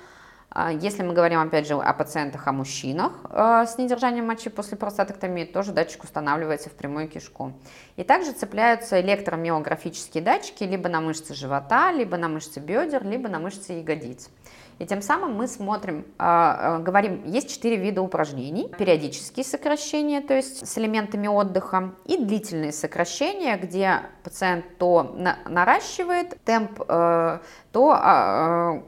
А 0.48 0.72
Если 0.72 1.02
мы 1.02 1.14
говорим, 1.14 1.40
опять 1.40 1.66
же, 1.66 1.74
о 1.74 1.92
пациентах, 1.92 2.46
о 2.46 2.52
мужчинах 2.52 3.12
э, 3.28 3.66
с 3.66 3.76
недержанием 3.76 4.26
мочи 4.26 4.48
после 4.48 4.78
простатоктомии, 4.78 5.44
тоже 5.44 5.72
датчик 5.72 6.04
устанавливается 6.04 6.70
в 6.70 6.72
прямую 6.72 7.08
кишку. 7.08 7.52
И 7.96 8.04
также 8.04 8.32
цепляются 8.32 9.00
электромиографические 9.00 10.22
датчики 10.22 10.62
либо 10.62 10.88
на 10.88 11.00
мышцы 11.00 11.34
живота, 11.34 11.90
либо 11.90 12.16
на 12.16 12.28
мышцы 12.28 12.60
бедер, 12.60 13.04
либо 13.04 13.28
на 13.28 13.40
мышцы 13.40 13.72
ягодиц. 13.72 14.30
И 14.78 14.86
тем 14.86 15.02
самым 15.02 15.34
мы 15.34 15.46
смотрим, 15.46 16.04
а, 16.18 16.76
а, 16.76 16.78
говорим, 16.80 17.24
есть 17.24 17.50
четыре 17.50 17.76
вида 17.76 18.02
упражнений. 18.02 18.68
Периодические 18.76 19.44
сокращения, 19.44 20.20
то 20.20 20.34
есть 20.34 20.66
с 20.66 20.78
элементами 20.78 21.28
отдыха, 21.28 21.94
и 22.04 22.16
длительные 22.16 22.72
сокращения, 22.72 23.56
где 23.56 24.00
пациент 24.24 24.64
то 24.78 25.14
наращивает 25.48 26.36
темп, 26.44 26.82
э, 26.88 27.38
то 27.72 27.90
а, 27.92 28.82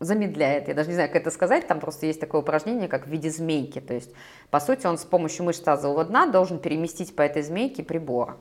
замедляет, 0.00 0.68
я 0.68 0.74
даже 0.74 0.88
не 0.88 0.94
знаю, 0.94 1.08
как 1.08 1.22
это 1.22 1.30
сказать, 1.30 1.66
там 1.66 1.80
просто 1.80 2.06
есть 2.06 2.20
такое 2.20 2.40
упражнение, 2.40 2.88
как 2.88 3.06
в 3.06 3.10
виде 3.10 3.30
змейки, 3.30 3.80
то 3.80 3.94
есть, 3.94 4.10
по 4.50 4.60
сути, 4.60 4.86
он 4.86 4.98
с 4.98 5.04
помощью 5.04 5.44
мышц 5.44 5.60
тазового 5.60 6.04
дна 6.04 6.26
должен 6.26 6.58
переместить 6.58 7.14
по 7.16 7.22
этой 7.22 7.42
змейке 7.42 7.82
прибор, 7.82 8.36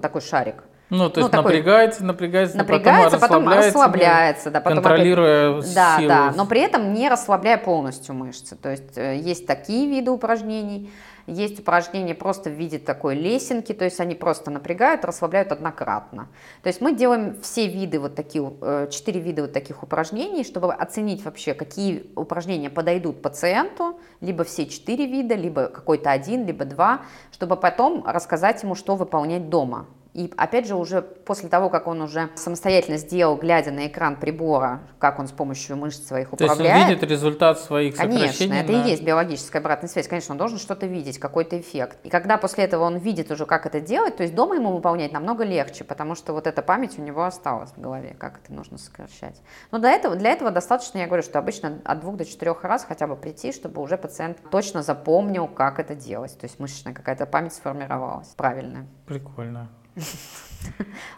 такой 0.00 0.20
шарик. 0.20 0.64
Ну, 0.90 1.08
то 1.08 1.20
есть 1.20 1.32
ну, 1.32 1.42
напрягается, 1.42 2.04
напрягается, 2.04 2.58
напрягается, 2.58 3.18
потом, 3.18 3.44
потом 3.44 3.58
расслабляется, 3.58 4.50
да, 4.50 4.60
потом 4.60 4.82
контролируя 4.82 5.58
опять, 5.58 5.74
да, 5.74 5.96
силу. 5.96 6.08
Да, 6.08 6.32
но 6.36 6.46
при 6.46 6.60
этом 6.60 6.92
не 6.92 7.08
расслабляя 7.08 7.56
полностью 7.56 8.14
мышцы. 8.14 8.54
То 8.54 8.70
есть 8.70 8.96
э, 8.96 9.16
есть 9.16 9.46
такие 9.46 9.88
виды 9.88 10.10
упражнений, 10.10 10.92
есть 11.26 11.58
упражнения 11.58 12.14
просто 12.14 12.50
в 12.50 12.52
виде 12.52 12.78
такой 12.78 13.14
лесенки, 13.14 13.72
то 13.72 13.84
есть 13.86 13.98
они 13.98 14.14
просто 14.14 14.50
напрягают, 14.50 15.06
расслабляют 15.06 15.52
однократно. 15.52 16.28
То 16.62 16.68
есть 16.68 16.82
мы 16.82 16.94
делаем 16.94 17.40
все 17.40 17.66
виды 17.66 17.98
вот 17.98 18.14
такие, 18.14 18.52
э, 18.60 18.88
четыре 18.90 19.20
вида 19.20 19.42
вот 19.42 19.52
таких 19.54 19.82
упражнений, 19.82 20.44
чтобы 20.44 20.72
оценить 20.72 21.24
вообще, 21.24 21.54
какие 21.54 22.10
упражнения 22.14 22.68
подойдут 22.68 23.22
пациенту, 23.22 23.98
либо 24.20 24.44
все 24.44 24.66
четыре 24.66 25.06
вида, 25.06 25.34
либо 25.34 25.68
какой-то 25.68 26.10
один, 26.10 26.44
либо 26.46 26.66
два, 26.66 27.02
чтобы 27.32 27.56
потом 27.56 28.04
рассказать 28.06 28.62
ему, 28.62 28.74
что 28.74 28.96
выполнять 28.96 29.48
дома. 29.48 29.86
И 30.14 30.32
опять 30.36 30.68
же, 30.68 30.76
уже 30.76 31.02
после 31.02 31.48
того, 31.48 31.68
как 31.70 31.88
он 31.88 32.00
уже 32.00 32.30
самостоятельно 32.36 32.98
сделал, 32.98 33.36
глядя 33.36 33.72
на 33.72 33.88
экран 33.88 34.14
прибора, 34.14 34.82
как 35.00 35.18
он 35.18 35.26
с 35.26 35.32
помощью 35.32 35.76
мышц 35.76 36.06
своих 36.06 36.32
управляет. 36.32 36.58
То 36.58 36.64
есть 36.64 36.76
он 36.76 36.88
видит 36.88 37.10
результат 37.10 37.58
своих 37.58 37.96
сокращений? 37.96 38.28
Конечно, 38.28 38.54
это 38.54 38.72
на... 38.72 38.86
и 38.86 38.90
есть 38.90 39.02
биологическая 39.02 39.60
обратная 39.60 39.88
связь. 39.88 40.06
Конечно, 40.06 40.32
он 40.32 40.38
должен 40.38 40.58
что-то 40.58 40.86
видеть, 40.86 41.18
какой-то 41.18 41.58
эффект. 41.58 41.98
И 42.04 42.10
когда 42.10 42.38
после 42.38 42.62
этого 42.62 42.84
он 42.84 42.98
видит 42.98 43.32
уже, 43.32 43.44
как 43.44 43.66
это 43.66 43.80
делать, 43.80 44.16
то 44.16 44.22
есть 44.22 44.36
дома 44.36 44.54
ему 44.54 44.72
выполнять 44.72 45.10
намного 45.10 45.42
легче, 45.42 45.82
потому 45.82 46.14
что 46.14 46.32
вот 46.32 46.46
эта 46.46 46.62
память 46.62 46.96
у 46.96 47.02
него 47.02 47.24
осталась 47.24 47.72
в 47.72 47.80
голове, 47.80 48.14
как 48.16 48.38
это 48.38 48.52
нужно 48.52 48.78
сокращать. 48.78 49.42
Но 49.72 49.80
для 49.80 49.90
этого, 49.90 50.14
для 50.14 50.30
этого 50.30 50.52
достаточно, 50.52 50.98
я 50.98 51.06
говорю, 51.06 51.24
что 51.24 51.40
обычно 51.40 51.80
от 51.84 52.00
двух 52.00 52.16
до 52.16 52.24
четырех 52.24 52.62
раз 52.62 52.84
хотя 52.84 53.08
бы 53.08 53.16
прийти, 53.16 53.50
чтобы 53.50 53.82
уже 53.82 53.98
пациент 53.98 54.38
точно 54.52 54.84
запомнил, 54.84 55.48
как 55.48 55.80
это 55.80 55.96
делать. 55.96 56.38
То 56.38 56.44
есть 56.44 56.60
мышечная 56.60 56.94
какая-то 56.94 57.26
память 57.26 57.54
сформировалась 57.54 58.28
правильная. 58.28 58.86
Прикольно. 59.06 59.70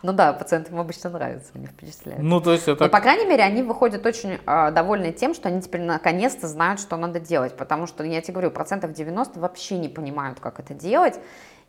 Ну 0.03 0.13
да, 0.13 0.33
пациентам 0.33 0.79
обычно 0.81 1.11
нравится, 1.11 1.53
они 1.55 1.67
впечатляют. 1.67 2.23
Ну, 2.23 2.41
то 2.41 2.53
есть 2.53 2.67
это... 2.67 2.85
Но, 2.85 2.91
по 2.91 3.01
крайней 3.01 3.27
мере, 3.27 3.45
они 3.45 3.63
выходят 3.63 4.05
очень 4.05 4.39
э, 4.45 4.71
довольны 4.73 5.13
тем, 5.13 5.35
что 5.35 5.49
они 5.49 5.63
теперь 5.63 5.83
наконец-то 5.83 6.49
знают, 6.49 6.81
что 6.81 6.97
надо 6.97 7.21
делать, 7.21 7.57
потому 7.57 7.87
что, 7.87 8.03
я 8.03 8.21
тебе 8.21 8.35
говорю, 8.35 8.51
процентов 8.51 8.93
90 8.93 9.39
вообще 9.39 9.79
не 9.79 9.89
понимают, 9.89 10.41
как 10.41 10.59
это 10.59 10.75
делать, 10.75 11.21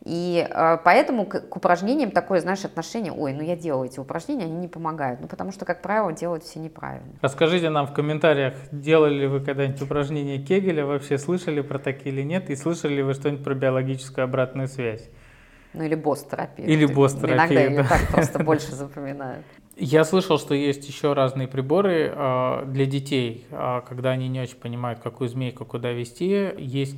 и 0.06 0.48
э, 0.50 0.78
поэтому 0.84 1.26
к, 1.26 1.50
к 1.50 1.56
упражнениям 1.56 2.12
такое, 2.12 2.40
знаешь, 2.40 2.64
отношение, 2.64 3.12
ой, 3.12 3.34
ну 3.34 3.42
я 3.42 3.56
делаю 3.56 3.90
эти 3.90 4.00
упражнения, 4.00 4.46
они 4.46 4.56
не 4.56 4.68
помогают, 4.68 5.22
ну 5.22 5.28
потому 5.28 5.52
что, 5.52 5.66
как 5.66 5.82
правило, 5.82 6.12
делают 6.14 6.44
все 6.44 6.60
неправильно. 6.60 7.14
Расскажите 7.22 7.70
нам 7.70 7.88
в 7.88 7.94
комментариях, 7.94 8.54
делали 8.72 9.16
ли 9.16 9.28
вы 9.28 9.40
когда-нибудь 9.40 9.82
упражнения 9.82 10.40
Кегеля, 10.40 10.86
вообще 10.86 11.18
слышали 11.18 11.62
про 11.62 11.80
такие 11.80 12.14
или 12.14 12.22
нет, 12.22 12.50
и 12.50 12.56
слышали 12.56 12.96
ли 12.96 13.04
вы 13.04 13.14
что-нибудь 13.14 13.44
про 13.44 13.56
биологическую 13.56 14.24
обратную 14.26 14.68
связь? 14.68 15.10
Ну 15.74 15.84
или 15.84 15.96
босс-терапия. 15.96 16.66
Или 16.66 16.86
босс-терапия, 16.86 17.36
Иногда 17.36 17.56
да. 17.56 17.62
ее 17.62 17.84
так 17.84 18.08
просто 18.10 18.44
больше 18.44 18.72
запоминают. 18.74 19.46
Я 19.76 20.06
слышал, 20.06 20.40
что 20.40 20.56
есть 20.56 20.88
еще 20.88 21.14
разные 21.14 21.48
приборы 21.48 22.12
э, 22.14 22.64
для 22.66 22.86
детей, 22.88 23.46
э, 23.52 23.82
когда 23.88 24.12
они 24.12 24.28
не 24.28 24.42
очень 24.42 24.58
понимают, 24.58 25.00
какую 25.00 25.30
змейку 25.30 25.66
куда 25.66 25.92
вести. 25.92 26.52
Есть 26.58 26.96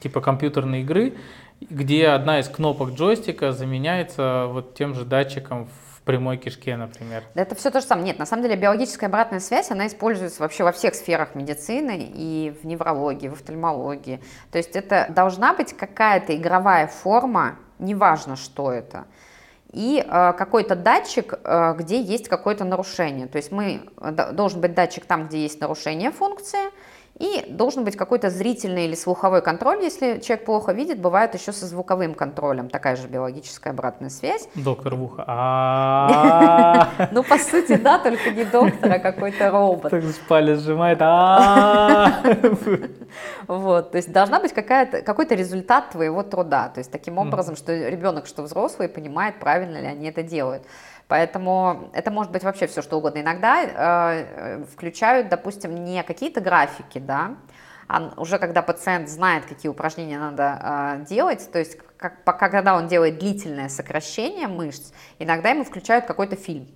типа 0.00 0.22
компьютерные 0.22 0.82
игры, 0.82 1.14
где 1.60 2.08
одна 2.08 2.40
из 2.40 2.48
кнопок 2.48 2.92
джойстика 2.92 3.52
заменяется 3.52 4.46
вот 4.48 4.74
тем 4.74 4.94
же 4.94 5.04
датчиком 5.04 5.66
в 5.66 6.02
прямой 6.02 6.36
кишке, 6.38 6.76
например. 6.76 7.24
Это 7.34 7.54
все 7.54 7.70
то 7.70 7.80
же 7.80 7.86
самое. 7.86 8.06
Нет, 8.06 8.18
на 8.18 8.26
самом 8.26 8.42
деле 8.42 8.56
биологическая 8.56 9.08
обратная 9.08 9.40
связь, 9.40 9.70
она 9.70 9.86
используется 9.86 10.42
вообще 10.42 10.64
во 10.64 10.72
всех 10.72 10.94
сферах 10.94 11.34
медицины 11.34 12.10
и 12.14 12.54
в 12.62 12.66
неврологии, 12.66 13.28
в 13.28 13.34
офтальмологии. 13.34 14.20
То 14.50 14.58
есть 14.58 14.76
это 14.76 15.06
должна 15.10 15.54
быть 15.54 15.74
какая-то 15.74 16.34
игровая 16.36 16.86
форма 16.86 17.56
неважно, 17.78 18.36
что 18.36 18.72
это. 18.72 19.04
И 19.72 20.04
э, 20.06 20.32
какой-то 20.34 20.76
датчик, 20.76 21.34
э, 21.42 21.74
где 21.76 22.00
есть 22.00 22.28
какое-то 22.28 22.64
нарушение. 22.64 23.26
То 23.26 23.36
есть 23.36 23.50
мы, 23.50 23.88
э, 24.00 24.32
должен 24.32 24.60
быть 24.60 24.74
датчик 24.74 25.04
там, 25.04 25.26
где 25.26 25.42
есть 25.42 25.60
нарушение 25.60 26.12
функции, 26.12 26.70
и 27.18 27.44
должен 27.48 27.84
быть 27.84 27.96
какой-то 27.96 28.28
зрительный 28.28 28.86
или 28.86 28.94
слуховой 28.94 29.40
контроль, 29.40 29.82
если 29.82 30.18
человек 30.18 30.44
плохо 30.46 30.72
видит, 30.72 30.98
бывает 30.98 31.34
еще 31.34 31.52
со 31.52 31.66
звуковым 31.66 32.14
контролем, 32.14 32.68
такая 32.68 32.96
же 32.96 33.06
биологическая 33.06 33.72
обратная 33.72 34.10
связь. 34.10 34.48
Доктор 34.54 34.96
в 34.96 35.02
ухо. 35.04 35.24
Ну, 37.12 37.22
по 37.22 37.38
сути, 37.38 37.76
да, 37.76 37.98
только 37.98 38.30
не 38.30 38.44
доктор, 38.44 38.92
а 38.92 38.98
какой-то 38.98 39.50
робот. 39.50 39.90
Так 39.90 40.02
палец 40.28 40.60
сжимает. 40.60 41.00
Вот, 43.46 43.92
то 43.92 43.96
есть 43.96 44.10
должна 44.12 44.40
быть 44.40 44.52
какой-то 44.52 45.34
результат 45.34 45.90
твоего 45.90 46.22
труда, 46.22 46.68
то 46.68 46.78
есть 46.78 46.90
таким 46.90 47.18
образом, 47.18 47.54
что 47.56 47.72
ребенок, 47.88 48.26
что 48.26 48.42
взрослый 48.42 48.88
понимает, 48.88 49.38
правильно 49.38 49.78
ли 49.78 49.86
они 49.86 50.08
это 50.08 50.22
делают. 50.22 50.64
Поэтому 51.08 51.90
это 51.92 52.10
может 52.10 52.32
быть 52.32 52.42
вообще 52.42 52.66
все 52.66 52.82
что 52.82 52.96
угодно. 52.96 53.20
Иногда 53.20 53.62
э, 53.64 54.64
включают, 54.72 55.28
допустим, 55.28 55.84
не 55.84 56.02
какие-то 56.02 56.40
графики, 56.40 56.98
да, 56.98 57.36
а 57.86 58.14
уже 58.16 58.38
когда 58.38 58.62
пациент 58.62 59.08
знает, 59.08 59.44
какие 59.44 59.70
упражнения 59.70 60.18
надо 60.18 60.60
э, 60.62 61.04
делать, 61.06 61.48
то 61.52 61.58
есть 61.58 61.78
как, 61.96 62.24
когда 62.24 62.76
он 62.76 62.88
делает 62.88 63.18
длительное 63.18 63.68
сокращение 63.68 64.48
мышц, 64.48 64.92
иногда 65.18 65.50
ему 65.50 65.64
включают 65.64 66.06
какой-то 66.06 66.36
фильм. 66.36 66.68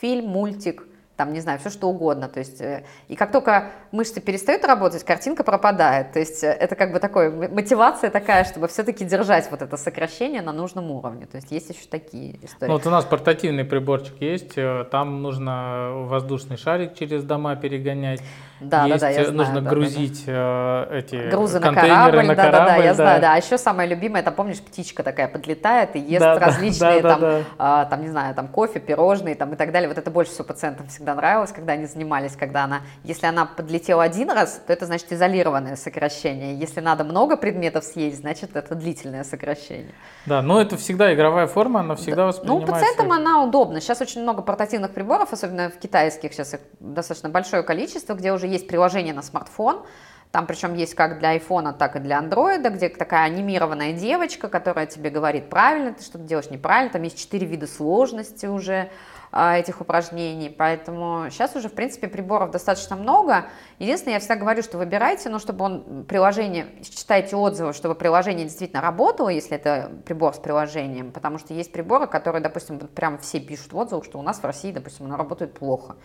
Фильм, 0.00 0.26
мультик, 0.26 0.84
там, 1.18 1.32
не 1.32 1.40
знаю, 1.40 1.58
все 1.58 1.68
что 1.68 1.88
угодно. 1.88 2.28
То 2.28 2.38
есть, 2.38 2.60
э, 2.60 2.84
и 3.08 3.16
как 3.16 3.32
только 3.32 3.72
мышцы 3.90 4.20
перестают 4.20 4.64
работать, 4.64 5.02
картинка 5.02 5.42
пропадает. 5.42 6.12
То 6.12 6.20
есть 6.20 6.44
э, 6.44 6.46
это 6.46 6.76
как 6.76 6.92
бы 6.92 7.00
такой, 7.00 7.48
мотивация 7.48 8.08
такая, 8.08 8.44
чтобы 8.44 8.68
все-таки 8.68 9.04
держать 9.04 9.50
вот 9.50 9.60
это 9.60 9.76
сокращение 9.76 10.42
на 10.42 10.52
нужном 10.52 10.92
уровне. 10.92 11.26
То 11.26 11.36
есть 11.36 11.50
есть 11.50 11.70
еще 11.70 11.88
такие 11.90 12.36
истории. 12.44 12.70
Ну, 12.70 12.76
вот 12.76 12.86
у 12.86 12.90
нас 12.90 13.04
портативный 13.04 13.64
приборчик 13.64 14.14
есть, 14.20 14.52
э, 14.56 14.84
там 14.92 15.20
нужно 15.20 15.90
воздушный 16.06 16.56
шарик 16.56 16.94
через 16.94 17.24
дома 17.24 17.56
перегонять. 17.56 18.20
Да, 18.60 18.86
есть, 18.86 19.00
да, 19.00 19.06
да, 19.06 19.08
я 19.10 19.30
нужно 19.30 19.60
знаю, 19.60 19.66
грузить 19.68 20.24
да, 20.26 20.86
да. 20.90 20.96
эти 20.96 21.30
грузы 21.30 21.60
на 21.60 21.72
корабль, 21.72 22.26
на 22.26 22.34
да, 22.34 22.42
корабль, 22.42 22.66
да, 22.66 22.76
да, 22.76 22.76
я 22.76 22.88
да. 22.88 22.94
знаю, 22.94 23.20
да. 23.20 23.34
А 23.34 23.36
еще 23.36 23.56
самое 23.56 23.88
любимое, 23.88 24.20
это 24.20 24.32
помнишь, 24.32 24.60
птичка 24.60 25.04
такая 25.04 25.28
подлетает 25.28 25.94
и 25.94 26.00
ест 26.00 26.20
да, 26.20 26.38
различные 26.38 27.00
да, 27.00 27.08
там, 27.08 27.20
да, 27.20 27.38
да. 27.38 27.44
А, 27.58 27.84
там, 27.84 28.02
не 28.02 28.08
знаю, 28.08 28.34
там 28.34 28.48
кофе, 28.48 28.80
пирожные, 28.80 29.36
там 29.36 29.52
и 29.52 29.56
так 29.56 29.70
далее. 29.70 29.88
Вот 29.88 29.98
это 29.98 30.10
больше 30.10 30.32
всего 30.32 30.44
пациентам 30.44 30.88
всегда 30.88 31.07
нравилось, 31.14 31.52
когда 31.52 31.74
они 31.74 31.86
занимались, 31.86 32.36
когда 32.36 32.64
она, 32.64 32.82
если 33.04 33.26
она 33.26 33.46
подлетела 33.46 34.02
один 34.02 34.30
раз, 34.30 34.60
то 34.66 34.72
это 34.72 34.86
значит 34.86 35.12
изолированное 35.12 35.76
сокращение. 35.76 36.54
Если 36.54 36.80
надо 36.80 37.04
много 37.04 37.36
предметов 37.36 37.84
съесть, 37.84 38.18
значит 38.20 38.56
это 38.56 38.74
длительное 38.74 39.24
сокращение. 39.24 39.94
Да, 40.26 40.42
но 40.42 40.60
это 40.60 40.76
всегда 40.76 41.14
игровая 41.14 41.46
форма, 41.46 41.80
она 41.80 41.96
всегда 41.96 42.16
да. 42.22 42.26
воспринимается. 42.26 42.72
Ну, 42.72 42.72
пациентам 42.72 43.12
она 43.12 43.42
удобна. 43.42 43.80
Сейчас 43.80 44.00
очень 44.00 44.22
много 44.22 44.42
портативных 44.42 44.92
приборов, 44.92 45.32
особенно 45.32 45.70
в 45.70 45.78
китайских, 45.78 46.32
сейчас 46.32 46.54
их 46.54 46.60
достаточно 46.80 47.28
большое 47.28 47.62
количество, 47.62 48.14
где 48.14 48.32
уже 48.32 48.46
есть 48.46 48.68
приложение 48.68 49.14
на 49.14 49.22
смартфон, 49.22 49.84
там 50.30 50.46
причем 50.46 50.74
есть 50.74 50.94
как 50.94 51.18
для 51.18 51.30
айфона, 51.30 51.72
так 51.72 51.96
и 51.96 52.00
для 52.00 52.18
андроида, 52.18 52.68
где 52.70 52.88
такая 52.90 53.24
анимированная 53.24 53.94
девочка, 53.94 54.48
которая 54.48 54.86
тебе 54.86 55.08
говорит, 55.10 55.48
правильно 55.48 55.94
ты 55.94 56.02
что-то 56.04 56.24
делаешь, 56.24 56.50
неправильно. 56.50 56.92
Там 56.92 57.02
есть 57.02 57.18
четыре 57.18 57.46
вида 57.46 57.66
сложности 57.66 58.46
уже 58.46 58.90
этих 59.32 59.80
упражнений. 59.80 60.48
Поэтому 60.48 61.30
сейчас 61.30 61.54
уже, 61.56 61.68
в 61.68 61.74
принципе, 61.74 62.08
приборов 62.08 62.50
достаточно 62.50 62.96
много. 62.96 63.46
Единственное, 63.78 64.14
я 64.14 64.20
всегда 64.20 64.36
говорю, 64.36 64.62
что 64.62 64.78
выбирайте, 64.78 65.28
но 65.28 65.38
чтобы 65.38 65.64
он 65.64 66.04
приложение, 66.04 66.66
читайте 66.82 67.36
отзывы, 67.36 67.72
чтобы 67.72 67.94
приложение 67.94 68.44
действительно 68.44 68.80
работало, 68.80 69.28
если 69.28 69.56
это 69.56 69.90
прибор 70.06 70.34
с 70.34 70.38
приложением. 70.38 71.12
Потому 71.12 71.38
что 71.38 71.54
есть 71.54 71.72
приборы, 71.72 72.06
которые, 72.06 72.42
допустим, 72.42 72.78
прям 72.78 73.18
все 73.18 73.40
пишут 73.40 73.72
в 73.72 73.76
что 74.04 74.18
у 74.18 74.22
нас 74.22 74.38
в 74.38 74.44
России, 74.44 74.72
допустим, 74.72 75.06
оно 75.06 75.16
работает 75.16 75.54
плохо 75.54 75.96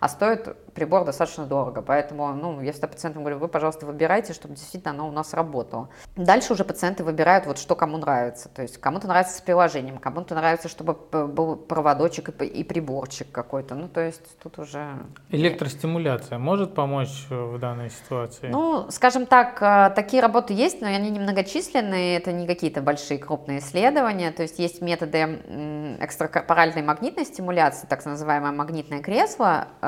а 0.00 0.08
стоит 0.08 0.56
прибор 0.74 1.04
достаточно 1.04 1.44
дорого. 1.44 1.82
Поэтому, 1.82 2.32
ну, 2.34 2.60
я 2.60 2.72
всегда 2.72 2.86
пациентам 2.86 3.22
говорю, 3.22 3.38
вы, 3.38 3.48
пожалуйста, 3.48 3.84
выбирайте, 3.84 4.32
чтобы 4.32 4.54
действительно 4.54 4.92
оно 4.92 5.08
у 5.08 5.12
нас 5.12 5.34
работало. 5.34 5.88
Дальше 6.14 6.52
уже 6.52 6.64
пациенты 6.64 7.02
выбирают, 7.02 7.46
вот 7.46 7.58
что 7.58 7.74
кому 7.74 7.98
нравится. 7.98 8.48
То 8.48 8.62
есть 8.62 8.78
кому-то 8.78 9.08
нравится 9.08 9.36
с 9.36 9.40
приложением, 9.40 9.98
кому-то 9.98 10.34
нравится, 10.34 10.68
чтобы 10.68 10.94
был 10.94 11.56
проводочек 11.56 12.28
и 12.28 12.62
приборчик 12.62 13.30
какой-то. 13.32 13.74
Ну, 13.74 13.88
то 13.88 14.00
есть 14.00 14.38
тут 14.38 14.58
уже... 14.58 14.98
Электростимуляция 15.30 16.38
может 16.38 16.74
помочь 16.74 17.26
в 17.28 17.58
данной 17.58 17.90
ситуации? 17.90 18.48
Ну, 18.48 18.86
скажем 18.90 19.26
так, 19.26 19.60
э, 19.60 19.90
такие 19.96 20.22
работы 20.22 20.54
есть, 20.54 20.80
но 20.80 20.86
они 20.86 21.10
немногочисленные, 21.10 22.16
это 22.16 22.30
не 22.30 22.46
какие-то 22.46 22.82
большие 22.82 23.18
крупные 23.18 23.58
исследования. 23.58 24.30
То 24.30 24.42
есть 24.42 24.60
есть 24.60 24.80
методы 24.80 25.96
экстракорпоральной 26.00 26.82
магнитной 26.82 27.24
стимуляции, 27.24 27.86
так 27.88 28.04
называемое 28.04 28.52
магнитное 28.52 29.00
кресло, 29.00 29.66
э, 29.80 29.87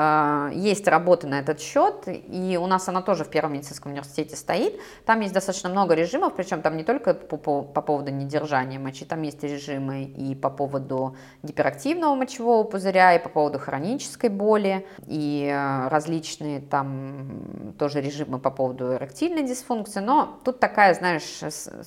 есть 0.53 0.87
работы 0.87 1.27
на 1.27 1.39
этот 1.39 1.59
счет, 1.59 2.03
и 2.07 2.57
у 2.61 2.67
нас 2.67 2.87
она 2.89 3.01
тоже 3.01 3.23
в 3.23 3.29
Первом 3.29 3.53
медицинском 3.53 3.91
университете 3.91 4.35
стоит. 4.35 4.79
Там 5.05 5.19
есть 5.21 5.33
достаточно 5.33 5.69
много 5.69 5.93
режимов, 5.95 6.35
причем 6.35 6.61
там 6.61 6.77
не 6.77 6.83
только 6.83 7.13
по, 7.13 7.37
по, 7.37 7.61
по 7.61 7.81
поводу 7.81 8.11
недержания 8.11 8.79
мочи, 8.79 9.05
там 9.05 9.21
есть 9.21 9.43
режимы 9.43 10.03
и 10.03 10.35
по 10.35 10.49
поводу 10.49 11.15
гиперактивного 11.43 12.15
мочевого 12.15 12.63
пузыря, 12.63 13.15
и 13.15 13.19
по 13.19 13.29
поводу 13.29 13.59
хронической 13.59 14.29
боли, 14.29 14.85
и 15.07 15.49
э, 15.51 15.87
различные 15.89 16.61
там 16.61 17.73
тоже 17.77 18.01
режимы 18.01 18.39
по 18.39 18.51
поводу 18.51 18.95
эректильной 18.95 19.43
дисфункции. 19.43 19.99
Но 19.99 20.39
тут 20.43 20.59
такая, 20.59 20.93
знаешь, 20.93 21.41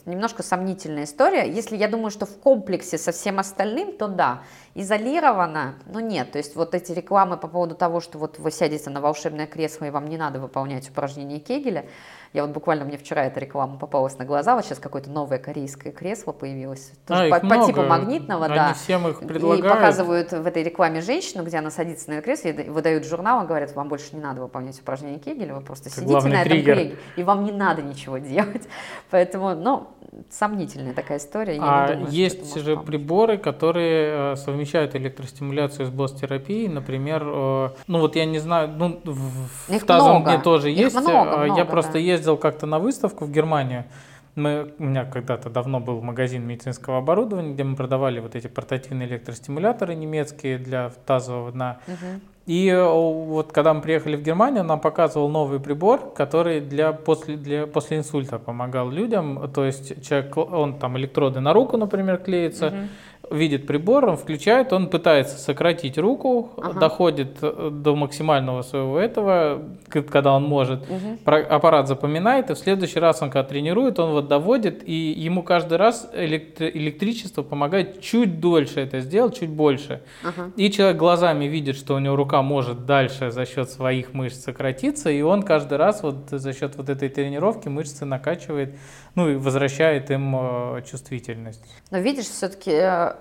немножко 0.04 0.42
сомнительная 0.42 1.04
история. 1.04 1.50
Если 1.50 1.76
я 1.76 1.88
думаю, 1.88 2.10
что 2.10 2.26
в 2.26 2.38
комплексе 2.38 2.98
со 2.98 3.12
всем 3.12 3.38
остальным, 3.38 3.96
то 3.96 4.08
да. 4.08 4.42
Изолировано, 4.76 5.76
ну 5.86 6.00
нет. 6.00 6.32
То 6.32 6.38
есть 6.38 6.56
вот 6.56 6.74
эти 6.74 6.90
рекламы 6.90 7.36
по 7.36 7.46
поводу 7.46 7.76
того, 7.76 8.00
что 8.00 8.18
вот 8.18 8.40
вы 8.40 8.50
сядете 8.50 8.90
на 8.90 9.00
волшебное 9.00 9.46
кресло 9.46 9.84
и 9.84 9.90
вам 9.90 10.08
не 10.08 10.16
надо 10.16 10.40
выполнять 10.40 10.90
упражнения 10.90 11.38
Кегеля, 11.38 11.86
я 12.35 12.43
вот 12.43 12.51
буквально, 12.53 12.85
мне 12.85 12.99
вчера 12.99 13.24
эта 13.26 13.39
реклама 13.39 13.78
попалась 13.78 14.18
на 14.18 14.24
глаза, 14.24 14.57
вот 14.57 14.64
сейчас 14.64 14.80
какое-то 14.80 15.09
новое 15.09 15.39
корейское 15.39 15.93
кресло 15.93 16.32
появилось, 16.32 16.91
тоже 17.07 17.28
а, 17.28 17.39
по, 17.39 17.47
по 17.47 17.64
типу 17.64 17.82
магнитного, 17.82 18.47
Они 18.47 18.57
да. 18.57 18.74
всем 18.74 19.07
их 19.07 19.20
предлагают. 19.20 19.64
И 19.64 19.68
показывают 19.68 20.32
в 20.32 20.45
этой 20.45 20.64
рекламе 20.64 21.01
женщину, 21.01 21.45
где 21.45 21.59
она 21.59 21.70
садится 21.70 22.11
на 22.11 22.20
кресле, 22.20 22.51
и 22.51 22.68
выдают 22.70 23.07
журнал 23.07 23.45
и 23.45 23.47
говорят, 23.47 23.72
вам 23.76 23.89
больше 23.89 24.16
не 24.16 24.20
надо 24.20 24.41
выполнять 24.41 24.78
упражнения 24.80 25.20
Кегеля, 25.20 25.55
вы 25.55 25.61
просто 25.61 25.91
Это 25.91 26.01
сидите 26.01 26.26
на 26.26 26.41
этом 26.41 26.51
триггер. 26.51 26.74
кресле, 26.74 26.99
и 27.14 27.22
вам 27.22 27.45
не 27.45 27.53
надо 27.53 27.82
ничего 27.82 28.18
делать. 28.18 28.68
Поэтому, 29.11 29.55
ну, 29.55 29.87
сомнительная 30.30 30.93
такая 30.93 31.18
история. 31.18 31.57
Я 31.57 31.62
а 31.62 31.93
думаю, 31.93 32.11
есть 32.11 32.57
же 32.59 32.74
помочь. 32.74 32.87
приборы, 32.87 33.39
которые 33.39 34.32
э, 34.32 34.37
совмещают 34.37 34.95
электростимуляцию 34.97 35.87
с 35.87 35.91
блост-терапией, 35.91 36.68
например, 36.68 37.22
э, 37.24 37.68
ну 37.87 38.01
вот 38.01 38.16
я 38.16 38.24
не 38.24 38.39
знаю, 38.39 38.68
ну 38.68 39.01
в, 39.05 39.72
Их 39.72 39.85
тазом 39.87 40.16
много. 40.16 40.30
мне 40.30 40.41
тоже 40.41 40.70
Их 40.72 40.78
есть, 40.78 40.97
много, 40.97 41.32
а, 41.32 41.45
много, 41.45 41.59
я 41.59 41.64
просто 41.64 41.95
да. 41.95 41.99
ездил 41.99 42.23
как-то 42.36 42.66
на 42.66 42.78
выставку 42.78 43.24
в 43.24 43.30
Германию, 43.30 43.84
мы, 44.34 44.72
у 44.78 44.84
меня 44.84 45.04
когда-то 45.04 45.48
давно 45.48 45.78
был 45.78 46.00
магазин 46.00 46.46
медицинского 46.46 46.98
оборудования, 46.98 47.54
где 47.54 47.62
мы 47.62 47.76
продавали 47.76 48.18
вот 48.18 48.34
эти 48.34 48.48
портативные 48.48 49.08
электростимуляторы 49.08 49.94
немецкие 49.94 50.58
для 50.58 50.90
тазового 51.06 51.52
дна. 51.52 51.78
Угу. 51.86 52.20
И 52.46 52.68
э, 52.68 52.84
вот 52.84 53.52
когда 53.52 53.72
мы 53.72 53.80
приехали 53.80 54.16
в 54.16 54.22
Германию, 54.22 54.64
нам 54.64 54.80
показывал 54.80 55.28
новый 55.28 55.60
прибор, 55.60 56.12
который 56.14 56.60
для 56.60 56.92
после, 56.92 57.36
для 57.36 57.66
после 57.66 57.98
инсульта 57.98 58.38
помогал 58.38 58.90
людям. 58.90 59.50
То 59.54 59.64
есть 59.64 60.04
человек, 60.06 60.36
он 60.36 60.78
там 60.78 60.98
электроды 60.98 61.40
на 61.40 61.52
руку, 61.52 61.76
например, 61.76 62.18
клеится, 62.18 62.68
угу 62.68 62.76
видит 63.30 63.66
прибор, 63.66 64.06
он 64.06 64.16
включает, 64.16 64.72
он 64.72 64.88
пытается 64.88 65.38
сократить 65.38 65.98
руку, 65.98 66.50
ага. 66.56 66.80
доходит 66.80 67.38
э, 67.42 67.70
до 67.72 67.94
максимального 67.96 68.62
своего 68.62 68.98
этого, 68.98 69.62
когда 69.88 70.32
он 70.32 70.44
может. 70.44 70.82
Угу. 70.82 71.30
Аппарат 71.30 71.88
запоминает, 71.88 72.50
и 72.50 72.54
в 72.54 72.58
следующий 72.58 72.98
раз 72.98 73.22
он 73.22 73.30
когда 73.30 73.48
тренирует, 73.48 73.98
он 73.98 74.12
вот 74.12 74.28
доводит, 74.28 74.86
и 74.86 74.92
ему 74.92 75.42
каждый 75.42 75.78
раз 75.78 76.08
электри- 76.14 76.70
электричество 76.74 77.42
помогает 77.42 78.00
чуть 78.00 78.40
дольше 78.40 78.80
это 78.80 79.00
сделать, 79.00 79.38
чуть 79.38 79.50
больше. 79.50 80.02
Ага. 80.22 80.50
И 80.56 80.70
человек 80.70 80.96
глазами 80.96 81.46
видит, 81.46 81.76
что 81.76 81.94
у 81.94 81.98
него 81.98 82.16
рука 82.16 82.42
может 82.42 82.86
дальше 82.86 83.30
за 83.30 83.46
счет 83.46 83.70
своих 83.70 84.14
мышц 84.14 84.44
сократиться, 84.44 85.10
и 85.10 85.22
он 85.22 85.42
каждый 85.42 85.78
раз 85.78 86.02
вот 86.02 86.30
за 86.30 86.52
счет 86.52 86.76
вот 86.76 86.88
этой 86.88 87.08
тренировки 87.08 87.68
мышцы 87.68 88.04
накачивает 88.04 88.74
ну 89.14 89.28
и 89.28 89.36
возвращает 89.36 90.10
им 90.10 90.34
э, 90.36 90.82
чувствительность. 90.90 91.62
Но 91.90 91.98
видишь, 91.98 92.26
все-таки 92.26 92.72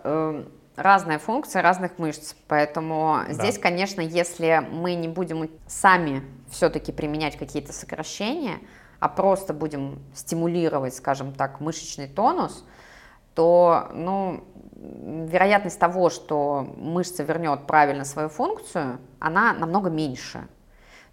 э, 0.03 0.43
э, 0.43 0.43
разная 0.75 1.19
функция 1.19 1.61
разных 1.61 1.97
мышц, 1.99 2.35
поэтому 2.47 3.19
да. 3.27 3.33
здесь, 3.33 3.57
конечно, 3.57 4.01
если 4.01 4.65
мы 4.71 4.95
не 4.95 5.07
будем 5.07 5.49
сами 5.67 6.23
все-таки 6.49 6.91
применять 6.91 7.37
какие-то 7.37 7.73
сокращения, 7.73 8.59
а 8.99 9.09
просто 9.09 9.53
будем 9.53 9.99
стимулировать, 10.15 10.95
скажем 10.95 11.33
так, 11.33 11.59
мышечный 11.59 12.07
тонус, 12.07 12.65
то, 13.35 13.89
ну, 13.93 14.43
вероятность 14.75 15.79
того, 15.79 16.09
что 16.09 16.67
мышца 16.77 17.23
вернет 17.23 17.67
правильно 17.67 18.05
свою 18.05 18.29
функцию, 18.29 18.99
она 19.19 19.53
намного 19.53 19.89
меньше. 19.89 20.47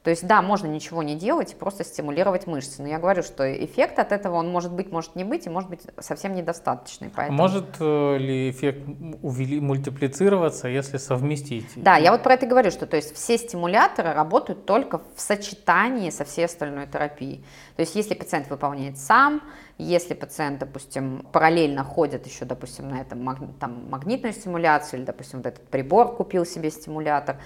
То 0.03 0.09
есть, 0.09 0.27
да, 0.27 0.41
можно 0.41 0.67
ничего 0.67 1.03
не 1.03 1.15
делать 1.15 1.53
и 1.53 1.55
просто 1.55 1.85
стимулировать 1.85 2.47
мышцы. 2.47 2.81
Но 2.81 2.89
я 2.89 2.99
говорю, 2.99 3.23
что 3.23 3.45
эффект 3.45 3.99
от 3.99 4.13
этого, 4.13 4.37
он 4.37 4.49
может 4.49 4.73
быть, 4.73 4.91
может 4.91 5.15
не 5.15 5.25
быть, 5.25 5.47
и 5.47 5.51
может 5.51 5.69
быть 5.69 5.83
совсем 5.99 6.35
недостаточный. 6.35 7.11
Поэтому... 7.15 7.37
Может 7.37 7.77
э, 7.81 8.17
ли 8.17 8.51
эффект 8.51 8.81
увели, 9.21 9.61
мультиплицироваться, 9.61 10.69
если 10.69 10.97
совместить? 10.97 11.67
Да, 11.77 11.99
я 11.99 12.13
вот 12.13 12.23
про 12.23 12.35
это 12.35 12.47
говорю, 12.47 12.71
что 12.71 12.87
то 12.87 12.97
есть 12.97 13.15
все 13.15 13.37
стимуляторы 13.37 14.15
работают 14.15 14.65
только 14.65 15.03
в 15.15 15.21
сочетании 15.21 16.09
со 16.09 16.25
всей 16.25 16.47
остальной 16.47 16.87
терапией. 16.87 17.45
То 17.77 17.83
есть 17.83 17.95
если 17.95 18.15
пациент 18.15 18.49
выполняет 18.49 18.97
сам, 18.97 19.43
если 19.77 20.15
пациент, 20.15 20.61
допустим, 20.61 21.27
параллельно 21.31 21.85
ходит 21.85 22.27
еще, 22.27 22.47
допустим, 22.47 22.89
на 22.89 23.03
этом 23.03 23.55
там, 23.59 23.91
магнитную 23.91 24.33
стимуляцию, 24.33 25.01
или, 25.01 25.07
допустим, 25.07 25.41
вот 25.41 25.47
этот 25.47 25.69
прибор 25.69 26.17
купил 26.17 26.47
себе 26.47 26.71
стимулятор, 26.71 27.37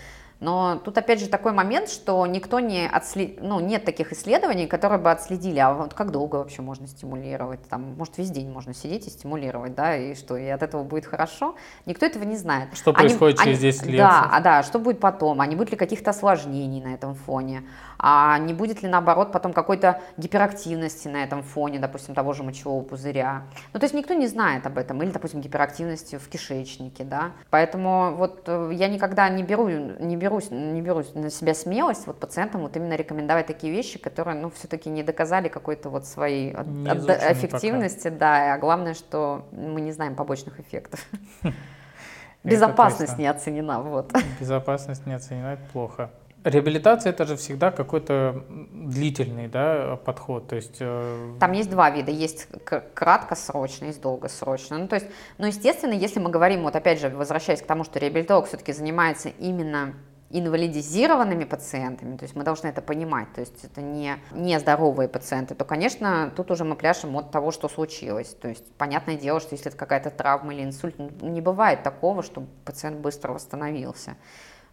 но 0.41 0.81
тут 0.85 0.99
опять 0.99 1.21
же 1.21 1.29
такой 1.29 1.53
момент, 1.53 1.89
что 1.89 2.27
никто 2.27 2.61
не 2.61 2.89
отслед... 2.89 3.43
ну, 3.43 3.61
нет 3.61 3.85
таких 3.85 4.13
исследований, 4.13 4.67
которые 4.67 4.99
бы 4.99 5.11
отследили, 5.11 5.59
а 5.59 5.73
вот 5.73 5.95
как 5.95 6.11
долго 6.11 6.37
вообще 6.37 6.63
можно 6.63 6.87
стимулировать, 6.87 7.61
там, 7.69 7.95
может, 7.97 8.19
весь 8.19 8.31
день 8.31 8.51
можно 8.51 8.75
сидеть 8.75 9.07
и 9.07 9.11
стимулировать, 9.11 9.75
да, 9.75 9.97
и 9.97 10.15
что, 10.15 10.37
и 10.37 10.47
от 10.49 10.63
этого 10.63 10.83
будет 10.83 11.07
хорошо. 11.07 11.55
Никто 11.87 12.07
этого 12.07 12.25
не 12.25 12.37
знает. 12.37 12.69
Что 12.75 12.91
они, 12.91 13.09
происходит 13.09 13.39
через 13.39 13.59
10 13.59 13.83
они, 13.83 13.93
лет? 13.93 14.01
Да, 14.01 14.29
а 14.31 14.41
да, 14.41 14.63
что 14.63 14.79
будет 14.79 15.01
потом, 15.01 15.41
а 15.41 15.47
не 15.47 15.57
будет 15.57 15.71
ли 15.71 15.77
каких-то 15.77 16.11
осложнений 16.11 16.83
на 16.83 16.95
этом 16.95 17.15
фоне, 17.15 17.65
а 17.99 18.39
не 18.39 18.53
будет 18.53 18.83
ли, 18.83 18.89
наоборот, 18.89 19.33
потом 19.33 19.53
какой-то 19.53 20.01
гиперактивности 20.19 21.09
на 21.09 21.25
этом 21.25 21.43
фоне, 21.43 21.79
допустим, 21.79 22.15
того 22.15 22.33
же 22.35 22.43
мочевого 22.43 22.83
пузыря. 22.83 23.45
Ну, 23.73 23.81
то 23.81 23.85
есть 23.85 23.95
никто 23.95 24.13
не 24.15 24.27
знает 24.27 24.67
об 24.67 24.77
этом, 24.77 25.03
или, 25.03 25.11
допустим, 25.11 25.41
гиперактивности 25.41 26.19
в 26.19 26.29
кишечнике, 26.29 27.05
да. 27.05 27.33
Поэтому 27.51 28.15
вот 28.17 28.45
э, 28.47 28.71
я 28.75 28.89
никогда 28.89 29.29
не 29.29 29.43
беру, 29.43 29.69
не 29.69 30.17
беру 30.17 30.35
берусь, 30.35 30.51
не 30.51 30.81
берусь 30.81 31.15
на 31.15 31.31
себя 31.31 31.55
смелость 31.55 32.07
вот 32.07 32.19
пациентам 32.19 32.63
вот 32.63 32.77
именно 32.77 32.95
рекомендовать 32.95 33.47
такие 33.47 33.73
вещи, 33.73 33.99
которые, 33.99 34.37
ну, 34.37 34.51
все-таки 34.51 34.91
не 34.91 35.03
доказали 35.03 35.49
какой-то 35.49 35.91
вот 35.91 36.07
своей 36.07 36.53
эффективности, 36.53 38.09
пока. 38.09 38.19
да, 38.19 38.55
а 38.55 38.59
главное, 38.59 38.95
что 38.95 39.47
мы 39.53 39.81
не 39.81 39.93
знаем 39.93 40.15
побочных 40.15 40.61
эффектов. 40.61 41.05
Безопасность 42.45 43.19
не 43.19 43.27
оценена, 43.27 43.81
вот. 43.81 44.13
Безопасность 44.41 45.07
не 45.07 45.15
оценена, 45.15 45.55
это 45.55 45.63
плохо. 45.73 46.11
Реабилитация 46.45 47.11
это 47.11 47.25
же 47.25 47.37
всегда 47.37 47.71
какой-то 47.71 48.45
длительный 48.49 49.49
да, 49.49 49.99
подход. 50.05 50.47
То 50.47 50.57
есть, 50.57 50.77
э... 50.79 51.37
Там 51.41 51.53
есть 51.53 51.71
два 51.71 51.89
вида. 51.91 52.11
Есть 52.11 52.49
краткосрочный, 52.93 53.89
есть 53.89 54.03
долгосрочный. 54.03 54.77
Ну, 54.77 54.87
то 54.87 54.97
есть, 54.97 55.07
ну, 55.39 55.47
естественно, 55.47 55.95
если 55.95 56.21
мы 56.21 56.29
говорим, 56.29 56.63
вот 56.65 56.77
опять 56.77 57.01
же, 57.01 57.09
возвращаясь 57.09 57.63
к 57.63 57.67
тому, 57.67 57.83
что 57.83 57.99
реабилитолог 57.99 58.47
все-таки 58.47 58.75
занимается 58.75 59.31
именно 59.31 59.95
инвалидизированными 60.31 61.45
пациентами, 61.45 62.17
то 62.17 62.25
есть 62.25 62.35
мы 62.35 62.43
должны 62.43 62.67
это 62.67 62.83
понимать, 62.83 63.33
то 63.33 63.41
есть 63.41 63.65
это 63.65 63.81
не, 63.81 64.17
не 64.33 64.59
здоровые 64.59 65.09
пациенты, 65.09 65.55
то, 65.55 65.65
конечно, 65.65 66.33
тут 66.35 66.51
уже 66.51 66.65
мы 66.65 66.75
пляшем 66.75 67.17
от 67.17 67.31
того, 67.31 67.53
что 67.53 67.69
случилось. 67.69 68.35
То 68.35 68.49
есть 68.49 68.65
понятное 68.75 69.17
дело, 69.17 69.39
что 69.39 69.55
если 69.55 69.69
это 69.69 69.77
какая-то 69.77 70.11
травма 70.11 70.53
или 70.53 70.65
инсульт, 70.65 70.99
не 71.23 71.41
бывает 71.41 71.85
такого, 71.85 72.23
чтобы 72.23 72.49
пациент 72.65 72.99
быстро 72.99 73.33
восстановился. 73.33 74.17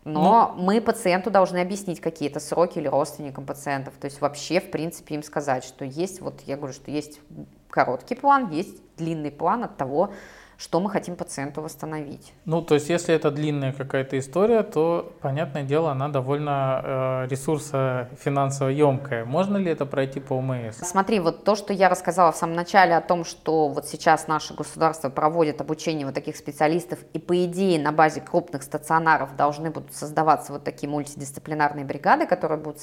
Но 0.04 0.54
ну, 0.56 0.64
мы 0.64 0.82
пациенту 0.82 1.30
должны 1.30 1.60
объяснить 1.60 2.02
какие-то 2.02 2.40
сроки 2.40 2.80
или 2.80 2.88
родственникам 2.88 3.46
пациентов. 3.46 3.94
То 4.00 4.06
есть 4.06 4.20
вообще, 4.20 4.60
в 4.60 4.72
принципе, 4.72 5.16
им 5.16 5.24
сказать, 5.24 5.64
что 5.64 5.86
есть, 5.86 6.22
вот 6.22 6.42
я 6.48 6.58
говорю, 6.58 6.74
что 6.74 6.90
есть 6.90 7.20
короткий 7.70 8.16
план, 8.16 8.50
есть 8.50 8.82
длинный 8.98 9.32
план 9.32 9.64
от 9.64 9.78
того, 9.78 10.12
что 10.62 10.80
мы 10.80 10.92
хотим 10.92 11.16
пациенту 11.16 11.62
восстановить. 11.62 12.34
Ну, 12.46 12.62
то 12.62 12.76
есть, 12.76 12.88
если 12.88 13.16
это 13.16 13.32
длинная 13.32 13.74
какая-то 13.74 14.20
история, 14.20 14.62
то, 14.62 15.12
понятное 15.20 15.64
дело, 15.64 15.92
она 15.92 16.08
довольно 16.08 16.82
э, 16.84 17.28
ресурсо 17.30 18.10
финансово 18.20 18.70
емкая. 18.70 19.26
Можно 19.26 19.58
ли 19.58 19.72
это 19.72 19.88
пройти 19.88 20.20
по 20.20 20.34
ОМС? 20.34 20.78
Смотри, 20.78 21.20
вот 21.20 21.44
то, 21.44 21.56
что 21.56 21.74
я 21.74 21.90
рассказала 21.90 22.32
в 22.32 22.36
самом 22.36 22.56
начале 22.56 22.96
о 22.96 23.02
том, 23.02 23.26
что 23.26 23.70
вот 23.70 23.88
сейчас 23.88 24.28
наше 24.28 24.54
государство 24.54 25.10
проводит 25.10 25.62
обучение 25.62 26.06
вот 26.06 26.14
таких 26.14 26.36
специалистов, 26.36 27.00
и 27.14 27.18
по 27.18 27.44
идее 27.44 27.80
на 27.82 27.92
базе 27.92 28.22
крупных 28.22 28.62
стационаров 28.62 29.36
должны 29.36 29.72
будут 29.72 29.96
создаваться 29.96 30.54
вот 30.54 30.64
такие 30.64 30.88
мультидисциплинарные 30.90 31.86
бригады, 31.86 32.28
которые 32.28 32.60
будут 32.60 32.80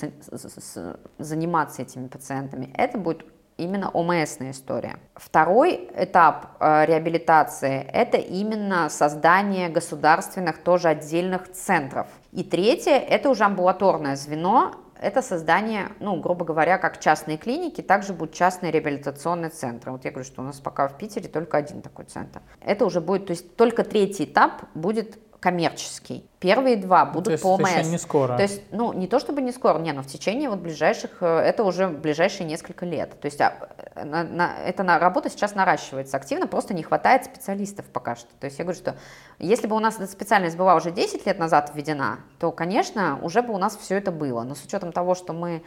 заниматься 1.18 1.82
этими 1.82 2.08
пациентами, 2.08 2.72
это 2.74 2.98
будет 2.98 3.24
именно 3.58 3.90
ОМСная 3.90 4.52
история. 4.52 4.98
Второй 5.14 5.90
этап 5.94 6.56
э, 6.60 6.86
реабилитации– 6.86 7.86
это 7.92 8.16
именно 8.16 8.88
создание 8.88 9.68
государственных 9.68 10.58
тоже 10.58 10.88
отдельных 10.88 11.52
центров. 11.52 12.06
И 12.32 12.42
третье– 12.42 12.92
это 13.10 13.28
уже 13.28 13.44
амбулаторное 13.44 14.16
звено, 14.16 14.74
это 15.00 15.22
создание, 15.22 15.90
ну, 16.00 16.16
грубо 16.20 16.44
говоря, 16.44 16.78
как 16.78 17.00
частные 17.00 17.36
клиники, 17.36 17.82
также 17.82 18.12
будут 18.12 18.34
частные 18.34 18.72
реабилитационные 18.72 19.50
центры. 19.50 19.92
Вот 19.92 20.04
я 20.04 20.10
говорю, 20.10 20.26
что 20.26 20.42
у 20.42 20.44
нас 20.44 20.58
пока 20.60 20.88
в 20.88 20.98
Питере 20.98 21.28
только 21.28 21.56
один 21.56 21.82
такой 21.82 22.04
центр. 22.06 22.40
Это 22.60 22.84
уже 22.84 23.00
будет, 23.00 23.26
то 23.26 23.32
есть 23.32 23.56
только 23.56 23.84
третий 23.84 24.24
этап 24.24 24.62
будет 24.74 25.18
коммерческий. 25.40 26.28
Первые 26.40 26.76
два 26.76 27.04
будут 27.04 27.24
то 27.24 27.30
есть 27.32 27.42
по 27.42 27.54
ОМС. 27.54 27.88
не 27.88 27.98
скоро. 27.98 28.36
То 28.36 28.42
есть, 28.42 28.62
ну, 28.72 28.92
не 28.92 29.06
то 29.06 29.20
чтобы 29.20 29.40
не 29.40 29.52
скоро, 29.52 29.78
не, 29.78 29.92
но 29.92 30.02
в 30.02 30.06
течение 30.06 30.48
вот 30.48 30.58
ближайших, 30.58 31.18
э, 31.20 31.26
это 31.26 31.62
уже 31.64 31.88
ближайшие 31.88 32.46
несколько 32.46 32.84
лет. 32.84 33.20
То 33.20 33.26
есть 33.26 33.40
а, 33.40 33.68
на, 33.94 34.24
на, 34.24 34.56
эта 34.64 34.82
на, 34.82 34.98
работа 34.98 35.30
сейчас 35.30 35.54
наращивается 35.54 36.16
активно, 36.16 36.46
просто 36.46 36.74
не 36.74 36.82
хватает 36.82 37.24
специалистов 37.24 37.86
пока 37.86 38.16
что. 38.16 38.28
То 38.40 38.46
есть 38.46 38.58
я 38.58 38.64
говорю, 38.64 38.78
что 38.78 38.96
если 39.38 39.68
бы 39.68 39.76
у 39.76 39.80
нас 39.80 39.96
эта 39.96 40.06
специальность 40.06 40.56
была 40.56 40.74
уже 40.74 40.90
10 40.90 41.24
лет 41.26 41.38
назад 41.38 41.72
введена, 41.74 42.18
то, 42.38 42.50
конечно, 42.50 43.18
уже 43.22 43.42
бы 43.42 43.54
у 43.54 43.58
нас 43.58 43.76
все 43.76 43.96
это 43.96 44.10
было. 44.10 44.42
Но 44.42 44.54
с 44.54 44.64
учетом 44.64 44.90
того, 44.90 45.14
что 45.14 45.32
мы 45.32 45.62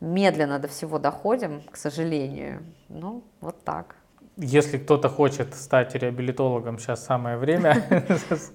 медленно 0.00 0.58
до 0.58 0.68
всего 0.68 0.98
доходим, 0.98 1.62
к 1.70 1.76
сожалению, 1.76 2.62
ну, 2.88 3.24
вот 3.40 3.64
так. 3.64 3.96
Если 4.40 4.78
кто-то 4.78 5.08
хочет 5.08 5.52
стать 5.56 5.96
реабилитологом, 5.96 6.78
сейчас 6.78 7.04
самое 7.04 7.36
время. 7.36 7.84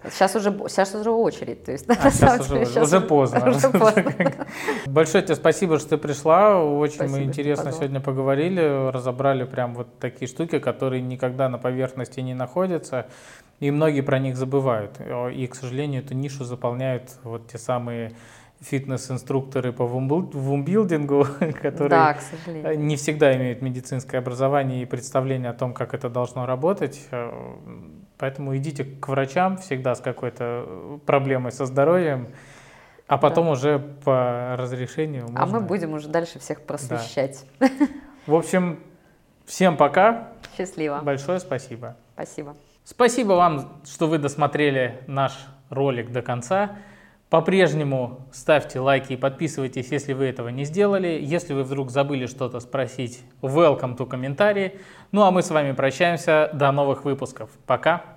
Сейчас 0.10 0.34
уже, 0.34 0.52
сейчас 0.70 0.96
уже 0.96 1.12
очередь. 1.12 1.66
То 1.66 1.74
есть, 1.74 1.86
а, 1.90 2.10
сейчас 2.10 2.40
уже, 2.40 2.50
деле, 2.54 2.66
сейчас 2.66 2.88
уже 2.88 3.02
поздно. 3.02 3.50
Уже 3.50 3.70
поздно. 3.70 4.14
Большое 4.86 5.24
тебе 5.26 5.36
спасибо, 5.36 5.80
что 5.80 5.90
ты 5.90 5.98
пришла. 5.98 6.64
Очень 6.64 6.96
спасибо, 6.96 7.18
мы 7.18 7.24
интересно 7.26 7.74
сегодня 7.74 8.00
поговорили, 8.00 8.92
разобрали 8.92 9.44
прям 9.44 9.76
вот 9.76 10.00
такие 10.00 10.30
штуки, 10.30 10.60
которые 10.60 11.02
никогда 11.02 11.50
на 11.50 11.58
поверхности 11.58 12.22
не 12.22 12.34
находятся. 12.34 13.08
И 13.60 13.70
многие 13.70 14.02
про 14.02 14.20
них 14.20 14.38
забывают. 14.38 15.02
И, 15.34 15.48
к 15.48 15.56
сожалению, 15.56 16.02
эту 16.02 16.14
нишу 16.14 16.46
заполняют 16.46 17.12
вот 17.24 17.48
те 17.48 17.58
самые 17.58 18.14
фитнес-инструкторы 18.64 19.72
по 19.72 19.86
вумбилдингу, 19.86 21.28
которые 21.62 22.18
да, 22.64 22.76
не 22.76 22.96
всегда 22.96 23.36
имеют 23.36 23.62
медицинское 23.62 24.18
образование 24.18 24.82
и 24.82 24.86
представление 24.86 25.50
о 25.52 25.54
том, 25.54 25.74
как 25.74 25.94
это 25.94 26.10
должно 26.10 26.46
работать. 26.46 27.08
Поэтому 28.18 28.56
идите 28.58 28.86
к 28.86 29.08
врачам 29.08 29.58
всегда 29.58 29.96
с 29.96 30.00
какой-то 30.00 31.00
проблемой 31.06 31.52
со 31.52 31.66
здоровьем, 31.66 32.30
а 33.08 33.18
потом 33.18 33.46
да. 33.46 33.52
уже 33.52 33.80
по 33.80 34.56
разрешению 34.58 35.24
можно... 35.24 35.42
А 35.42 35.46
мы 35.46 35.60
будем 35.60 35.94
уже 35.94 36.08
дальше 36.08 36.40
всех 36.40 36.62
просвещать. 36.62 37.46
Да. 37.60 37.70
В 38.26 38.36
общем, 38.36 38.80
всем 39.46 39.76
пока. 39.76 40.30
Счастливо. 40.58 41.02
Большое 41.04 41.40
спасибо. 41.40 41.98
Спасибо. 42.14 42.56
Спасибо 42.86 43.34
вам, 43.34 43.82
что 43.86 44.08
вы 44.08 44.18
досмотрели 44.18 45.04
наш 45.08 45.34
ролик 45.70 46.12
до 46.12 46.22
конца. 46.22 46.78
По-прежнему 47.34 48.28
ставьте 48.32 48.80
лайки 48.80 49.14
и 49.14 49.18
подписывайтесь, 49.18 49.92
если 49.92 50.14
вы 50.14 50.26
этого 50.26 50.50
не 50.50 50.66
сделали. 50.66 51.20
Если 51.20 51.56
вы 51.56 51.64
вдруг 51.64 51.90
забыли 51.90 52.28
что-то 52.28 52.60
спросить, 52.60 53.22
welcome 53.42 53.98
to 53.98 54.06
комментарии. 54.06 54.80
Ну 55.12 55.24
а 55.24 55.32
мы 55.32 55.42
с 55.42 55.50
вами 55.50 55.72
прощаемся. 55.72 56.52
До 56.54 56.72
новых 56.72 57.06
выпусков. 57.06 57.50
Пока. 57.66 58.13